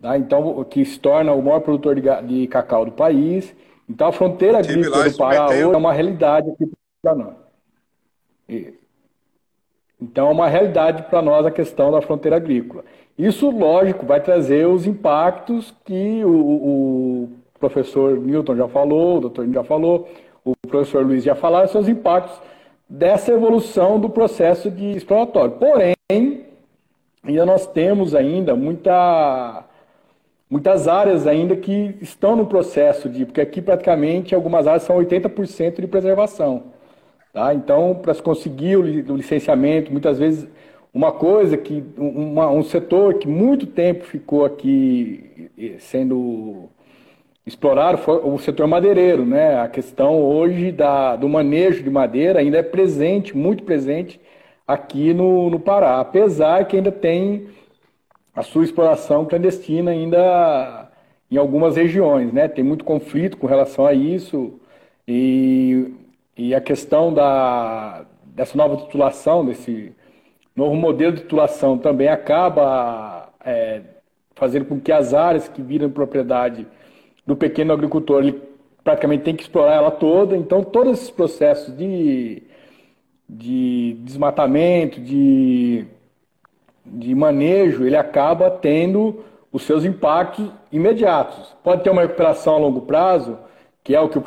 tá? 0.01 0.17
então 0.17 0.63
que 0.63 0.85
se 0.85 0.97
torna 0.97 1.33
o 1.33 1.43
maior 1.43 1.59
produtor 1.59 1.95
de, 1.95 2.01
de 2.27 2.47
cacau 2.47 2.85
do 2.85 2.93
país. 2.93 3.53
Então 3.89 4.07
a 4.07 4.13
fronteira 4.13 4.59
agrícola 4.59 5.09
do 5.09 5.17
Pará 5.17 5.47
hoje 5.47 5.63
é 5.63 5.67
uma 5.67 5.91
realidade 5.91 6.49
aqui 6.49 6.71
para 7.01 7.13
nós. 7.13 7.33
Então 10.01 10.29
é 10.29 10.31
uma 10.31 10.47
realidade 10.47 11.03
para 11.09 11.21
nós 11.21 11.45
a 11.45 11.51
questão 11.51 11.91
da 11.91 12.01
fronteira 12.01 12.37
agrícola. 12.37 12.85
Isso, 13.17 13.49
lógico, 13.49 14.05
vai 14.05 14.21
trazer 14.21 14.65
os 14.65 14.87
impactos 14.87 15.75
que 15.83 16.23
o, 16.23 16.29
o 16.29 17.29
professor 17.59 18.17
Milton 18.17 18.55
já 18.55 18.69
falou, 18.69 19.17
o 19.17 19.21
doutor 19.21 19.45
já 19.51 19.63
falou, 19.65 20.07
professor 20.69 21.05
Luiz 21.05 21.23
já 21.23 21.35
falaram, 21.35 21.67
são 21.67 21.81
os 21.81 21.89
impactos 21.89 22.39
dessa 22.87 23.31
evolução 23.31 23.99
do 23.99 24.09
processo 24.09 24.71
de 24.71 24.91
exploratório. 24.91 25.51
Porém, 25.53 25.95
ainda 27.23 27.45
nós 27.45 27.67
temos 27.67 28.15
ainda 28.15 28.55
muita, 28.55 29.65
muitas 30.49 30.87
áreas 30.87 31.27
ainda 31.27 31.55
que 31.55 31.97
estão 32.01 32.35
no 32.35 32.47
processo 32.47 33.07
de, 33.07 33.25
porque 33.25 33.41
aqui 33.41 33.61
praticamente 33.61 34.33
algumas 34.33 34.65
áreas 34.65 34.83
são 34.83 34.97
80% 34.97 35.81
de 35.81 35.87
preservação. 35.87 36.63
Tá? 37.31 37.53
Então, 37.53 37.99
para 38.01 38.13
se 38.13 38.23
conseguir 38.23 38.77
o 38.77 38.81
licenciamento, 38.81 39.91
muitas 39.91 40.17
vezes 40.17 40.47
uma 40.91 41.11
coisa 41.11 41.55
que 41.55 41.83
uma, 41.95 42.49
um 42.49 42.63
setor 42.63 43.15
que 43.15 43.27
muito 43.27 43.67
tempo 43.67 44.03
ficou 44.05 44.43
aqui 44.43 45.49
sendo 45.79 46.69
explorar 47.49 47.95
o 48.07 48.37
setor 48.37 48.67
madeireiro, 48.67 49.25
né? 49.25 49.59
A 49.59 49.67
questão 49.67 50.21
hoje 50.21 50.71
da, 50.71 51.15
do 51.15 51.27
manejo 51.27 51.83
de 51.83 51.89
madeira 51.89 52.39
ainda 52.39 52.59
é 52.59 52.63
presente, 52.63 53.35
muito 53.35 53.63
presente 53.63 54.21
aqui 54.67 55.13
no, 55.13 55.49
no 55.49 55.59
Pará, 55.59 55.99
apesar 55.99 56.65
que 56.65 56.77
ainda 56.77 56.91
tem 56.91 57.47
a 58.35 58.43
sua 58.43 58.63
exploração 58.63 59.25
clandestina 59.25 59.91
ainda 59.91 60.89
em 61.29 61.37
algumas 61.37 61.75
regiões, 61.75 62.31
né? 62.31 62.47
Tem 62.47 62.63
muito 62.63 62.85
conflito 62.85 63.35
com 63.37 63.47
relação 63.47 63.85
a 63.85 63.93
isso 63.93 64.59
e, 65.07 65.91
e 66.37 66.53
a 66.53 66.61
questão 66.61 67.11
da, 67.11 68.05
dessa 68.23 68.55
nova 68.55 68.77
titulação, 68.77 69.43
desse 69.43 69.91
novo 70.55 70.75
modelo 70.75 71.13
de 71.13 71.21
titulação 71.21 71.77
também 71.79 72.09
acaba 72.09 73.29
é, 73.43 73.81
fazendo 74.35 74.65
com 74.65 74.79
que 74.79 74.91
as 74.91 75.13
áreas 75.15 75.47
que 75.47 75.61
viram 75.63 75.89
propriedade 75.89 76.67
do 77.29 77.35
pequeno 77.35 77.71
agricultor, 77.71 78.23
ele 78.23 78.41
praticamente 78.83 79.23
tem 79.23 79.35
que 79.35 79.43
explorar 79.43 79.75
ela 79.75 79.91
toda, 79.91 80.35
então 80.35 80.63
todos 80.63 80.93
esses 80.93 81.11
processos 81.11 81.77
de, 81.77 82.41
de 83.29 83.93
desmatamento, 83.99 84.99
de, 84.99 85.85
de 86.83 87.13
manejo, 87.13 87.85
ele 87.85 87.95
acaba 87.95 88.49
tendo 88.49 89.23
os 89.51 89.61
seus 89.61 89.85
impactos 89.85 90.49
imediatos. 90.71 91.55
Pode 91.63 91.83
ter 91.83 91.91
uma 91.91 92.01
recuperação 92.01 92.55
a 92.55 92.57
longo 92.57 92.81
prazo, 92.81 93.37
que 93.83 93.93
é 93.93 94.01
o 94.01 94.09
que 94.09 94.17
o, 94.17 94.23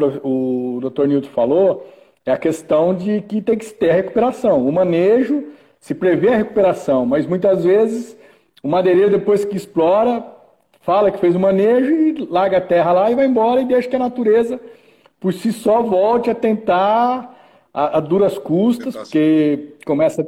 o 0.76 0.80
Dr. 0.88 1.06
Newton 1.08 1.30
falou, 1.30 1.84
é 2.24 2.30
a 2.30 2.38
questão 2.38 2.94
de 2.94 3.20
que 3.22 3.42
tem 3.42 3.58
que 3.58 3.66
ter 3.66 3.90
recuperação. 3.90 4.64
O 4.64 4.70
manejo 4.70 5.48
se 5.80 5.92
prevê 5.92 6.28
a 6.28 6.36
recuperação, 6.36 7.04
mas 7.04 7.26
muitas 7.26 7.64
vezes 7.64 8.16
o 8.62 8.68
madeireiro, 8.68 9.10
depois 9.10 9.44
que 9.44 9.56
explora, 9.56 10.24
fala 10.82 11.10
que 11.10 11.18
fez 11.18 11.34
o 11.34 11.40
manejo 11.40 11.90
e 11.90 12.26
larga 12.26 12.58
a 12.58 12.60
terra 12.60 12.92
lá 12.92 13.10
e 13.10 13.14
vai 13.14 13.26
embora 13.26 13.62
e 13.62 13.64
deixa 13.64 13.88
que 13.88 13.96
a 13.96 14.00
natureza, 14.00 14.60
por 15.18 15.32
si 15.32 15.52
só, 15.52 15.80
volte 15.82 16.28
a 16.28 16.34
tentar 16.34 17.34
a, 17.72 17.98
a 17.98 18.00
duras 18.00 18.36
custas, 18.36 18.96
porque 18.96 19.74
começa 19.86 20.26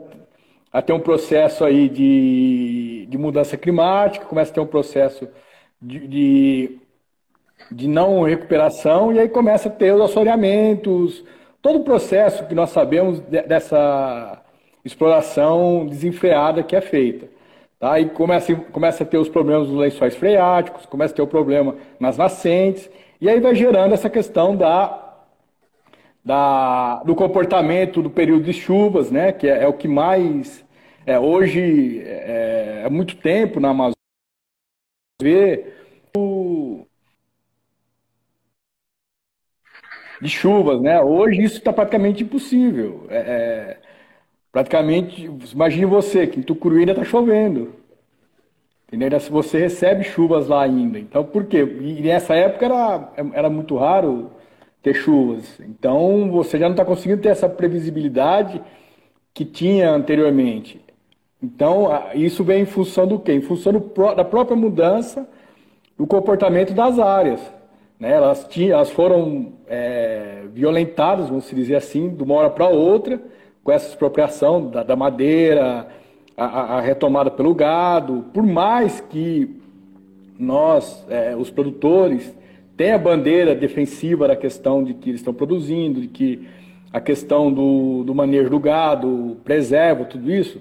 a 0.72 0.80
ter 0.80 0.92
um 0.92 1.00
processo 1.00 1.64
aí 1.64 1.88
de, 1.88 3.06
de 3.08 3.18
mudança 3.18 3.56
climática, 3.56 4.26
começa 4.26 4.50
a 4.50 4.54
ter 4.54 4.60
um 4.60 4.66
processo 4.66 5.28
de, 5.80 6.06
de, 6.08 6.78
de 7.70 7.88
não 7.88 8.22
recuperação, 8.22 9.12
e 9.12 9.18
aí 9.18 9.28
começa 9.28 9.68
a 9.68 9.72
ter 9.72 9.92
os 9.92 10.00
assoreamentos, 10.00 11.24
todo 11.60 11.78
o 11.80 11.84
processo 11.84 12.46
que 12.46 12.54
nós 12.54 12.70
sabemos 12.70 13.20
de, 13.20 13.42
dessa 13.42 14.42
exploração 14.84 15.86
desenfreada 15.86 16.62
que 16.62 16.76
é 16.76 16.80
feita. 16.80 17.33
Tá? 17.84 17.92
Aí 17.92 18.08
começa, 18.08 18.56
começa 18.56 19.02
a 19.02 19.06
ter 19.06 19.18
os 19.18 19.28
problemas 19.28 19.68
dos 19.68 19.76
lençóis 19.76 20.16
freáticos, 20.16 20.86
começa 20.86 21.12
a 21.12 21.16
ter 21.16 21.20
o 21.20 21.26
problema 21.26 21.76
nas 22.00 22.16
nascentes, 22.16 22.88
e 23.20 23.28
aí 23.28 23.38
vai 23.40 23.54
gerando 23.54 23.92
essa 23.92 24.08
questão 24.08 24.56
da, 24.56 25.18
da, 26.24 27.02
do 27.04 27.14
comportamento 27.14 28.00
do 28.00 28.08
período 28.08 28.44
de 28.44 28.54
chuvas, 28.54 29.10
né? 29.10 29.32
que 29.32 29.46
é, 29.46 29.64
é 29.64 29.68
o 29.68 29.74
que 29.74 29.86
mais. 29.86 30.64
É, 31.04 31.18
hoje 31.18 32.00
é, 32.06 32.84
é 32.86 32.88
muito 32.88 33.16
tempo 33.16 33.60
na 33.60 33.68
Amazônia 33.68 33.94
ver 35.20 35.74
de 40.22 40.28
chuvas, 40.30 40.80
né? 40.80 41.00
Hoje 41.02 41.42
isso 41.42 41.58
está 41.58 41.70
praticamente 41.70 42.22
impossível. 42.22 43.06
É, 43.10 43.18
é, 43.18 43.78
praticamente, 44.54 45.28
imagine 45.52 45.84
você, 45.84 46.28
que 46.28 46.38
em 46.38 46.42
Tucuruí 46.42 46.78
ainda 46.78 46.92
está 46.92 47.02
chovendo. 47.02 47.72
Entendeu? 48.86 49.18
Você 49.18 49.58
recebe 49.58 50.04
chuvas 50.04 50.46
lá 50.46 50.62
ainda. 50.62 50.96
Então, 50.96 51.24
por 51.24 51.46
quê? 51.46 51.58
E 51.80 52.00
nessa 52.00 52.36
época 52.36 52.64
era, 52.64 53.12
era 53.32 53.50
muito 53.50 53.76
raro 53.76 54.30
ter 54.80 54.94
chuvas. 54.94 55.58
Então, 55.58 56.30
você 56.30 56.56
já 56.56 56.66
não 56.66 56.74
está 56.74 56.84
conseguindo 56.84 57.20
ter 57.20 57.30
essa 57.30 57.48
previsibilidade 57.48 58.62
que 59.34 59.44
tinha 59.44 59.90
anteriormente. 59.90 60.80
Então, 61.42 61.88
isso 62.14 62.44
vem 62.44 62.62
em 62.62 62.66
função 62.66 63.08
do 63.08 63.18
quê? 63.18 63.32
Em 63.32 63.42
função 63.42 63.72
do, 63.72 64.14
da 64.14 64.24
própria 64.24 64.56
mudança 64.56 65.28
do 65.98 66.06
comportamento 66.06 66.72
das 66.72 67.00
áreas. 67.00 67.40
Né? 67.98 68.12
Elas, 68.12 68.46
tinham, 68.48 68.76
elas 68.76 68.90
foram 68.90 69.54
é, 69.66 70.42
violentadas, 70.52 71.28
vamos 71.28 71.50
dizer 71.50 71.74
assim, 71.74 72.14
de 72.14 72.22
uma 72.22 72.36
hora 72.36 72.50
para 72.50 72.68
outra, 72.68 73.20
com 73.64 73.72
essa 73.72 73.88
expropriação 73.88 74.68
da, 74.68 74.82
da 74.82 74.94
madeira, 74.94 75.88
a, 76.36 76.76
a, 76.76 76.80
retomada 76.82 77.30
pelo 77.30 77.54
gado. 77.54 78.26
Por 78.32 78.44
mais 78.44 79.00
que 79.00 79.50
nós, 80.38 81.04
é, 81.08 81.34
os 81.34 81.50
produtores, 81.50 82.36
tenham 82.76 82.96
a 82.96 82.98
bandeira 82.98 83.54
defensiva 83.54 84.28
da 84.28 84.36
questão 84.36 84.84
de 84.84 84.92
que 84.92 85.08
eles 85.08 85.20
estão 85.20 85.32
produzindo, 85.32 86.02
de 86.02 86.08
que 86.08 86.46
a 86.92 87.00
questão 87.00 87.50
do, 87.50 88.04
do 88.04 88.14
manejo 88.14 88.50
do 88.50 88.60
gado, 88.60 89.38
preserva, 89.42 90.04
tudo 90.04 90.30
isso, 90.30 90.60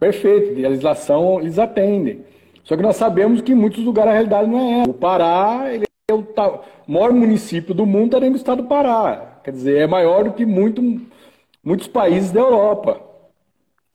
perfeito, 0.00 0.58
a 0.64 0.68
legislação 0.68 1.38
eles 1.40 1.58
atendem. 1.58 2.20
Só 2.64 2.76
que 2.76 2.82
nós 2.82 2.96
sabemos 2.96 3.40
que 3.40 3.52
em 3.52 3.56
muitos 3.56 3.84
lugares 3.84 4.10
a 4.10 4.14
realidade 4.14 4.48
não 4.48 4.58
é 4.58 4.80
essa. 4.80 4.90
O 4.90 4.94
Pará 4.94 5.72
ele 5.72 5.84
é 6.08 6.14
o 6.14 6.24
maior 6.86 7.12
município 7.12 7.74
do 7.74 7.84
mundo, 7.84 8.06
está 8.06 8.18
dentro 8.18 8.34
do 8.34 8.38
estado 8.38 8.62
do 8.62 8.68
Pará. 8.68 9.40
Quer 9.44 9.50
dizer, 9.50 9.78
é 9.78 9.86
maior 9.86 10.24
do 10.24 10.32
que 10.32 10.46
muito, 10.46 10.82
muitos 11.62 11.88
países 11.88 12.30
da 12.30 12.40
Europa. 12.40 13.00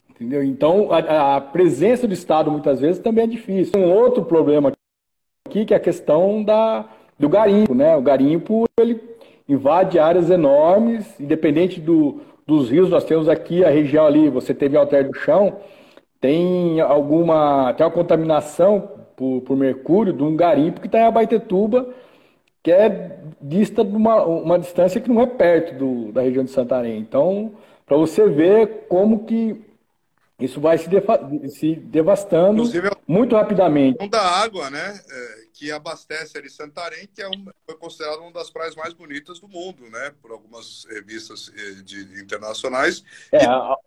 Entendeu? 0.09 0.43
Então, 0.43 0.91
a, 0.91 1.35
a, 1.35 1.41
presença 1.41 2.07
do 2.07 2.13
Estado 2.13 2.49
muitas 2.49 2.79
vezes 2.79 3.01
também 3.01 3.25
é 3.25 3.27
difícil. 3.27 3.79
Um 3.79 3.91
outro 3.91 4.25
problema 4.25 4.71
aqui 5.47 5.65
que 5.65 5.73
é 5.73 5.77
a 5.77 5.79
questão 5.79 6.43
da, 6.43 6.85
do 7.19 7.29
garimpo. 7.29 7.75
Né? 7.75 7.95
O 7.95 8.01
garimpo 8.01 8.65
ele 8.79 8.99
invade 9.47 9.99
áreas 9.99 10.29
enormes, 10.29 11.19
independente 11.19 11.79
do, 11.79 12.21
dos 12.45 12.69
rios, 12.69 12.89
nós 12.89 13.03
temos 13.03 13.29
aqui 13.29 13.63
a 13.63 13.69
região 13.69 14.05
ali, 14.05 14.29
você 14.29 14.53
teve 14.53 14.77
Alter 14.77 15.07
do 15.07 15.13
Chão, 15.13 15.57
tem 16.19 16.81
alguma, 16.81 17.73
tem 17.73 17.85
uma 17.85 17.91
contaminação 17.91 18.89
por, 19.15 19.41
por 19.41 19.55
mercúrio 19.55 20.13
de 20.13 20.23
um 20.23 20.35
garimpo 20.35 20.81
que 20.81 20.87
está 20.87 20.99
em 20.99 21.03
Abaitetuba, 21.03 21.89
que 22.67 22.71
é 22.73 23.17
dista 23.41 23.81
de 23.81 23.95
uma, 23.95 24.25
uma 24.25 24.59
distância 24.59 24.99
que 24.99 25.07
não 25.07 25.21
é 25.21 25.25
perto 25.25 25.73
do, 25.77 26.11
da 26.11 26.21
região 26.21 26.43
de 26.43 26.51
Santarém. 26.51 26.99
Então, 26.99 27.55
para 27.85 27.95
você 27.95 28.27
ver 28.27 28.87
como 28.89 29.25
que 29.25 29.63
isso 30.37 30.59
vai 30.59 30.77
se, 30.77 30.89
se 31.47 31.75
devastando 31.75 32.63
Inclusive, 32.63 32.91
muito 33.07 33.37
rapidamente. 33.37 34.05
da 34.09 34.21
água, 34.21 34.69
né? 34.69 34.99
É 35.09 35.47
que 35.53 35.71
abastece 35.71 36.37
ali 36.37 36.49
Santarém, 36.49 37.07
que 37.15 37.21
é 37.21 37.29
um, 37.29 37.45
foi 37.65 37.77
considerado 37.77 38.19
uma 38.19 38.33
das 38.33 38.49
praias 38.49 38.75
mais 38.75 38.93
bonitas 38.93 39.39
do 39.39 39.47
mundo, 39.47 39.89
né? 39.89 40.13
Por 40.21 40.31
algumas 40.31 40.85
revistas 40.89 41.49
eh, 41.55 41.81
de, 41.83 42.21
internacionais. 42.21 43.01
É, 43.31 43.45
a... 43.45 43.77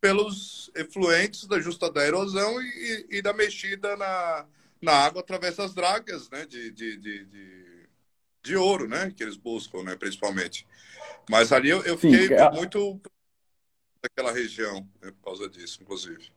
pelos 0.00 0.70
efluentes 0.76 1.44
da 1.48 1.58
justa 1.58 1.90
da 1.90 2.06
erosão 2.06 2.62
e, 2.62 3.06
e, 3.10 3.20
da 3.20 3.32
mexida 3.32 3.96
na, 3.96 4.46
na 4.80 4.92
água 4.92 5.22
através 5.22 5.56
das 5.56 5.74
dragas, 5.74 6.30
né? 6.30 6.46
De, 6.46 6.70
de, 6.70 6.96
de, 6.96 7.24
de, 7.24 7.63
de 8.44 8.56
ouro, 8.56 8.86
né? 8.86 9.12
Que 9.16 9.22
eles 9.22 9.36
buscam, 9.36 9.82
né? 9.82 9.96
Principalmente. 9.96 10.66
Mas 11.28 11.50
ali 11.50 11.70
eu, 11.70 11.82
eu 11.82 11.96
fiquei 11.96 12.28
Sim, 12.28 12.34
é... 12.34 12.50
muito 12.52 13.00
daquela 14.02 14.32
região, 14.32 14.86
né? 15.02 15.10
por 15.10 15.24
causa 15.24 15.48
disso, 15.48 15.78
inclusive. 15.82 16.30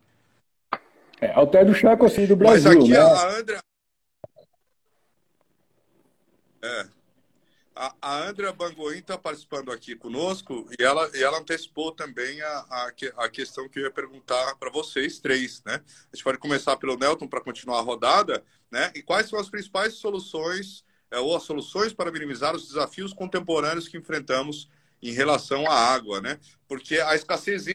É, 1.19 1.31
Alter 1.33 1.65
do 1.65 1.73
Chaco, 1.73 2.05
assim, 2.05 2.25
do 2.25 2.35
Brasil, 2.35 2.69
Mas 2.69 2.83
aqui 2.83 2.91
né? 2.91 2.99
a 2.99 3.37
Andrea, 3.37 3.61
é. 6.63 6.87
A, 7.75 7.95
a 8.01 8.27
Andrea 8.27 8.51
Bangoim 8.51 8.97
está 8.97 9.19
participando 9.19 9.71
aqui 9.71 9.95
conosco 9.95 10.67
e 10.79 10.83
ela, 10.83 11.09
e 11.13 11.21
ela 11.21 11.37
antecipou 11.37 11.91
também 11.91 12.41
a, 12.41 12.47
a, 12.47 12.91
a 13.17 13.29
questão 13.29 13.69
que 13.69 13.77
eu 13.77 13.83
ia 13.83 13.91
perguntar 13.91 14.55
para 14.55 14.71
vocês 14.71 15.19
três, 15.19 15.61
né? 15.63 15.83
A 16.11 16.15
gente 16.15 16.23
pode 16.23 16.39
começar 16.39 16.75
pelo 16.77 16.97
Nelton 16.97 17.27
para 17.27 17.41
continuar 17.41 17.79
a 17.79 17.83
rodada, 17.83 18.43
né? 18.71 18.91
E 18.95 19.03
quais 19.03 19.29
são 19.29 19.39
as 19.39 19.49
principais 19.49 19.93
soluções 19.93 20.83
ou 21.13 21.35
as 21.35 21.43
soluções 21.43 21.93
para 21.93 22.11
minimizar 22.11 22.55
os 22.55 22.67
desafios 22.67 23.13
contemporâneos 23.13 23.87
que 23.87 23.97
enfrentamos 23.97 24.69
em 25.01 25.11
relação 25.11 25.69
à 25.69 25.73
água, 25.73 26.19
né? 26.21 26.39
Porque 26.67 26.99
a 26.99 27.15
escassez 27.15 27.67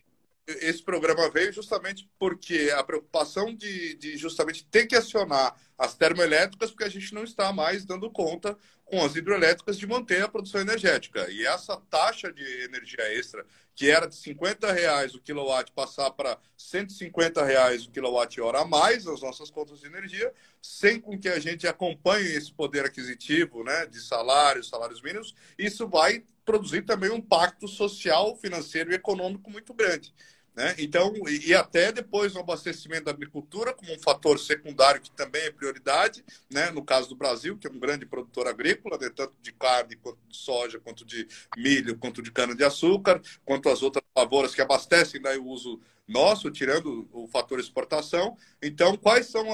esse 0.46 0.82
programa 0.82 1.30
veio 1.30 1.52
justamente 1.52 2.08
porque 2.18 2.72
a 2.76 2.82
preocupação 2.82 3.54
de, 3.54 3.94
de, 3.94 4.16
justamente 4.16 4.64
ter 4.66 4.86
que 4.86 4.96
acionar 4.96 5.56
as 5.82 5.96
termoelétricas, 5.96 6.70
porque 6.70 6.84
a 6.84 6.88
gente 6.88 7.12
não 7.12 7.24
está 7.24 7.52
mais 7.52 7.84
dando 7.84 8.08
conta 8.08 8.56
com 8.84 9.04
as 9.04 9.16
hidroelétricas 9.16 9.76
de 9.76 9.84
manter 9.84 10.22
a 10.22 10.28
produção 10.28 10.60
energética. 10.60 11.28
E 11.28 11.44
essa 11.44 11.76
taxa 11.90 12.32
de 12.32 12.44
energia 12.62 13.02
extra, 13.18 13.44
que 13.74 13.90
era 13.90 14.06
de 14.06 14.14
50 14.14 14.70
reais 14.70 15.12
o 15.16 15.20
quilowatt, 15.20 15.72
passar 15.72 16.12
para 16.12 16.38
150 16.56 17.44
reais 17.44 17.84
o 17.84 17.90
quilowatt-hora 17.90 18.60
a 18.60 18.64
mais 18.64 19.06
nas 19.06 19.22
nossas 19.22 19.50
contas 19.50 19.80
de 19.80 19.88
energia, 19.88 20.32
sem 20.62 21.00
com 21.00 21.18
que 21.18 21.28
a 21.28 21.40
gente 21.40 21.66
acompanhe 21.66 22.28
esse 22.28 22.52
poder 22.52 22.84
aquisitivo 22.84 23.64
né, 23.64 23.84
de 23.86 24.00
salários, 24.00 24.68
salários 24.68 25.02
mínimos, 25.02 25.34
isso 25.58 25.88
vai 25.88 26.22
produzir 26.44 26.82
também 26.82 27.10
um 27.10 27.20
pacto 27.20 27.66
social, 27.66 28.36
financeiro 28.36 28.92
e 28.92 28.94
econômico 28.94 29.50
muito 29.50 29.74
grande. 29.74 30.14
Né? 30.54 30.74
Então, 30.78 31.14
e 31.26 31.54
até 31.54 31.90
depois 31.90 32.34
o 32.34 32.38
abastecimento 32.38 33.04
da 33.04 33.10
agricultura 33.10 33.72
como 33.72 33.90
um 33.92 33.98
fator 33.98 34.38
secundário 34.38 35.00
que 35.00 35.10
também 35.10 35.42
é 35.42 35.50
prioridade, 35.50 36.22
né? 36.50 36.70
no 36.70 36.84
caso 36.84 37.08
do 37.08 37.16
Brasil, 37.16 37.56
que 37.56 37.66
é 37.66 37.70
um 37.70 37.78
grande 37.78 38.04
produtor 38.04 38.46
agrícola, 38.46 38.98
né? 38.98 39.10
tanto 39.14 39.34
de 39.40 39.50
carne, 39.52 39.96
quanto 39.96 40.18
de 40.28 40.36
soja, 40.36 40.78
quanto 40.78 41.06
de 41.06 41.26
milho, 41.56 41.96
quanto 41.96 42.20
de 42.20 42.30
cana-de-açúcar, 42.30 43.22
quanto 43.46 43.70
as 43.70 43.82
outras 43.82 44.04
lavouras 44.14 44.54
que 44.54 44.60
abastecem 44.60 45.22
daí 45.22 45.38
o 45.38 45.46
uso 45.46 45.80
nosso, 46.06 46.50
tirando 46.50 47.08
o 47.12 47.26
fator 47.26 47.58
exportação. 47.58 48.36
Então, 48.60 48.94
quais 48.96 49.26
são 49.26 49.46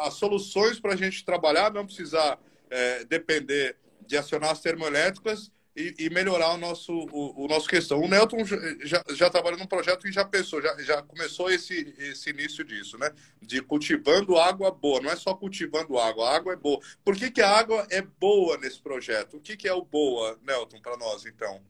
as 0.00 0.14
soluções 0.14 0.78
para 0.78 0.92
a 0.92 0.96
gente 0.96 1.24
trabalhar, 1.24 1.72
não 1.72 1.84
precisar 1.84 2.38
é, 2.70 3.04
depender 3.04 3.76
de 4.06 4.16
acionar 4.16 4.50
as 4.50 4.60
termoelétricas 4.60 5.50
e, 5.74 5.94
e, 5.98 6.10
melhorar 6.10 6.52
o 6.54 6.58
nosso, 6.58 6.92
o, 6.92 7.44
o, 7.44 7.48
nosso 7.48 7.66
questão. 7.66 8.00
O 8.00 8.08
Nelton 8.08 8.44
já, 8.82 9.02
já 9.14 9.30
trabalha 9.30 9.56
num 9.56 9.66
projeto 9.66 10.06
e 10.06 10.12
já 10.12 10.24
pensou, 10.24 10.60
já, 10.60 10.76
já 10.82 11.02
começou 11.02 11.50
esse, 11.50 11.94
esse 11.98 12.30
início 12.30 12.62
disso, 12.62 12.98
né? 12.98 13.10
De 13.40 13.62
cultivando 13.62 14.36
água 14.36 14.70
boa, 14.70 15.00
não 15.00 15.10
é 15.10 15.16
só 15.16 15.34
cultivando 15.34 15.98
água, 15.98 16.28
a 16.28 16.36
água 16.36 16.52
é 16.52 16.56
boa. 16.56 16.78
Por 17.02 17.16
que, 17.16 17.30
que 17.30 17.40
a 17.40 17.50
água 17.50 17.86
é 17.90 18.02
boa 18.02 18.58
nesse 18.58 18.80
projeto? 18.80 19.38
O 19.38 19.40
que, 19.40 19.56
que 19.56 19.66
é 19.66 19.72
o 19.72 19.82
boa, 19.82 20.38
Nelton, 20.46 20.80
para 20.80 20.96
nós, 20.98 21.24
então? 21.24 21.60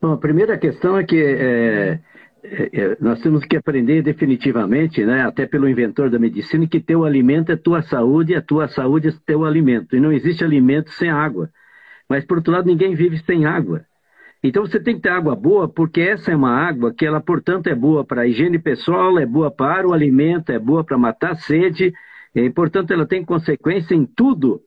Bom, 0.00 0.12
a 0.12 0.18
primeira 0.18 0.56
questão 0.56 0.96
é 0.96 1.04
que 1.04 1.16
é, 1.16 2.00
é, 2.42 2.70
é, 2.72 2.96
nós 3.00 3.20
temos 3.20 3.44
que 3.44 3.56
aprender 3.56 4.02
definitivamente, 4.02 5.04
né, 5.04 5.22
até 5.22 5.46
pelo 5.46 5.68
inventor 5.68 6.08
da 6.08 6.18
medicina, 6.18 6.66
que 6.66 6.80
teu 6.80 7.04
alimento 7.04 7.52
é 7.52 7.56
tua 7.56 7.82
saúde, 7.82 8.32
e 8.32 8.36
a 8.36 8.42
tua 8.42 8.68
saúde 8.68 9.08
é 9.08 9.12
teu 9.26 9.44
alimento. 9.44 9.94
E 9.94 10.00
não 10.00 10.12
existe 10.12 10.42
alimento 10.42 10.90
sem 10.92 11.10
água. 11.10 11.50
Mas, 12.08 12.24
por 12.24 12.38
outro 12.38 12.52
lado, 12.52 12.66
ninguém 12.66 12.94
vive 12.94 13.18
sem 13.18 13.44
água. 13.44 13.84
Então 14.42 14.64
você 14.64 14.78
tem 14.78 14.94
que 14.94 15.02
ter 15.02 15.08
água 15.08 15.34
boa, 15.34 15.68
porque 15.68 16.00
essa 16.00 16.30
é 16.30 16.36
uma 16.36 16.52
água 16.52 16.92
que 16.94 17.04
ela, 17.04 17.20
portanto, 17.20 17.66
é 17.66 17.74
boa 17.74 18.04
para 18.04 18.22
a 18.22 18.26
higiene 18.26 18.58
pessoal, 18.58 19.18
é 19.18 19.26
boa 19.26 19.50
para 19.50 19.88
o 19.88 19.92
alimento, 19.92 20.50
é 20.50 20.58
boa 20.58 20.84
para 20.84 20.96
matar 20.96 21.34
sede, 21.36 21.92
e, 22.34 22.50
portanto, 22.50 22.92
ela 22.92 23.06
tem 23.06 23.24
consequência 23.24 23.94
em 23.94 24.04
tudo 24.04 24.60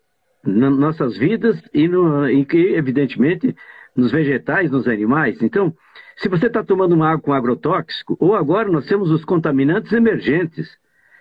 nas 0.44 0.78
nossas 0.78 1.18
vidas 1.18 1.62
e, 1.74 1.88
no, 1.88 2.28
e 2.30 2.46
evidentemente, 2.76 3.56
nos 3.96 4.12
vegetais, 4.12 4.72
nos 4.72 4.88
animais. 4.88 5.42
Então, 5.42 5.74
se 6.18 6.28
você 6.28 6.48
está 6.48 6.64
tomando 6.64 6.94
uma 6.94 7.10
água 7.10 7.22
com 7.22 7.34
agrotóxico, 7.34 8.18
ou 8.20 8.36
agora 8.36 8.70
nós 8.70 8.86
temos 8.86 9.12
os 9.12 9.24
contaminantes 9.24 9.92
emergentes, 9.94 10.68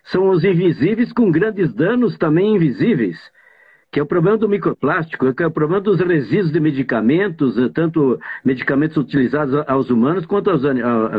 são 0.04 0.30
os 0.30 0.42
invisíveis 0.42 1.12
com 1.12 1.30
grandes 1.30 1.72
danos 1.74 2.16
também 2.16 2.54
invisíveis 2.54 3.18
que 3.90 3.98
é 3.98 4.02
o 4.02 4.06
problema 4.06 4.36
do 4.36 4.48
microplástico, 4.48 5.32
que 5.32 5.42
é 5.42 5.46
o 5.46 5.50
problema 5.50 5.80
dos 5.80 5.98
resíduos 6.00 6.52
de 6.52 6.60
medicamentos, 6.60 7.56
eh, 7.56 7.70
tanto 7.72 8.20
medicamentos 8.44 8.96
utilizados 8.96 9.54
aos 9.66 9.88
humanos 9.88 10.26
quanto 10.26 10.50
aos 10.50 10.62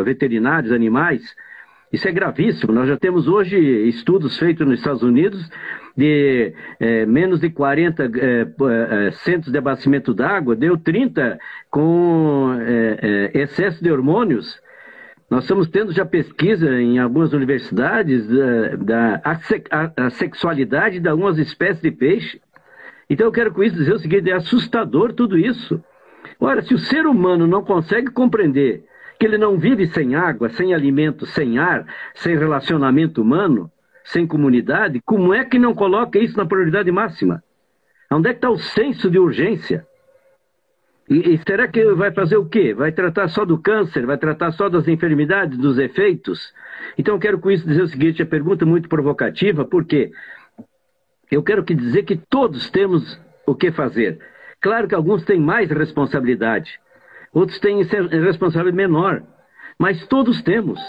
veterinários, 0.04 0.72
animais. 0.72 1.24
Isso 1.92 2.08
é 2.08 2.12
gravíssimo. 2.12 2.72
Nós 2.72 2.88
já 2.88 2.96
temos 2.96 3.28
hoje 3.28 3.58
estudos 3.88 4.38
feitos 4.38 4.68
nos 4.68 4.78
Estados 4.78 5.02
Unidos 5.02 5.50
de 5.98 6.54
é, 6.80 7.06
menos 7.08 7.40
de 7.40 7.50
40 7.50 8.04
é, 8.04 8.08
é, 9.08 9.12
centros 9.12 9.52
de 9.52 9.58
abastecimento 9.58 10.14
d'água, 10.14 10.56
deu 10.56 10.78
30 10.78 11.40
com 11.72 12.56
excesso 13.34 13.84
de 13.84 13.92
hormônios. 13.92 14.62
Nós 15.30 15.44
estamos 15.44 15.68
tendo 15.68 15.92
já 15.92 16.06
pesquisa 16.06 16.80
em 16.80 17.00
algumas 17.00 17.34
universidades 17.34 18.28
da, 18.28 18.76
da 18.76 19.22
a, 19.24 20.06
a 20.06 20.10
sexualidade 20.12 21.00
de 21.00 21.10
algumas 21.10 21.38
espécies 21.40 21.82
de 21.82 21.92
peixe 21.92 22.40
Então 23.10 23.26
eu 23.26 23.32
quero 23.32 23.52
com 23.52 23.64
isso 23.64 23.76
dizer 23.76 23.94
o 23.94 24.00
seguinte: 24.00 24.30
é 24.30 24.34
assustador 24.34 25.14
tudo 25.14 25.38
isso. 25.38 25.84
Ora, 26.40 26.62
se 26.62 26.74
o 26.74 26.80
ser 26.80 27.06
humano 27.06 27.48
não 27.48 27.64
consegue 27.64 28.12
compreender 28.12 28.84
que 29.20 29.26
ele 29.26 29.38
não 29.38 29.58
vive 29.58 29.88
sem 29.88 30.16
água, 30.16 30.50
sem 30.50 30.74
alimento, 30.74 31.26
sem 31.26 31.58
ar, 31.58 31.86
sem 32.14 32.38
relacionamento 32.38 33.22
humano, 33.22 33.70
sem 34.06 34.26
comunidade, 34.26 35.02
como 35.06 35.34
é 35.34 35.44
que 35.44 35.60
não 35.60 35.74
coloca 35.74 36.18
isso 36.18 36.38
na 36.38 36.46
prioridade 36.46 36.92
máxima? 36.92 37.44
Onde 38.12 38.30
é 38.30 38.32
que 38.34 38.38
está 38.38 38.50
o 38.50 38.58
senso 38.58 39.10
de 39.10 39.20
urgência? 39.20 39.86
E, 41.10 41.34
e, 41.34 41.38
será 41.40 41.68
que 41.68 41.84
vai 41.94 42.12
fazer 42.12 42.38
o 42.38 42.46
quê? 42.46 42.74
Vai 42.74 42.92
tratar 42.92 43.28
só 43.30 43.44
do 43.44 43.58
câncer? 43.58 44.06
Vai 44.06 44.18
tratar 44.18 44.52
só 44.52 44.70
das 44.70 44.88
enfermidades, 44.88 45.58
dos 45.58 45.78
efeitos? 45.80 46.54
Então 46.98 47.16
eu 47.16 47.20
quero 47.20 47.40
com 47.40 47.50
isso 47.50 47.68
dizer 47.68 47.82
o 47.82 47.88
seguinte, 47.88 48.22
a 48.22 48.28
pergunta 48.28 48.64
é 48.64 48.68
muito 48.68 48.88
provocativa, 48.88 49.66
porque 49.66 50.12
eu 51.36 51.44
quero 51.44 51.64
que 51.64 51.74
dizer 51.74 52.04
que 52.04 52.16
todos 52.16 52.70
temos 52.70 53.20
o 53.46 53.56
que 53.56 53.72
fazer. 53.72 54.20
Claro 54.62 54.88
que 54.88 54.96
alguns 54.96 55.24
têm 55.24 55.40
mais 55.40 55.70
responsabilidade, 55.70 56.80
outros 57.34 57.60
têm 57.60 57.82
responsabilidade 57.84 58.76
menor, 58.76 59.24
mas 59.78 60.06
todos 60.08 60.42
temos. 60.42 60.80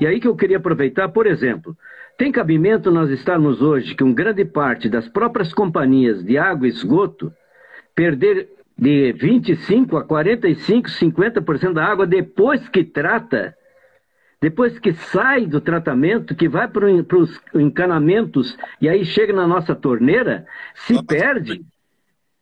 E 0.00 0.06
aí 0.06 0.20
que 0.20 0.28
eu 0.28 0.36
queria 0.36 0.56
aproveitar, 0.58 1.08
por 1.08 1.26
exemplo, 1.26 1.76
tem 2.16 2.32
cabimento 2.32 2.90
nós 2.90 3.10
estarmos 3.10 3.60
hoje 3.60 3.94
com 3.96 4.12
grande 4.12 4.44
parte 4.44 4.88
das 4.88 5.08
próprias 5.08 5.52
companhias 5.52 6.24
de 6.24 6.38
água 6.38 6.66
e 6.66 6.70
esgoto 6.70 7.32
perder 7.94 8.48
de 8.76 9.12
25 9.12 9.96
a 9.96 10.04
45, 10.04 10.88
50% 10.88 11.72
da 11.72 11.84
água 11.84 12.06
depois 12.06 12.68
que 12.68 12.84
trata, 12.84 13.54
depois 14.40 14.78
que 14.78 14.92
sai 14.92 15.46
do 15.46 15.60
tratamento, 15.60 16.34
que 16.34 16.48
vai 16.48 16.68
para 16.68 16.86
os 16.86 17.40
encanamentos 17.54 18.56
e 18.80 18.88
aí 18.88 19.04
chega 19.04 19.32
na 19.32 19.46
nossa 19.46 19.74
torneira, 19.74 20.46
se 20.74 21.02
perde. 21.04 21.62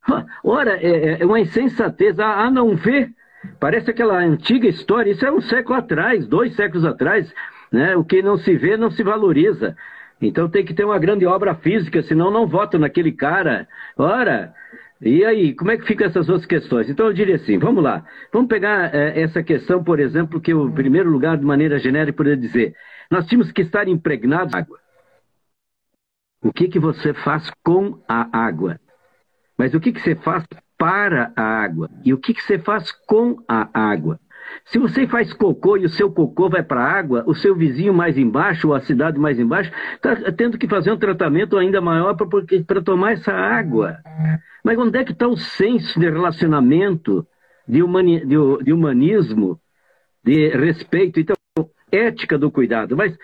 Ora, 0.44 0.76
é, 0.76 0.88
é, 0.88 1.22
é 1.22 1.26
uma 1.26 1.40
insensatez. 1.40 2.20
A, 2.20 2.44
a 2.44 2.50
não 2.50 2.76
ver, 2.76 3.10
parece 3.58 3.90
aquela 3.90 4.18
antiga 4.18 4.68
história, 4.68 5.10
isso 5.10 5.24
é 5.24 5.32
um 5.32 5.40
século 5.40 5.78
atrás, 5.78 6.26
dois 6.26 6.54
séculos 6.54 6.84
atrás, 6.84 7.32
né? 7.72 7.96
o 7.96 8.04
que 8.04 8.22
não 8.22 8.36
se 8.36 8.56
vê 8.56 8.76
não 8.76 8.90
se 8.90 9.02
valoriza. 9.02 9.74
Então 10.20 10.48
tem 10.48 10.64
que 10.64 10.74
ter 10.74 10.84
uma 10.84 10.98
grande 10.98 11.26
obra 11.26 11.54
física, 11.54 12.02
senão 12.02 12.30
não 12.30 12.46
voto 12.46 12.78
naquele 12.78 13.12
cara. 13.12 13.66
Ora, 13.96 14.54
e 15.00 15.24
aí, 15.24 15.54
como 15.54 15.70
é 15.70 15.76
que 15.76 15.84
ficam 15.84 16.06
essas 16.06 16.28
outras 16.28 16.46
questões? 16.46 16.88
Então 16.88 17.06
eu 17.06 17.12
diria 17.12 17.36
assim, 17.36 17.58
vamos 17.58 17.84
lá. 17.84 18.04
Vamos 18.32 18.48
pegar 18.48 18.94
é, 18.94 19.20
essa 19.20 19.42
questão, 19.42 19.84
por 19.84 20.00
exemplo, 20.00 20.40
que 20.40 20.52
eu, 20.52 20.68
em 20.68 20.72
primeiro 20.72 21.10
lugar, 21.10 21.36
de 21.36 21.44
maneira 21.44 21.78
genérica, 21.78 22.16
poderia 22.16 22.40
dizer. 22.40 22.74
Nós 23.10 23.26
tínhamos 23.26 23.52
que 23.52 23.62
estar 23.62 23.86
impregnados 23.88 24.52
de 24.52 24.58
água. 24.58 24.78
O 26.42 26.52
que, 26.52 26.68
que 26.68 26.78
você 26.78 27.12
faz 27.12 27.50
com 27.62 28.02
a 28.08 28.38
água? 28.38 28.80
Mas 29.58 29.74
o 29.74 29.80
que, 29.80 29.92
que 29.92 30.00
você 30.00 30.14
faz 30.14 30.44
para 30.78 31.32
a 31.36 31.42
água? 31.42 31.90
E 32.04 32.14
o 32.14 32.18
que, 32.18 32.32
que 32.32 32.42
você 32.42 32.58
faz 32.58 32.90
com 32.92 33.42
a 33.48 33.68
água? 33.72 34.18
Se 34.66 34.78
você 34.78 35.06
faz 35.06 35.32
cocô 35.32 35.76
e 35.76 35.84
o 35.84 35.88
seu 35.88 36.10
cocô 36.10 36.48
vai 36.48 36.62
para 36.62 36.80
a 36.80 36.90
água, 36.90 37.22
o 37.26 37.34
seu 37.34 37.54
vizinho 37.54 37.94
mais 37.94 38.18
embaixo, 38.18 38.68
ou 38.68 38.74
a 38.74 38.80
cidade 38.80 39.18
mais 39.18 39.38
embaixo, 39.38 39.70
está 39.94 40.16
tendo 40.32 40.58
que 40.58 40.66
fazer 40.66 40.90
um 40.90 40.98
tratamento 40.98 41.56
ainda 41.56 41.80
maior 41.80 42.16
para 42.66 42.82
tomar 42.82 43.12
essa 43.12 43.32
água. 43.32 43.98
Mas 44.64 44.76
onde 44.76 44.98
é 44.98 45.04
que 45.04 45.12
está 45.12 45.28
o 45.28 45.36
senso 45.36 46.00
de 46.00 46.10
relacionamento, 46.10 47.24
de, 47.66 47.80
humani 47.80 48.26
de, 48.26 48.36
de 48.64 48.72
humanismo, 48.72 49.60
de 50.24 50.48
respeito? 50.48 51.20
Então, 51.20 51.36
ética 51.92 52.36
do 52.36 52.50
cuidado. 52.50 52.96
Mas 52.96 53.16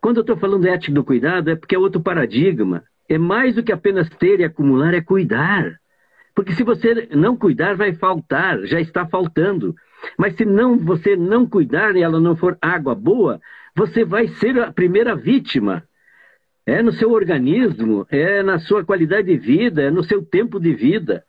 quando 0.00 0.18
eu 0.18 0.20
estou 0.20 0.36
falando 0.36 0.66
ética 0.66 0.94
do 0.94 1.02
cuidado, 1.02 1.50
é 1.50 1.56
porque 1.56 1.74
é 1.74 1.78
outro 1.78 2.00
paradigma. 2.00 2.84
É 3.08 3.18
mais 3.18 3.56
do 3.56 3.64
que 3.64 3.72
apenas 3.72 4.08
ter 4.10 4.38
e 4.38 4.44
acumular, 4.44 4.94
é 4.94 5.00
cuidar. 5.00 5.72
Porque 6.36 6.52
se 6.52 6.62
você 6.62 7.08
não 7.12 7.36
cuidar, 7.36 7.74
vai 7.74 7.92
faltar, 7.94 8.60
já 8.64 8.80
está 8.80 9.04
faltando. 9.06 9.74
Mas 10.18 10.36
se 10.36 10.44
não 10.44 10.78
você 10.78 11.16
não 11.16 11.46
cuidar 11.46 11.96
e 11.96 12.02
ela 12.02 12.20
não 12.20 12.36
for 12.36 12.56
água 12.60 12.94
boa, 12.94 13.40
você 13.74 14.04
vai 14.04 14.28
ser 14.28 14.58
a 14.60 14.72
primeira 14.72 15.14
vítima. 15.14 15.82
É 16.66 16.82
no 16.82 16.92
seu 16.92 17.12
organismo, 17.12 18.06
é 18.10 18.42
na 18.42 18.58
sua 18.58 18.84
qualidade 18.84 19.28
de 19.28 19.36
vida, 19.36 19.82
é 19.82 19.90
no 19.90 20.02
seu 20.02 20.24
tempo 20.24 20.58
de 20.58 20.72
vida. 20.72 21.24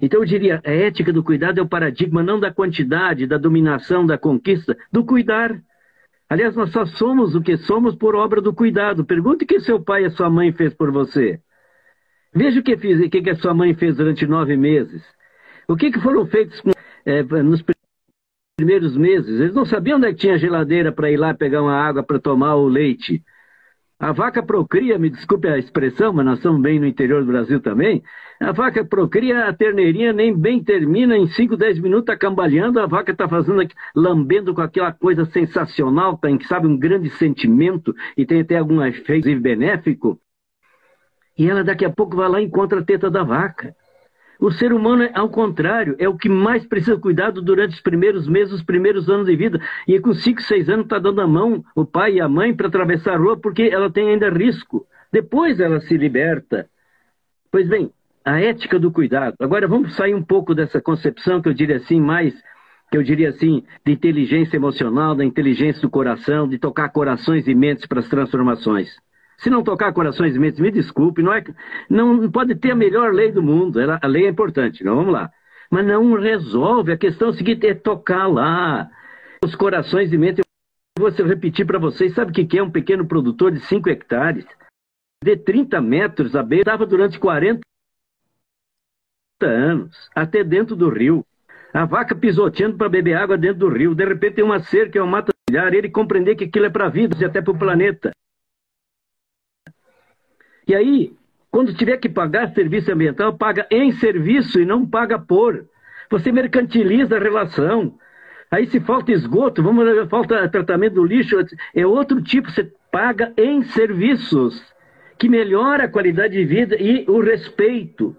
Então 0.00 0.20
eu 0.20 0.26
diria, 0.26 0.60
a 0.64 0.70
ética 0.70 1.12
do 1.12 1.22
cuidado 1.22 1.58
é 1.58 1.62
o 1.62 1.68
paradigma 1.68 2.22
não 2.22 2.40
da 2.40 2.52
quantidade, 2.52 3.26
da 3.26 3.38
dominação, 3.38 4.04
da 4.04 4.18
conquista, 4.18 4.76
do 4.90 5.04
cuidar. 5.04 5.60
Aliás, 6.28 6.56
nós 6.56 6.72
só 6.72 6.86
somos 6.86 7.34
o 7.34 7.42
que 7.42 7.56
somos 7.58 7.94
por 7.94 8.14
obra 8.14 8.40
do 8.40 8.54
cuidado. 8.54 9.04
Pergunte 9.04 9.44
o 9.44 9.46
que 9.46 9.60
seu 9.60 9.78
pai 9.78 10.06
e 10.06 10.10
sua 10.10 10.30
mãe 10.30 10.50
fez 10.50 10.74
por 10.74 10.90
você. 10.90 11.38
Veja 12.34 12.60
o 12.60 12.62
que, 12.62 12.76
fiz, 12.78 12.98
o 12.98 13.10
que 13.10 13.30
a 13.30 13.36
sua 13.36 13.52
mãe 13.52 13.74
fez 13.74 13.96
durante 13.96 14.26
nove 14.26 14.56
meses. 14.56 15.02
O 15.68 15.76
que, 15.76 15.90
que 15.90 16.00
foram 16.00 16.26
feitos 16.26 16.58
com, 16.62 16.70
é, 17.04 17.22
nos 17.22 17.62
primeiros 18.62 18.96
meses. 18.96 19.40
Eles 19.40 19.54
não 19.54 19.64
sabiam 19.64 19.98
onde 19.98 20.06
é 20.06 20.12
que 20.12 20.20
tinha 20.20 20.38
geladeira 20.38 20.92
para 20.92 21.10
ir 21.10 21.16
lá 21.16 21.34
pegar 21.34 21.62
uma 21.62 21.74
água 21.74 22.02
para 22.04 22.20
tomar 22.20 22.54
o 22.54 22.68
leite. 22.68 23.20
A 23.98 24.12
vaca 24.12 24.42
procria, 24.42 24.98
me 24.98 25.10
desculpe 25.10 25.48
a 25.48 25.58
expressão, 25.58 26.12
mas 26.12 26.24
nós 26.24 26.38
estamos 26.38 26.60
bem 26.60 26.78
no 26.78 26.86
interior 26.86 27.24
do 27.24 27.26
Brasil 27.26 27.60
também. 27.60 28.02
A 28.40 28.52
vaca 28.52 28.84
procria, 28.84 29.48
a 29.48 29.52
terneirinha 29.52 30.12
nem 30.12 30.36
bem 30.36 30.62
termina, 30.62 31.16
em 31.16 31.26
5, 31.26 31.56
10 31.56 31.80
minutos 31.80 32.02
está 32.02 32.16
cambaleando, 32.16 32.80
a 32.80 32.86
vaca 32.86 33.12
está 33.12 33.28
fazendo, 33.28 33.60
aqui, 33.60 33.74
lambendo 33.94 34.54
com 34.54 34.60
aquela 34.60 34.92
coisa 34.92 35.24
sensacional, 35.26 36.16
tem, 36.18 36.40
sabe, 36.44 36.66
um 36.66 36.76
grande 36.76 37.10
sentimento 37.10 37.94
e 38.16 38.24
tem 38.24 38.40
até 38.40 38.58
algum 38.58 38.82
efeito 38.82 39.28
benéfico. 39.40 40.20
E 41.36 41.48
ela 41.48 41.64
daqui 41.64 41.84
a 41.84 41.90
pouco 41.90 42.16
vai 42.16 42.28
lá 42.28 42.40
e 42.40 42.44
encontra 42.44 42.80
a 42.80 42.84
teta 42.84 43.10
da 43.10 43.22
vaca. 43.24 43.74
O 44.42 44.50
ser 44.50 44.72
humano, 44.72 45.08
ao 45.14 45.28
contrário, 45.28 45.94
é 46.00 46.08
o 46.08 46.16
que 46.16 46.28
mais 46.28 46.66
precisa 46.66 46.98
cuidado 46.98 47.40
durante 47.40 47.74
os 47.74 47.80
primeiros 47.80 48.26
meses, 48.26 48.52
os 48.52 48.62
primeiros 48.64 49.08
anos 49.08 49.26
de 49.26 49.36
vida. 49.36 49.60
E 49.86 50.00
com 50.00 50.12
5, 50.12 50.42
6 50.42 50.68
anos 50.68 50.86
está 50.86 50.98
dando 50.98 51.20
a 51.20 51.28
mão, 51.28 51.64
o 51.76 51.84
pai 51.84 52.14
e 52.14 52.20
a 52.20 52.28
mãe, 52.28 52.52
para 52.52 52.66
atravessar 52.66 53.14
a 53.14 53.18
rua, 53.18 53.36
porque 53.36 53.62
ela 53.62 53.88
tem 53.88 54.08
ainda 54.08 54.28
risco. 54.30 54.84
Depois 55.12 55.60
ela 55.60 55.78
se 55.78 55.96
liberta. 55.96 56.66
Pois 57.52 57.68
bem, 57.68 57.92
a 58.24 58.40
ética 58.40 58.80
do 58.80 58.90
cuidado. 58.90 59.36
Agora 59.38 59.68
vamos 59.68 59.94
sair 59.94 60.12
um 60.12 60.24
pouco 60.24 60.56
dessa 60.56 60.80
concepção 60.80 61.40
que 61.40 61.48
eu 61.48 61.54
diria 61.54 61.76
assim, 61.76 62.00
mais, 62.00 62.34
que 62.90 62.98
eu 62.98 63.02
diria 63.04 63.28
assim, 63.28 63.62
de 63.86 63.92
inteligência 63.92 64.56
emocional, 64.56 65.14
da 65.14 65.24
inteligência 65.24 65.82
do 65.82 65.88
coração, 65.88 66.48
de 66.48 66.58
tocar 66.58 66.88
corações 66.88 67.46
e 67.46 67.54
mentes 67.54 67.86
para 67.86 68.00
as 68.00 68.08
transformações. 68.08 68.90
Se 69.42 69.50
não 69.50 69.64
tocar 69.64 69.92
corações 69.92 70.36
e 70.36 70.38
mentes, 70.38 70.60
me 70.60 70.70
desculpe, 70.70 71.20
não, 71.20 71.32
é, 71.32 71.42
não 71.90 72.30
pode 72.30 72.54
ter 72.54 72.70
a 72.70 72.76
melhor 72.76 73.12
lei 73.12 73.32
do 73.32 73.42
mundo. 73.42 73.80
Ela, 73.80 73.98
a 74.00 74.06
lei 74.06 74.26
é 74.26 74.28
importante, 74.28 74.84
não 74.84 74.94
vamos 74.94 75.12
lá. 75.12 75.32
Mas 75.68 75.84
não 75.84 76.14
resolve. 76.14 76.92
A 76.92 76.96
questão 76.96 77.30
é 77.30 77.32
seguinte: 77.32 77.66
é 77.66 77.74
tocar 77.74 78.28
lá. 78.28 78.88
Os 79.44 79.56
corações 79.56 80.12
e 80.12 80.16
mentes. 80.16 80.44
Eu 80.96 81.10
vou 81.10 81.26
repetir 81.26 81.66
para 81.66 81.80
vocês: 81.80 82.14
sabe 82.14 82.30
o 82.30 82.34
que 82.34 82.56
é 82.56 82.62
um 82.62 82.70
pequeno 82.70 83.04
produtor 83.04 83.50
de 83.50 83.58
5 83.66 83.88
hectares? 83.90 84.46
De 85.24 85.36
30 85.36 85.80
metros 85.80 86.36
a 86.36 86.42
beira, 86.42 86.62
estava 86.62 86.86
durante 86.86 87.18
40 87.18 87.60
anos, 89.42 90.08
até 90.14 90.44
dentro 90.44 90.76
do 90.76 90.88
rio. 90.88 91.26
A 91.74 91.84
vaca 91.84 92.14
pisoteando 92.14 92.76
para 92.76 92.88
beber 92.88 93.14
água 93.14 93.36
dentro 93.36 93.58
do 93.58 93.68
rio. 93.68 93.92
De 93.92 94.04
repente 94.04 94.36
tem 94.36 94.44
uma 94.44 94.60
cerca, 94.60 95.02
uma 95.02 95.10
mata 95.10 95.32
ele 95.50 95.90
compreender 95.90 96.36
que 96.36 96.44
aquilo 96.44 96.66
é 96.66 96.70
para 96.70 96.86
a 96.86 96.90
vida 96.90 97.16
e 97.20 97.24
até 97.24 97.42
para 97.42 97.52
o 97.52 97.58
planeta. 97.58 98.12
E 100.66 100.74
aí, 100.74 101.12
quando 101.50 101.74
tiver 101.74 101.98
que 101.98 102.08
pagar 102.08 102.52
serviço 102.54 102.90
ambiental, 102.92 103.36
paga 103.36 103.66
em 103.70 103.92
serviço 103.92 104.60
e 104.60 104.64
não 104.64 104.86
paga 104.86 105.18
por. 105.18 105.66
Você 106.10 106.32
mercantiliza 106.32 107.16
a 107.16 107.20
relação. 107.20 107.94
Aí 108.50 108.66
se 108.66 108.80
falta 108.80 109.12
esgoto, 109.12 109.62
vamos 109.62 109.84
falta 110.08 110.48
tratamento 110.48 110.94
do 110.94 111.04
lixo, 111.04 111.36
é 111.74 111.86
outro 111.86 112.22
tipo, 112.22 112.50
você 112.50 112.70
paga 112.90 113.32
em 113.36 113.62
serviços, 113.62 114.62
que 115.18 115.28
melhora 115.28 115.84
a 115.84 115.88
qualidade 115.88 116.34
de 116.34 116.44
vida 116.44 116.76
e 116.78 117.06
o 117.08 117.20
respeito, 117.20 118.14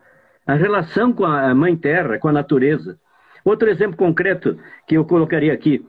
a 0.45 0.55
relação 0.55 1.13
com 1.13 1.23
a 1.23 1.53
mãe 1.53 1.75
terra, 1.75 2.17
com 2.17 2.27
a 2.27 2.31
natureza. 2.31 2.97
Outro 3.45 3.69
exemplo 3.69 3.97
concreto 3.97 4.57
que 4.87 4.97
eu 4.97 5.05
colocaria 5.05 5.53
aqui. 5.53 5.85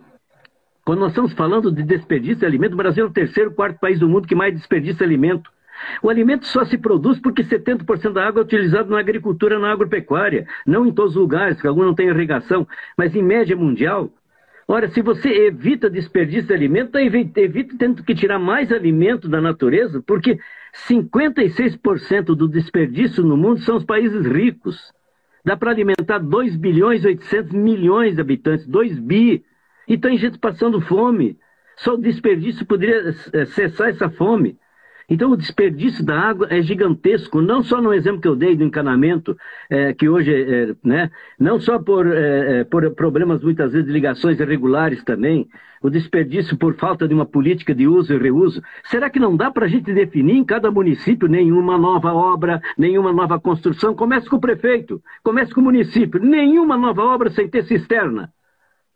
Quando 0.85 1.01
nós 1.01 1.13
estamos 1.13 1.33
falando 1.33 1.73
de 1.73 1.83
desperdício 1.83 2.41
de 2.41 2.47
alimento, 2.47 2.75
o 2.75 2.77
Brasil 2.77 3.07
é 3.07 3.09
o 3.09 3.13
terceiro, 3.13 3.55
quarto 3.55 3.81
país 3.81 3.99
do 3.99 4.09
mundo 4.09 4.29
que 4.29 4.35
mais 4.35 4.53
desperdiça 4.53 5.03
alimento. 5.03 5.51
O 6.03 6.09
alimento 6.09 6.47
só 6.47 6.64
se 6.64 6.78
produz 6.78 7.18
porque 7.20 7.43
70% 7.43 8.12
da 8.12 8.26
água 8.26 8.43
é 8.43 8.45
utilizada 8.45 8.89
na 8.89 8.99
agricultura, 8.99 9.59
na 9.59 9.72
agropecuária. 9.72 10.47
Não 10.66 10.87
em 10.87 10.93
todos 10.93 11.12
os 11.12 11.20
lugares, 11.20 11.57
porque 11.57 11.68
alguns 11.68 11.87
não 11.87 11.95
têm 11.95 12.09
irrigação, 12.09 12.66
mas 12.97 13.14
em 13.14 13.22
média 13.22 13.57
mundial. 13.57 14.11
Ora, 14.66 14.89
se 14.89 15.03
você 15.03 15.28
evita 15.47 15.91
desperdício 15.91 16.47
de 16.47 16.55
alimento, 16.55 16.97
evita, 16.97 17.41
evita 17.41 17.76
tendo 17.78 18.03
que 18.03 18.14
tirar 18.14 18.39
mais 18.39 18.72
alimento 18.72 19.28
da 19.28 19.41
natureza, 19.41 20.03
porque 20.07 20.39
56% 20.89 22.35
do 22.35 22.49
desperdício 22.49 23.22
no 23.22 23.37
mundo 23.37 23.61
são 23.61 23.76
os 23.76 23.85
países 23.85 24.26
ricos. 24.26 24.93
Dá 25.45 25.57
para 25.57 25.70
alimentar 25.70 26.18
2 26.18 26.57
bilhões 26.57 27.05
e 27.05 27.09
800 27.09 27.53
milhões 27.53 28.14
de 28.14 28.20
habitantes, 28.22 28.66
2 28.66 28.99
bi. 28.99 29.45
E 29.87 29.99
tem 29.99 30.16
gente 30.16 30.39
passando 30.39 30.80
fome. 30.80 31.39
Só 31.76 31.95
o 31.95 32.01
desperdício 32.01 32.64
poderia 32.64 33.14
eh, 33.32 33.45
cessar 33.47 33.91
essa 33.91 34.09
fome. 34.09 34.57
Então, 35.09 35.31
o 35.31 35.37
desperdício 35.37 36.05
da 36.05 36.19
água 36.19 36.47
é 36.51 36.63
gigantesco, 36.63 37.43
não 37.43 37.63
só 37.63 37.81
no 37.81 37.93
exemplo 37.93 38.21
que 38.21 38.29
eu 38.29 38.37
dei 38.37 38.57
do 38.57 38.65
encanamento, 38.65 39.37
é, 39.69 39.93
que 39.93 40.09
hoje, 40.09 40.33
é, 40.33 40.75
né, 40.83 41.11
não 41.39 41.61
só 41.61 41.79
por, 41.79 42.07
é, 42.07 42.61
é, 42.61 42.65
por, 42.65 42.91
problemas 42.95 43.43
muitas 43.43 43.73
vezes 43.73 43.87
de 43.87 43.93
ligações 43.93 44.41
irregulares 44.41 45.05
também, 45.05 45.47
o 45.83 45.91
desperdício 45.91 46.57
por 46.57 46.75
falta 46.77 47.07
de 47.07 47.13
uma 47.13 47.27
política 47.27 47.75
de 47.75 47.87
uso 47.87 48.15
e 48.15 48.19
reuso. 48.19 48.63
Será 48.85 49.11
que 49.11 49.21
não 49.21 49.37
dá 49.37 49.51
para 49.51 49.67
a 49.67 49.69
gente 49.69 49.93
definir 49.93 50.37
em 50.37 50.45
cada 50.45 50.71
município 50.71 51.29
nenhuma 51.29 51.77
nova 51.77 52.15
obra, 52.15 52.63
nenhuma 52.79 53.13
nova 53.13 53.39
construção? 53.39 53.95
Comece 53.95 54.29
com 54.29 54.37
o 54.37 54.41
prefeito, 54.41 55.03
comece 55.23 55.53
com 55.53 55.61
o 55.61 55.65
município, 55.65 56.19
nenhuma 56.19 56.79
nova 56.79 57.03
obra 57.03 57.31
sem 57.31 57.47
ter 57.49 57.65
cisterna 57.65 58.33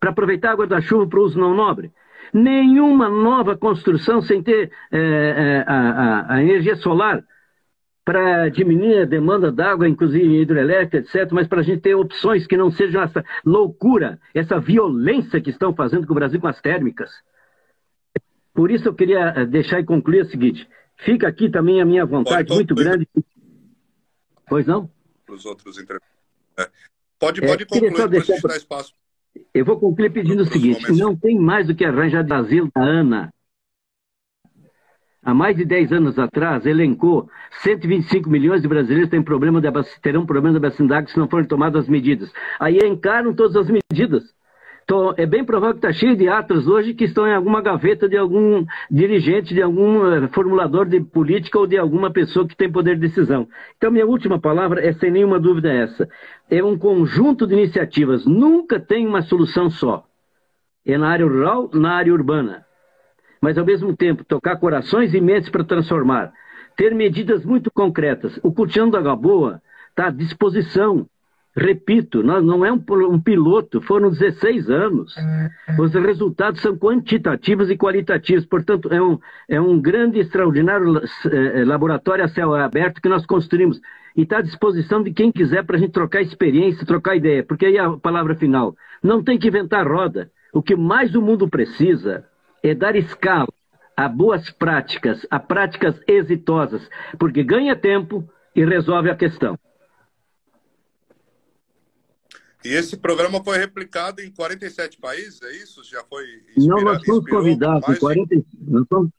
para 0.00 0.10
aproveitar 0.10 0.50
a 0.50 0.52
água 0.52 0.66
da 0.66 0.80
chuva 0.80 1.06
para 1.06 1.20
uso 1.20 1.38
não 1.38 1.54
nobre 1.54 1.92
nenhuma 2.32 3.08
nova 3.08 3.56
construção 3.56 4.20
sem 4.22 4.42
ter 4.42 4.70
é, 4.90 4.98
é, 4.98 5.64
a, 5.66 6.34
a, 6.34 6.42
energia 6.42 6.76
solar 6.76 7.24
para 8.04 8.48
diminuir 8.48 9.02
a 9.02 9.04
demanda 9.04 9.52
d'água, 9.52 9.88
inclusive 9.88 10.40
hidrelétrica, 10.40 10.98
etc., 10.98 11.30
mas 11.30 11.46
para 11.46 11.60
a 11.60 11.62
gente 11.62 11.82
ter 11.82 11.94
opções 11.94 12.46
que 12.46 12.56
não 12.56 12.70
sejam 12.70 13.02
essa 13.02 13.22
loucura, 13.44 14.18
essa 14.34 14.58
violência 14.58 15.40
que 15.40 15.50
estão 15.50 15.74
fazendo 15.74 16.06
com 16.06 16.12
o 16.12 16.16
Brasil 16.16 16.40
com 16.40 16.48
as 16.48 16.60
térmicas. 16.60 17.10
Por 18.54 18.70
isso 18.70 18.88
eu 18.88 18.94
queria 18.94 19.34
eh, 19.36 19.46
deixar 19.46 19.78
e 19.80 19.84
concluir 19.84 20.22
o 20.22 20.30
seguinte: 20.30 20.66
fica 20.96 21.28
aqui 21.28 21.50
também 21.50 21.80
a 21.80 21.84
minha 21.84 22.06
vontade 22.06 22.52
muito 22.52 22.74
grande. 22.74 23.06
Pois 24.48 24.66
não? 24.66 24.90
Os 25.28 25.44
outros 25.44 25.78
é. 25.78 25.84
Pode, 27.18 27.40
pode 27.40 27.62
é, 27.64 27.66
concluir, 27.66 27.92
para 27.92 28.06
deixar... 28.06 28.40
dar 28.40 28.56
espaço 28.56 28.94
eu 29.54 29.64
vou 29.64 29.78
concluir 29.78 30.12
pedindo 30.12 30.42
o 30.42 30.46
seguinte: 30.46 30.92
não 30.92 31.16
tem 31.16 31.38
mais 31.38 31.66
do 31.66 31.74
que 31.74 31.84
arranjar 31.84 32.24
de 32.24 32.32
asilo 32.32 32.70
da 32.74 32.82
Ana. 32.82 33.32
Há 35.22 35.34
mais 35.34 35.56
de 35.56 35.64
10 35.64 35.92
anos 35.92 36.18
atrás, 36.18 36.64
elencou 36.64 37.28
125 37.62 38.30
milhões 38.30 38.62
de 38.62 38.68
brasileiros 38.68 39.10
têm 39.10 39.22
problema 39.22 39.60
de, 39.60 39.68
terão 40.00 40.24
problema 40.24 40.52
de 40.52 40.56
abastecimento 40.58 41.10
se 41.10 41.18
não 41.18 41.28
forem 41.28 41.46
tomadas 41.46 41.84
as 41.84 41.88
medidas. 41.88 42.32
Aí 42.58 42.78
encaram 42.78 43.34
todas 43.34 43.56
as 43.56 43.68
medidas. 43.68 44.37
Então, 44.88 45.12
é 45.18 45.26
bem 45.26 45.44
provável 45.44 45.74
que 45.74 45.86
está 45.86 45.92
cheio 45.92 46.16
de 46.16 46.30
atos 46.30 46.66
hoje 46.66 46.94
que 46.94 47.04
estão 47.04 47.26
em 47.28 47.34
alguma 47.34 47.60
gaveta 47.60 48.08
de 48.08 48.16
algum 48.16 48.64
dirigente, 48.90 49.52
de 49.52 49.60
algum 49.60 50.06
eh, 50.06 50.28
formulador 50.28 50.86
de 50.86 50.98
política 50.98 51.58
ou 51.58 51.66
de 51.66 51.76
alguma 51.76 52.10
pessoa 52.10 52.48
que 52.48 52.56
tem 52.56 52.72
poder 52.72 52.94
de 52.94 53.02
decisão. 53.02 53.46
Então, 53.76 53.90
minha 53.90 54.06
última 54.06 54.40
palavra 54.40 54.82
é 54.82 54.94
sem 54.94 55.10
nenhuma 55.10 55.38
dúvida 55.38 55.70
essa. 55.70 56.08
É 56.50 56.64
um 56.64 56.78
conjunto 56.78 57.46
de 57.46 57.52
iniciativas, 57.52 58.24
nunca 58.24 58.80
tem 58.80 59.06
uma 59.06 59.20
solução 59.20 59.68
só. 59.68 60.06
É 60.86 60.96
na 60.96 61.10
área 61.10 61.26
rural, 61.26 61.68
na 61.74 61.92
área 61.92 62.14
urbana. 62.14 62.64
Mas, 63.42 63.58
ao 63.58 63.66
mesmo 63.66 63.94
tempo, 63.94 64.24
tocar 64.24 64.56
corações 64.56 65.12
e 65.12 65.20
mentes 65.20 65.50
para 65.50 65.64
transformar. 65.64 66.32
Ter 66.78 66.94
medidas 66.94 67.44
muito 67.44 67.70
concretas. 67.70 68.40
O 68.42 68.50
Curtiano 68.50 68.90
da 68.90 69.02
Gaboa 69.02 69.60
está 69.90 70.06
à 70.06 70.10
disposição 70.10 71.06
Repito, 71.60 72.22
não 72.22 72.64
é 72.64 72.72
um, 72.72 72.80
um, 73.10 73.20
piloto, 73.20 73.80
foram 73.80 74.10
16 74.10 74.70
anos. 74.70 75.12
Os 75.76 75.92
resultados 75.92 76.60
são 76.60 76.78
quantitativos 76.78 77.68
e 77.68 77.76
qualitativos, 77.76 78.46
portanto, 78.46 78.88
é 78.92 79.02
um, 79.02 79.18
é 79.48 79.60
um 79.60 79.80
grande, 79.80 80.20
extraordinário 80.20 81.02
é, 81.32 81.64
laboratório 81.64 82.24
a 82.24 82.28
céu 82.28 82.54
aberto 82.54 83.02
que 83.02 83.08
nós 83.08 83.26
construímos. 83.26 83.80
E 84.16 84.22
está 84.22 84.38
à 84.38 84.42
disposição 84.42 85.02
de 85.02 85.12
quem 85.12 85.32
quiser 85.32 85.64
para 85.64 85.76
a 85.76 85.80
gente 85.80 85.90
trocar 85.90 86.22
experiência, 86.22 86.86
trocar 86.86 87.16
ideia, 87.16 87.42
porque 87.42 87.66
aí 87.66 87.76
é 87.76 87.80
a 87.80 87.90
palavra 87.90 88.36
final. 88.36 88.76
Não 89.02 89.20
tem 89.20 89.36
que 89.36 89.48
inventar 89.48 89.84
roda. 89.84 90.30
O 90.52 90.62
que 90.62 90.76
mais 90.76 91.16
o 91.16 91.20
mundo 91.20 91.48
precisa 91.48 92.24
é 92.62 92.72
dar 92.72 92.94
escala 92.94 93.48
a 93.96 94.08
boas 94.08 94.48
práticas, 94.48 95.26
a 95.28 95.40
práticas 95.40 96.00
exitosas, 96.06 96.88
porque 97.18 97.42
ganha 97.42 97.74
tempo 97.74 98.22
e 98.54 98.64
resolve 98.64 99.10
a 99.10 99.16
questão. 99.16 99.58
E 102.64 102.74
esse 102.74 102.96
programa 102.96 103.42
foi 103.42 103.56
replicado 103.56 104.20
em 104.20 104.30
47 104.30 104.98
países, 104.98 105.40
é 105.42 105.52
isso? 105.52 105.82
Já 105.84 106.02
foi 106.04 106.24
Não, 106.56 106.80
nós 106.82 107.04
fomos 107.04 107.24
convidados 107.28 107.88
em 107.88 107.98
40, 107.98 108.36
nós, 108.66 108.86
fomos, 108.88 109.10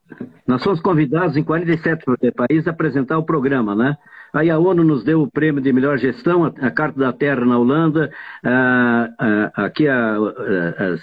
nós 0.46 0.64
fomos 0.64 0.82
convidados 0.82 1.38
em 1.38 1.44
47 1.44 2.04
países 2.36 2.68
a 2.68 2.72
apresentar 2.72 3.18
o 3.18 3.24
programa, 3.24 3.74
né? 3.74 3.98
Aí 4.34 4.50
a 4.50 4.60
ONU 4.60 4.84
nos 4.84 5.04
deu 5.04 5.22
o 5.22 5.32
prêmio 5.32 5.62
de 5.62 5.72
melhor 5.72 5.98
gestão, 5.98 6.44
a, 6.44 6.48
a 6.48 6.70
Carta 6.70 7.00
da 7.00 7.14
Terra 7.14 7.46
na 7.46 7.58
Holanda, 7.58 8.12
a, 8.44 9.10
a, 9.18 9.66
aqui 9.66 9.88
as, 9.88 11.02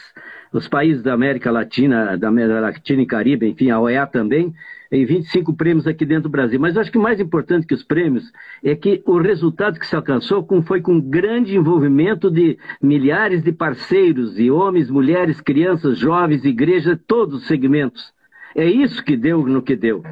os 0.53 0.69
países 0.69 1.03
da 1.03 1.15
América 1.15 1.51
Latina, 1.51 2.17
da 2.17 2.29
América 2.29 2.61
Latina 2.61 3.03
e 3.03 3.07
Caribe, 3.07 3.49
enfim, 3.49 3.71
a 3.71 3.81
OEA 3.81 4.07
também, 4.07 4.55
e 4.91 5.05
25 5.05 5.55
prêmios 5.55 5.87
aqui 5.87 6.05
dentro 6.05 6.25
do 6.25 6.31
Brasil. 6.31 6.59
Mas 6.61 6.75
eu 6.75 6.81
acho 6.81 6.93
que 6.93 6.99
mais 6.99 7.21
importante 7.21 7.67
que 7.67 7.75
os 7.75 7.83
prêmios 7.83 8.31
é 8.63 8.75
que 8.75 9.03
o 9.07 9.19
resultado 9.19 9.79
que 9.79 9.87
se 9.87 9.97
alcançou 9.97 10.47
foi 10.67 10.81
com 10.81 11.01
grande 11.01 11.57
envolvimento 11.57 12.31
de 12.31 12.59
milhares 12.81 13.43
de 13.43 13.53
parceiros, 13.53 14.35
de 14.35 14.51
homens, 14.51 14.91
mulheres, 14.91 15.41
crianças, 15.41 15.99
jovens, 15.99 16.45
igrejas, 16.45 16.99
todos 17.07 17.43
os 17.43 17.47
segmentos. 17.47 18.15
É 18.55 18.65
isso 18.65 19.05
que 19.05 19.17
deu 19.17 19.47
no 19.47 19.61
que 19.61 19.77
deu. 19.77 20.03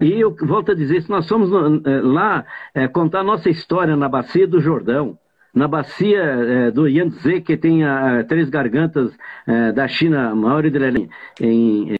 E 0.00 0.20
eu 0.20 0.34
volto 0.42 0.72
a 0.72 0.74
dizer, 0.74 1.02
se 1.02 1.08
nós 1.10 1.28
fomos 1.28 1.50
eh, 1.86 2.00
lá 2.00 2.44
é, 2.74 2.88
contar 2.88 3.22
nossa 3.22 3.48
história 3.48 3.96
na 3.96 4.08
bacia 4.08 4.44
do 4.44 4.60
Jordão, 4.60 5.16
na 5.54 5.68
bacia 5.68 6.20
é, 6.20 6.70
do 6.70 6.88
Yangtze, 6.88 7.40
que 7.42 7.56
tem 7.56 7.84
a, 7.84 8.24
três 8.24 8.48
gargantas 8.48 9.16
é, 9.46 9.72
da 9.72 9.86
China, 9.86 10.34
maior 10.34 10.64
em, 10.64 11.08
em, 11.40 11.96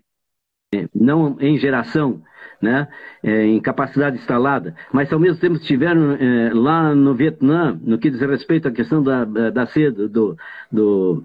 não 0.94 1.36
em 1.40 1.58
geração, 1.58 2.22
né, 2.60 2.86
é, 3.22 3.44
em 3.44 3.60
capacidade 3.60 4.16
instalada, 4.16 4.74
mas 4.92 5.12
ao 5.12 5.18
mesmo 5.18 5.40
tempo 5.40 5.56
estiveram 5.56 6.12
é, 6.12 6.52
lá 6.54 6.94
no 6.94 7.14
Vietnã, 7.14 7.78
no 7.82 7.98
que 7.98 8.10
diz 8.10 8.20
respeito 8.20 8.68
à 8.68 8.70
questão 8.70 9.02
da, 9.02 9.24
da 9.24 9.66
seda 9.66 10.08
do, 10.08 10.36
do, 10.70 11.24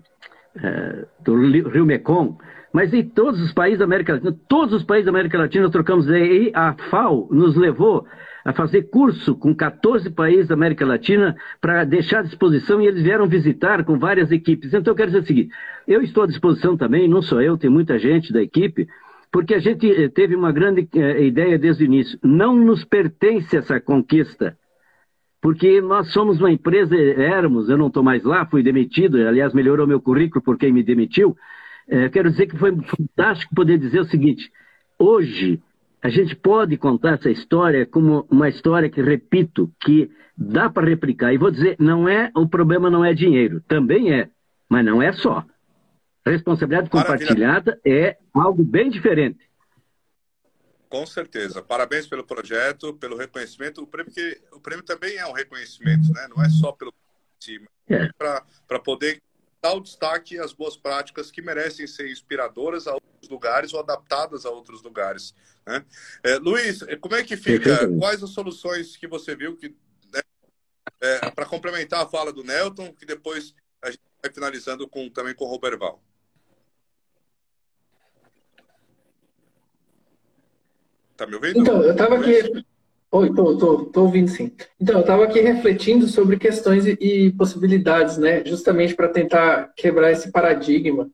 é, 0.62 1.06
do 1.24 1.36
Rio 1.70 1.86
Mekong, 1.86 2.36
mas 2.74 2.94
em 2.94 3.04
todos 3.04 3.42
os 3.42 3.54
países 3.54 3.80
da 3.80 3.86
América 3.86 4.14
Latina, 4.14 4.36
todos 4.48 4.74
os 4.74 4.84
países 4.84 5.06
da 5.06 5.12
América 5.12 5.38
Latina 5.38 5.70
trocamos 5.70 6.08
e 6.08 6.52
a 6.54 6.74
FAO 6.90 7.28
nos 7.32 7.56
levou 7.56 8.06
a 8.44 8.54
fazer 8.54 8.84
curso 8.84 9.36
com 9.36 9.54
14 9.54 10.10
países 10.10 10.48
da 10.48 10.54
América 10.54 10.86
Latina 10.86 11.36
para 11.60 11.84
deixar 11.84 12.20
à 12.20 12.24
disposição 12.24 12.82
e 12.82 12.88
eles 12.88 13.04
vieram 13.04 13.28
visitar 13.28 13.84
com 13.84 14.00
várias 14.00 14.32
equipes. 14.32 14.74
Então 14.74 14.92
eu 14.92 14.96
quero 14.96 15.08
dizer 15.08 15.24
o 15.24 15.26
seguinte, 15.26 15.50
eu 15.88 16.02
estou 16.02 16.24
à 16.24 16.28
disposição 16.28 16.78
também, 16.78 17.10
não 17.10 17.22
sou 17.22 17.42
eu, 17.42 17.58
tem 17.58 17.70
muita 17.70 18.00
gente 18.00 18.32
da 18.32 18.42
equipe, 18.42 18.88
porque 19.32 19.54
a 19.54 19.60
gente 19.60 19.90
eh, 19.90 20.10
teve 20.10 20.36
uma 20.36 20.52
grande 20.52 20.88
eh, 20.96 21.26
ideia 21.26 21.58
desde 21.58 21.84
o 21.84 21.86
início. 21.86 22.18
Não 22.24 22.56
nos 22.56 22.84
pertence 22.86 23.56
essa 23.58 23.80
conquista, 23.80 24.58
porque 25.42 25.82
nós 25.82 26.12
somos 26.12 26.40
uma 26.40 26.52
empresa, 26.52 26.96
éramos, 26.96 27.70
eu 27.70 27.78
não 27.78 27.88
estou 27.88 28.04
mais 28.04 28.24
lá, 28.24 28.46
fui 28.46 28.64
demitido, 28.64 29.18
aliás, 29.18 29.54
melhorou 29.54 29.88
meu 29.88 30.02
currículo 30.02 30.44
por 30.44 30.58
quem 30.58 30.72
me 30.72 30.84
demitiu. 30.84 31.36
É, 31.88 32.10
quero 32.10 32.30
dizer 32.30 32.48
que 32.48 32.58
foi 32.58 32.76
fantástico 32.76 33.56
poder 33.56 33.78
dizer 33.78 34.00
o 34.00 34.06
seguinte: 34.06 34.52
hoje 35.00 35.62
a 36.02 36.10
gente 36.10 36.36
pode 36.36 36.78
contar 36.78 37.14
essa 37.14 37.30
história 37.30 37.86
como 37.86 38.26
uma 38.30 38.50
história 38.50 38.90
que, 38.90 39.02
repito, 39.02 39.72
que 39.80 40.10
dá 40.38 40.70
para 40.70 40.88
replicar. 40.88 41.34
E 41.34 41.38
vou 41.38 41.52
dizer, 41.52 41.76
não 41.80 42.08
é 42.08 42.32
o 42.36 42.48
problema 42.48 42.90
não 42.90 43.04
é 43.04 43.14
dinheiro, 43.14 43.62
também 43.68 44.14
é, 44.14 44.30
mas 44.70 44.86
não 44.86 45.02
é 45.02 45.12
só. 45.12 45.44
Responsabilidade 46.30 46.90
compartilhada 46.90 47.80
é 47.86 48.18
algo 48.34 48.64
bem 48.64 48.90
diferente. 48.90 49.48
Com 50.90 51.06
certeza. 51.06 51.62
Parabéns 51.62 52.08
pelo 52.08 52.24
projeto, 52.24 52.94
pelo 52.94 53.18
reconhecimento. 53.18 53.82
O 53.82 53.88
prêmio, 53.88 54.12
que, 54.12 54.42
o 54.52 54.60
prêmio 54.60 54.84
também 54.84 55.18
é 55.18 55.26
um 55.26 55.34
reconhecimento, 55.34 56.12
né? 56.14 56.28
não 56.30 56.44
é 56.44 56.50
só 56.50 56.72
pelo 56.72 56.94
é. 57.90 58.10
para 58.18 58.80
poder 58.80 59.22
dar 59.62 59.74
o 59.74 59.80
destaque 59.80 60.40
às 60.40 60.54
boas 60.54 60.76
práticas 60.76 61.32
que 61.32 61.42
merecem 61.42 61.88
ser 61.88 62.10
inspiradoras 62.10 62.88
a 62.88 62.94
outros 62.94 63.30
lugares 63.30 63.74
ou 63.74 63.80
adaptadas 63.80 64.46
a 64.46 64.50
outros 64.50 64.82
lugares. 64.82 65.34
Né? 65.66 65.86
É, 66.24 66.36
Luiz, 66.38 66.80
como 67.00 67.16
é 67.16 67.24
que 67.24 67.38
fica? 67.38 67.88
Quais 68.00 68.24
as 68.24 68.32
soluções 68.32 68.98
que 68.98 69.08
você 69.08 69.36
viu 69.36 69.56
que 69.56 69.70
né, 70.14 70.22
é, 71.02 71.32
para 71.32 71.46
complementar 71.46 72.04
a 72.04 72.08
fala 72.08 72.32
do 72.34 72.44
Nelton, 72.44 72.94
que 72.94 73.06
depois 73.06 73.54
a 73.82 73.92
gente 73.92 74.02
vai 74.22 74.32
finalizando 74.32 74.88
com, 74.88 75.10
também 75.10 75.36
com 75.36 75.46
o 75.46 75.48
Roberval? 75.48 76.02
Tá 81.18 81.26
me 81.26 81.34
ouvindo? 81.34 81.60
Então, 81.60 81.82
eu 81.82 81.92
estava 81.92 82.16
aqui. 82.16 82.64
Oi, 83.10 83.34
tô, 83.34 83.58
tô, 83.58 83.86
tô 83.86 84.02
ouvindo 84.04 84.30
sim. 84.30 84.52
Então, 84.80 84.96
eu 84.96 85.02
estava 85.02 85.24
aqui 85.24 85.40
refletindo 85.40 86.08
sobre 86.08 86.38
questões 86.38 86.86
e, 86.86 86.92
e 87.02 87.32
possibilidades, 87.32 88.20
né? 88.20 88.46
Justamente 88.46 88.94
para 88.94 89.08
tentar 89.08 89.74
quebrar 89.76 90.12
esse 90.12 90.32
paradigma 90.32 91.10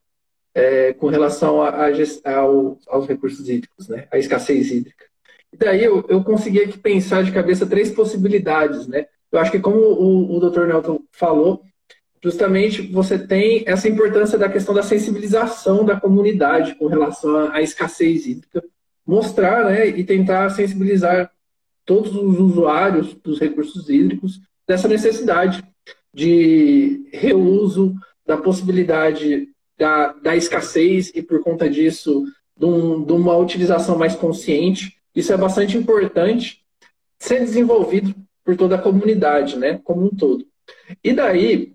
é, 0.53 0.91
com 0.91 1.07
relação 1.07 1.61
a, 1.61 1.69
a, 1.69 2.37
ao, 2.37 2.77
aos 2.87 3.07
recursos 3.07 3.47
hídricos, 3.47 3.87
né? 3.87 4.05
A 4.11 4.17
escassez 4.17 4.71
hídrica. 4.71 5.05
E 5.53 5.57
daí 5.57 5.83
eu, 5.83 6.03
eu 6.09 6.21
consegui 6.21 6.61
aqui 6.61 6.77
pensar 6.77 7.23
de 7.23 7.31
cabeça 7.31 7.65
três 7.65 7.89
possibilidades, 7.89 8.87
né? 8.87 9.05
Eu 9.31 9.39
acho 9.39 9.51
que 9.51 9.59
como 9.59 9.77
o, 9.77 10.35
o 10.35 10.49
Dr. 10.49 10.65
Nelton 10.65 10.99
falou, 11.13 11.63
justamente 12.21 12.81
você 12.91 13.17
tem 13.17 13.63
essa 13.65 13.87
importância 13.87 14.37
da 14.37 14.49
questão 14.49 14.75
da 14.75 14.83
sensibilização 14.83 15.85
da 15.85 15.97
comunidade 15.97 16.75
com 16.75 16.87
relação 16.87 17.51
à 17.51 17.61
escassez 17.61 18.25
hídrica 18.25 18.61
mostrar 19.05 19.65
né, 19.65 19.87
e 19.87 20.03
tentar 20.03 20.49
sensibilizar 20.49 21.31
todos 21.85 22.15
os 22.15 22.39
usuários 22.39 23.13
dos 23.15 23.39
recursos 23.39 23.89
hídricos 23.89 24.39
dessa 24.67 24.87
necessidade 24.87 25.63
de 26.13 27.09
reuso, 27.11 27.93
da 28.25 28.37
possibilidade 28.37 29.49
da, 29.77 30.13
da 30.13 30.35
escassez 30.35 31.11
e, 31.13 31.21
por 31.21 31.41
conta 31.41 31.69
disso, 31.69 32.25
de, 32.57 32.65
um, 32.65 33.03
de 33.03 33.11
uma 33.11 33.35
utilização 33.35 33.97
mais 33.97 34.15
consciente. 34.15 34.97
Isso 35.13 35.33
é 35.33 35.37
bastante 35.37 35.77
importante 35.77 36.63
ser 37.19 37.39
desenvolvido 37.39 38.15
por 38.43 38.55
toda 38.55 38.75
a 38.75 38.81
comunidade, 38.81 39.57
né, 39.57 39.79
como 39.83 40.05
um 40.05 40.09
todo. 40.09 40.45
E 41.03 41.13
daí, 41.13 41.73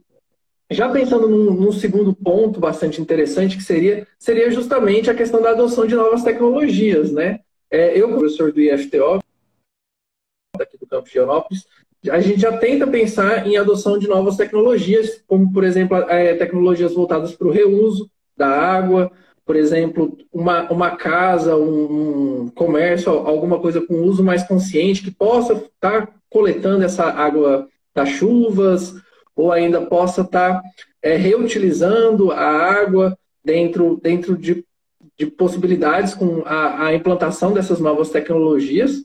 já 0.70 0.88
pensando 0.88 1.28
num, 1.28 1.52
num, 1.52 1.72
segundo 1.72 2.14
ponto 2.14 2.60
bastante 2.60 3.00
interessante, 3.00 3.56
que 3.56 3.62
seria, 3.62 4.06
seria 4.18 4.50
justamente 4.50 5.10
a 5.10 5.14
questão 5.14 5.40
da 5.40 5.50
adoção 5.50 5.86
de 5.86 5.94
novas 5.94 6.22
tecnologias, 6.22 7.10
né? 7.10 7.40
É, 7.70 7.98
eu, 7.98 8.08
professor 8.08 8.52
do 8.52 8.60
IFTO, 8.60 9.20
aqui 10.60 10.78
do 10.78 10.86
Campo 10.86 11.08
de 11.08 11.18
Onópolis, 11.18 11.66
a 12.10 12.20
gente 12.20 12.40
já 12.40 12.56
tenta 12.56 12.86
pensar 12.86 13.46
em 13.46 13.56
adoção 13.56 13.98
de 13.98 14.06
novas 14.06 14.36
tecnologias, 14.36 15.22
como, 15.26 15.52
por 15.52 15.64
exemplo, 15.64 15.96
é, 16.08 16.34
tecnologias 16.34 16.94
voltadas 16.94 17.34
para 17.34 17.48
o 17.48 17.50
reuso 17.50 18.10
da 18.36 18.48
água, 18.48 19.10
por 19.44 19.56
exemplo, 19.56 20.16
uma, 20.32 20.70
uma 20.70 20.90
casa, 20.96 21.56
um, 21.56 22.42
um, 22.42 22.48
comércio, 22.50 23.10
alguma 23.10 23.58
coisa 23.58 23.80
com 23.80 24.02
uso 24.02 24.22
mais 24.22 24.42
consciente, 24.42 25.02
que 25.02 25.10
possa 25.10 25.54
estar 25.54 26.06
tá 26.06 26.12
coletando 26.30 26.84
essa 26.84 27.04
água 27.04 27.66
das 27.94 28.10
chuvas, 28.10 28.94
ou 29.38 29.52
ainda 29.52 29.86
possa 29.86 30.22
estar 30.22 30.60
tá, 30.60 30.62
é, 31.00 31.16
reutilizando 31.16 32.32
a 32.32 32.44
água 32.44 33.16
dentro, 33.44 34.00
dentro 34.02 34.36
de, 34.36 34.64
de 35.16 35.26
possibilidades 35.26 36.12
com 36.12 36.42
a, 36.44 36.86
a 36.86 36.94
implantação 36.94 37.52
dessas 37.52 37.78
novas 37.78 38.10
tecnologias. 38.10 39.04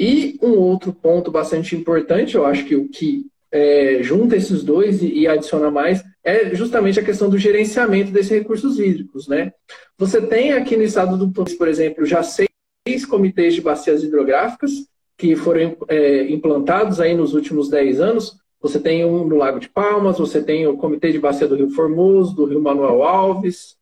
E 0.00 0.38
um 0.42 0.52
outro 0.52 0.92
ponto 0.92 1.30
bastante 1.30 1.76
importante, 1.76 2.34
eu 2.34 2.46
acho 2.46 2.64
que 2.64 2.74
o 2.74 2.88
que 2.88 3.26
é, 3.52 4.02
junta 4.02 4.34
esses 4.34 4.64
dois 4.64 5.02
e, 5.02 5.12
e, 5.12 5.28
adiciona 5.28 5.70
mais 5.70 6.02
é 6.24 6.54
justamente 6.54 6.98
a 6.98 7.04
questão 7.04 7.28
do 7.28 7.38
gerenciamento 7.38 8.10
desses 8.10 8.30
recursos 8.32 8.78
hídricos. 8.80 9.28
Né? 9.28 9.52
Você 9.98 10.22
tem 10.22 10.52
aqui 10.52 10.76
no 10.76 10.82
estado 10.82 11.16
do 11.18 11.30
Tocantins, 11.30 11.56
por 11.56 11.68
exemplo, 11.68 12.06
já 12.06 12.22
seis 12.22 13.06
comitês 13.08 13.54
de 13.54 13.60
bacias 13.60 14.02
hidrográficas 14.02 14.72
que 15.16 15.36
foram 15.36 15.76
é, 15.88 16.24
implantados 16.30 16.98
aí 16.98 17.14
nos 17.14 17.34
últimos 17.34 17.68
dez 17.68 18.00
anos. 18.00 18.36
Você 18.64 18.80
tem 18.80 19.04
um 19.04 19.26
no 19.26 19.36
Lago 19.36 19.60
de 19.60 19.68
Palmas, 19.68 20.16
você 20.16 20.42
tem 20.42 20.66
o 20.66 20.78
Comitê 20.78 21.12
de 21.12 21.18
Bacia 21.18 21.46
do 21.46 21.54
Rio 21.54 21.68
Formoso, 21.68 22.34
do 22.34 22.46
Rio 22.46 22.62
Manuel 22.62 23.02
Alves, 23.02 23.76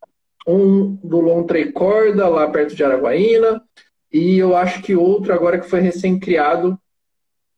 um 0.45 0.97
do 1.05 1.21
Lontrei 1.21 1.71
Corda, 1.71 2.29
lá 2.29 2.51
perto 2.51 2.75
de 2.75 2.83
Araguaína, 2.83 3.63
e 4.13 4.39
eu 4.39 4.57
acho 4.57 4.83
que 4.83 4.97
outro 4.97 5.33
agora 5.33 5.61
que 5.61 5.71
foi 5.71 5.79
recém-criado 5.79 6.77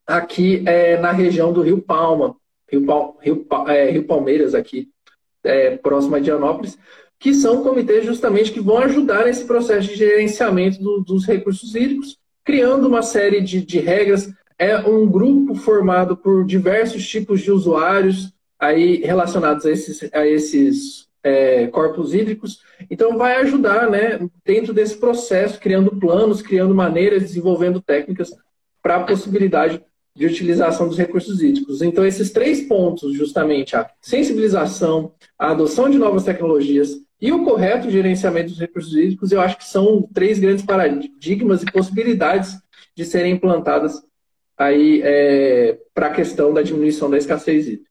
aqui 0.06 0.62
é, 0.66 0.98
na 0.98 1.12
região 1.12 1.50
do 1.50 1.62
Rio 1.62 1.80
Palma, 1.80 2.36
Rio, 2.70 2.84
Rio, 3.22 3.46
é, 3.68 3.90
Rio 3.90 4.04
Palmeiras, 4.04 4.54
aqui 4.54 4.90
é, 5.42 5.78
próximo 5.78 6.16
a 6.16 6.20
Dianópolis, 6.20 6.76
que 7.18 7.32
são 7.32 7.62
comitês 7.62 8.04
justamente 8.04 8.52
que 8.52 8.60
vão 8.60 8.76
ajudar 8.80 9.24
nesse 9.24 9.46
processo 9.46 9.88
de 9.88 9.96
gerenciamento 9.96 10.78
do, 10.78 11.00
dos 11.00 11.24
recursos 11.24 11.74
hídricos, 11.74 12.18
criando 12.44 12.86
uma 12.86 13.00
série 13.00 13.40
de, 13.40 13.64
de 13.64 13.78
regras. 13.78 14.30
É 14.58 14.78
um 14.78 15.06
grupo 15.06 15.54
formado 15.54 16.16
por 16.16 16.44
diversos 16.44 17.06
tipos 17.06 17.40
de 17.40 17.50
usuários 17.50 18.32
aí 18.58 18.96
relacionados 19.02 19.66
a 19.66 19.70
esses, 19.70 20.08
a 20.12 20.26
esses 20.26 21.08
é, 21.22 21.66
corpos 21.68 22.14
hídricos. 22.14 22.60
Então, 22.90 23.16
vai 23.16 23.36
ajudar 23.36 23.90
né, 23.90 24.20
dentro 24.44 24.72
desse 24.72 24.96
processo, 24.98 25.58
criando 25.58 25.96
planos, 25.96 26.42
criando 26.42 26.74
maneiras, 26.74 27.22
desenvolvendo 27.22 27.80
técnicas 27.80 28.30
para 28.82 28.96
a 28.96 29.04
possibilidade 29.04 29.82
de 30.14 30.26
utilização 30.26 30.86
dos 30.86 30.98
recursos 30.98 31.42
hídricos. 31.42 31.82
Então, 31.82 32.06
esses 32.06 32.30
três 32.30 32.60
pontos, 32.60 33.14
justamente 33.14 33.74
a 33.74 33.90
sensibilização, 34.00 35.12
a 35.38 35.50
adoção 35.50 35.90
de 35.90 35.98
novas 35.98 36.22
tecnologias 36.22 36.90
e 37.20 37.32
o 37.32 37.44
correto 37.44 37.90
gerenciamento 37.90 38.50
dos 38.50 38.60
recursos 38.60 38.94
hídricos, 38.94 39.32
eu 39.32 39.40
acho 39.40 39.56
que 39.56 39.64
são 39.64 40.08
três 40.14 40.38
grandes 40.38 40.64
paradigmas 40.64 41.62
e 41.62 41.72
possibilidades 41.72 42.56
de 42.94 43.04
serem 43.04 43.32
implantadas 43.32 44.00
aí 44.56 45.00
é, 45.02 45.78
para 45.92 46.08
a 46.08 46.12
questão 46.12 46.52
da 46.52 46.62
diminuição 46.62 47.10
da 47.10 47.18
escassez 47.18 47.66
hídrica. 47.66 47.90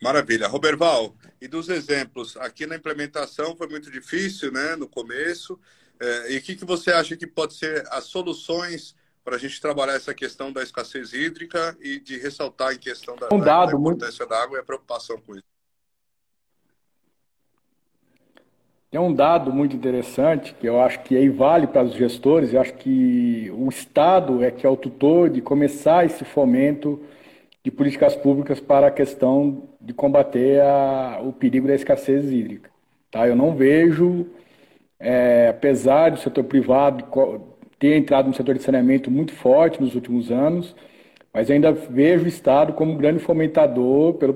Maravilha. 0.00 0.46
Roberval, 0.46 1.14
e 1.40 1.48
dos 1.48 1.68
exemplos, 1.68 2.36
aqui 2.36 2.66
na 2.66 2.76
implementação 2.76 3.56
foi 3.56 3.66
muito 3.68 3.90
difícil, 3.90 4.52
né, 4.52 4.76
no 4.76 4.88
começo, 4.88 5.58
é, 6.00 6.32
e 6.32 6.38
o 6.38 6.42
que, 6.42 6.54
que 6.54 6.64
você 6.64 6.92
acha 6.92 7.16
que 7.16 7.26
pode 7.26 7.54
ser 7.54 7.84
as 7.90 8.04
soluções 8.04 8.94
para 9.24 9.36
a 9.36 9.38
gente 9.38 9.60
trabalhar 9.60 9.94
essa 9.94 10.14
questão 10.14 10.52
da 10.52 10.62
escassez 10.62 11.12
hídrica 11.12 11.76
e 11.80 12.00
de 12.00 12.16
ressaltar 12.16 12.72
em 12.72 12.78
questão 12.78 13.16
da, 13.16 13.28
um 13.32 13.40
dado, 13.40 13.72
da 13.72 13.78
importância 13.78 14.24
muito... 14.24 14.30
da 14.30 14.42
água 14.42 14.58
e 14.58 14.60
a 14.60 14.64
preocupação 14.64 15.20
com 15.20 15.34
isso? 15.34 15.44
Tem 18.90 18.98
um 18.98 19.12
dado 19.12 19.52
muito 19.52 19.76
interessante 19.76 20.54
que 20.54 20.66
eu 20.66 20.80
acho 20.80 21.00
que 21.00 21.14
aí 21.14 21.28
vale 21.28 21.66
para 21.66 21.84
os 21.84 21.92
gestores, 21.94 22.54
eu 22.54 22.60
acho 22.60 22.72
que 22.74 23.50
o 23.54 23.68
Estado 23.68 24.42
é 24.42 24.50
que 24.50 24.66
é 24.66 24.70
o 24.70 24.76
tutor 24.78 25.28
de 25.28 25.42
começar 25.42 26.06
esse 26.06 26.24
fomento 26.24 26.98
de 27.62 27.70
políticas 27.70 28.16
públicas 28.16 28.60
para 28.60 28.86
a 28.86 28.90
questão 28.90 29.68
de 29.78 29.92
combater 29.92 30.62
a, 30.62 31.20
o 31.22 31.32
perigo 31.34 31.68
da 31.68 31.74
escassez 31.74 32.32
hídrica. 32.32 32.70
Tá? 33.10 33.28
Eu 33.28 33.36
não 33.36 33.54
vejo, 33.54 34.26
é, 34.98 35.48
apesar 35.50 36.10
do 36.10 36.18
setor 36.18 36.44
privado 36.44 37.04
ter 37.78 37.94
entrado 37.96 38.28
no 38.28 38.34
setor 38.34 38.54
de 38.54 38.62
saneamento 38.62 39.10
muito 39.10 39.32
forte 39.34 39.80
nos 39.82 39.94
últimos 39.94 40.30
anos, 40.30 40.74
mas 41.32 41.50
ainda 41.50 41.72
vejo 41.72 42.24
o 42.24 42.28
Estado 42.28 42.72
como 42.72 42.92
um 42.92 42.96
grande 42.96 43.18
fomentador, 43.20 44.14
pelo, 44.14 44.34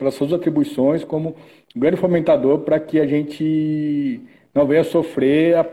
pelas 0.00 0.14
suas 0.14 0.32
atribuições, 0.32 1.04
como 1.04 1.36
um 1.76 1.78
grande 1.78 1.98
fomentador 1.98 2.60
para 2.60 2.80
que 2.80 2.98
a 2.98 3.06
gente 3.06 4.18
não 4.54 4.66
venha 4.66 4.82
sofrer 4.82 5.56
a, 5.56 5.66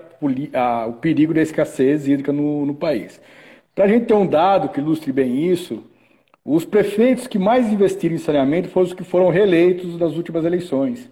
a, 0.54 0.88
o 0.88 0.94
perigo 0.94 1.34
da 1.34 1.42
escassez 1.42 2.08
hídrica 2.10 2.34
no, 2.34 2.66
no 2.66 2.76
país. 2.76 3.22
Para 3.74 3.86
a 3.86 3.88
gente 3.88 4.06
ter 4.06 4.14
um 4.14 4.28
dado 4.28 4.68
que 4.68 4.82
ilustre 4.82 5.14
bem 5.14 5.50
isso, 5.50 5.82
os 6.44 6.66
prefeitos 6.66 7.26
que 7.26 7.40
mais 7.40 7.72
investiram 7.72 8.16
em 8.16 8.20
saneamento 8.20 8.68
foram 8.68 8.88
os 8.88 8.94
que 8.94 9.04
foram 9.04 9.30
reeleitos 9.30 9.98
nas 9.98 10.18
últimas 10.18 10.44
eleições. 10.44 11.10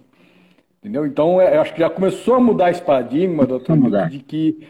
Entendeu? 0.78 1.06
Então, 1.06 1.40
é, 1.40 1.56
eu 1.56 1.62
acho 1.62 1.72
que 1.72 1.80
já 1.80 1.88
começou 1.88 2.34
a 2.34 2.40
mudar 2.40 2.70
esse 2.70 2.82
paradigma, 2.82 3.46
doutor, 3.46 3.76
de 4.10 4.18
que 4.18 4.68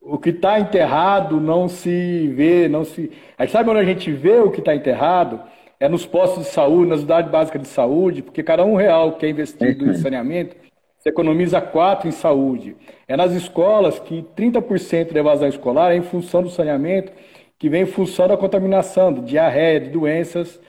o 0.00 0.18
que 0.18 0.30
está 0.30 0.60
enterrado 0.60 1.40
não 1.40 1.68
se 1.68 2.28
vê, 2.28 2.68
não 2.68 2.84
se. 2.84 3.10
Aí 3.36 3.48
sabe 3.48 3.68
onde 3.70 3.80
a 3.80 3.84
gente 3.84 4.10
vê 4.12 4.38
o 4.38 4.50
que 4.50 4.60
está 4.60 4.74
enterrado? 4.74 5.40
É 5.80 5.88
nos 5.88 6.04
postos 6.04 6.44
de 6.44 6.50
saúde, 6.50 6.90
nas 6.90 7.00
unidades 7.00 7.30
básicas 7.30 7.62
de 7.62 7.68
saúde, 7.68 8.22
porque 8.22 8.42
cada 8.42 8.64
um 8.64 8.74
real 8.74 9.12
que 9.12 9.26
é 9.26 9.30
investido 9.30 9.88
em 9.88 9.94
saneamento, 9.94 10.56
você 10.98 11.10
economiza 11.10 11.60
quatro 11.60 12.08
em 12.08 12.12
saúde. 12.12 12.76
É 13.06 13.16
nas 13.16 13.32
escolas 13.32 13.98
que 13.98 14.24
30% 14.36 15.12
da 15.12 15.20
evasão 15.20 15.48
escolar 15.48 15.92
é 15.92 15.96
em 15.96 16.02
função 16.02 16.42
do 16.42 16.50
saneamento 16.50 17.12
que 17.58 17.68
vem 17.68 17.82
em 17.82 17.86
função 17.86 18.28
da 18.28 18.36
contaminação, 18.36 19.12
de 19.12 19.20
diarreia, 19.22 19.80
de 19.80 19.90
doenças 19.90 20.60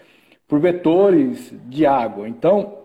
por 0.47 0.60
vetores 0.60 1.53
de 1.66 1.86
água. 1.86 2.28
Então, 2.28 2.80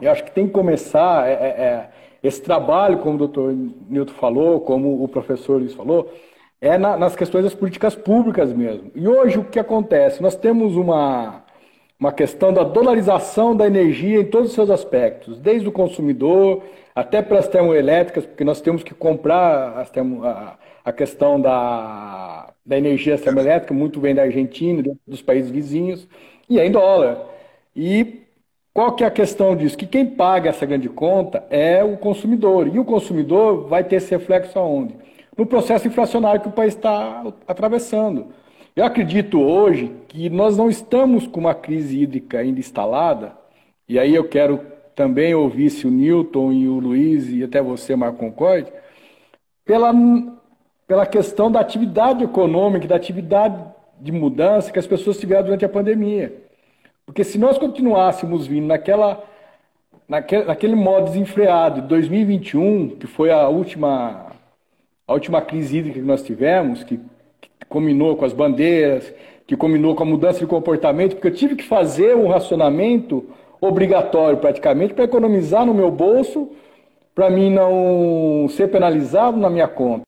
eu 0.00 0.10
acho 0.10 0.24
que 0.24 0.30
tem 0.30 0.46
que 0.46 0.52
começar 0.52 1.26
é, 1.26 1.32
é, 1.32 1.46
é 1.46 1.90
esse 2.22 2.42
trabalho, 2.42 2.98
como 2.98 3.14
o 3.14 3.18
doutor 3.18 3.54
Nilton 3.88 4.12
falou, 4.14 4.60
como 4.60 5.02
o 5.02 5.08
professor 5.08 5.60
Luiz 5.60 5.72
falou, 5.72 6.12
é 6.60 6.76
na, 6.76 6.96
nas 6.96 7.14
questões 7.14 7.44
das 7.44 7.54
políticas 7.54 7.94
públicas 7.94 8.52
mesmo. 8.52 8.90
E 8.94 9.06
hoje 9.06 9.38
o 9.38 9.44
que 9.44 9.58
acontece? 9.58 10.20
Nós 10.20 10.34
temos 10.34 10.76
uma, 10.76 11.44
uma 11.98 12.12
questão 12.12 12.52
da 12.52 12.62
dolarização 12.62 13.56
da 13.56 13.66
energia 13.66 14.20
em 14.20 14.24
todos 14.24 14.50
os 14.50 14.54
seus 14.54 14.70
aspectos, 14.70 15.38
desde 15.38 15.68
o 15.68 15.72
consumidor 15.72 16.62
até 16.94 17.20
para 17.22 17.38
as 17.38 17.48
termoelétricas, 17.48 18.24
porque 18.24 18.44
nós 18.44 18.60
temos 18.60 18.82
que 18.82 18.94
comprar 18.94 19.78
as 19.78 19.90
termo, 19.90 20.24
a, 20.24 20.56
a 20.84 20.92
questão 20.92 21.40
da, 21.40 22.52
da 22.64 22.78
energia 22.78 23.18
termoelétrica, 23.18 23.74
muito 23.74 24.00
vem 24.00 24.14
da 24.14 24.22
Argentina, 24.22 24.82
dos 25.06 25.22
países 25.22 25.50
vizinhos, 25.50 26.08
e 26.48 26.58
é 26.58 26.66
em 26.66 26.70
dólar. 26.70 27.24
E 27.74 28.22
qual 28.72 28.92
que 28.92 29.02
é 29.02 29.06
a 29.06 29.10
questão 29.10 29.56
disso? 29.56 29.76
Que 29.76 29.86
quem 29.86 30.06
paga 30.06 30.50
essa 30.50 30.64
grande 30.64 30.88
conta 30.88 31.44
é 31.50 31.82
o 31.82 31.96
consumidor. 31.96 32.68
E 32.68 32.78
o 32.78 32.84
consumidor 32.84 33.68
vai 33.68 33.82
ter 33.82 33.96
esse 33.96 34.10
reflexo 34.10 34.58
aonde? 34.58 34.94
No 35.36 35.46
processo 35.46 35.86
inflacionário 35.88 36.40
que 36.40 36.48
o 36.48 36.52
país 36.52 36.74
está 36.74 37.24
atravessando. 37.46 38.28
Eu 38.78 38.84
acredito 38.84 39.40
hoje 39.40 39.92
que 40.06 40.30
nós 40.30 40.56
não 40.56 40.70
estamos 40.70 41.26
com 41.26 41.40
uma 41.40 41.52
crise 41.52 42.00
hídrica 42.00 42.38
ainda 42.38 42.60
instalada, 42.60 43.32
e 43.88 43.98
aí 43.98 44.14
eu 44.14 44.28
quero 44.28 44.60
também 44.94 45.34
ouvir 45.34 45.68
se 45.68 45.84
o 45.84 45.90
Newton 45.90 46.52
e 46.52 46.68
o 46.68 46.78
Luiz 46.78 47.28
e 47.28 47.42
até 47.42 47.60
você, 47.60 47.96
Marco 47.96 48.18
Concorde, 48.18 48.72
pela 49.64 49.92
pela 50.86 51.04
questão 51.06 51.50
da 51.50 51.58
atividade 51.58 52.22
econômica, 52.22 52.86
da 52.86 52.94
atividade 52.94 53.60
de 54.00 54.12
mudança 54.12 54.70
que 54.70 54.78
as 54.78 54.86
pessoas 54.86 55.18
tiveram 55.18 55.46
durante 55.46 55.64
a 55.64 55.68
pandemia. 55.68 56.32
Porque 57.04 57.24
se 57.24 57.36
nós 57.36 57.58
continuássemos 57.58 58.46
vindo 58.46 58.68
naquela, 58.68 59.24
naquele, 60.08 60.44
naquele 60.44 60.76
modo 60.76 61.06
desenfreado 61.06 61.82
de 61.82 61.88
2021, 61.88 62.90
que 62.90 63.08
foi 63.08 63.32
a 63.32 63.48
última 63.48 64.26
a 65.04 65.14
última 65.14 65.42
crise 65.42 65.78
hídrica 65.78 65.98
que 65.98 66.06
nós 66.06 66.22
tivemos, 66.22 66.84
que, 66.84 67.00
combinou 67.68 68.16
com 68.16 68.24
as 68.24 68.32
bandeiras, 68.32 69.12
que 69.46 69.56
combinou 69.56 69.94
com 69.94 70.02
a 70.02 70.06
mudança 70.06 70.40
de 70.40 70.46
comportamento, 70.46 71.14
porque 71.14 71.28
eu 71.28 71.34
tive 71.34 71.56
que 71.56 71.64
fazer 71.64 72.16
um 72.16 72.28
racionamento 72.28 73.24
obrigatório 73.60 74.38
praticamente 74.38 74.94
para 74.94 75.04
economizar 75.04 75.64
no 75.64 75.74
meu 75.74 75.90
bolso, 75.90 76.50
para 77.14 77.30
mim 77.30 77.50
não 77.50 78.46
ser 78.50 78.68
penalizado 78.68 79.36
na 79.36 79.50
minha 79.50 79.66
conta. 79.66 80.07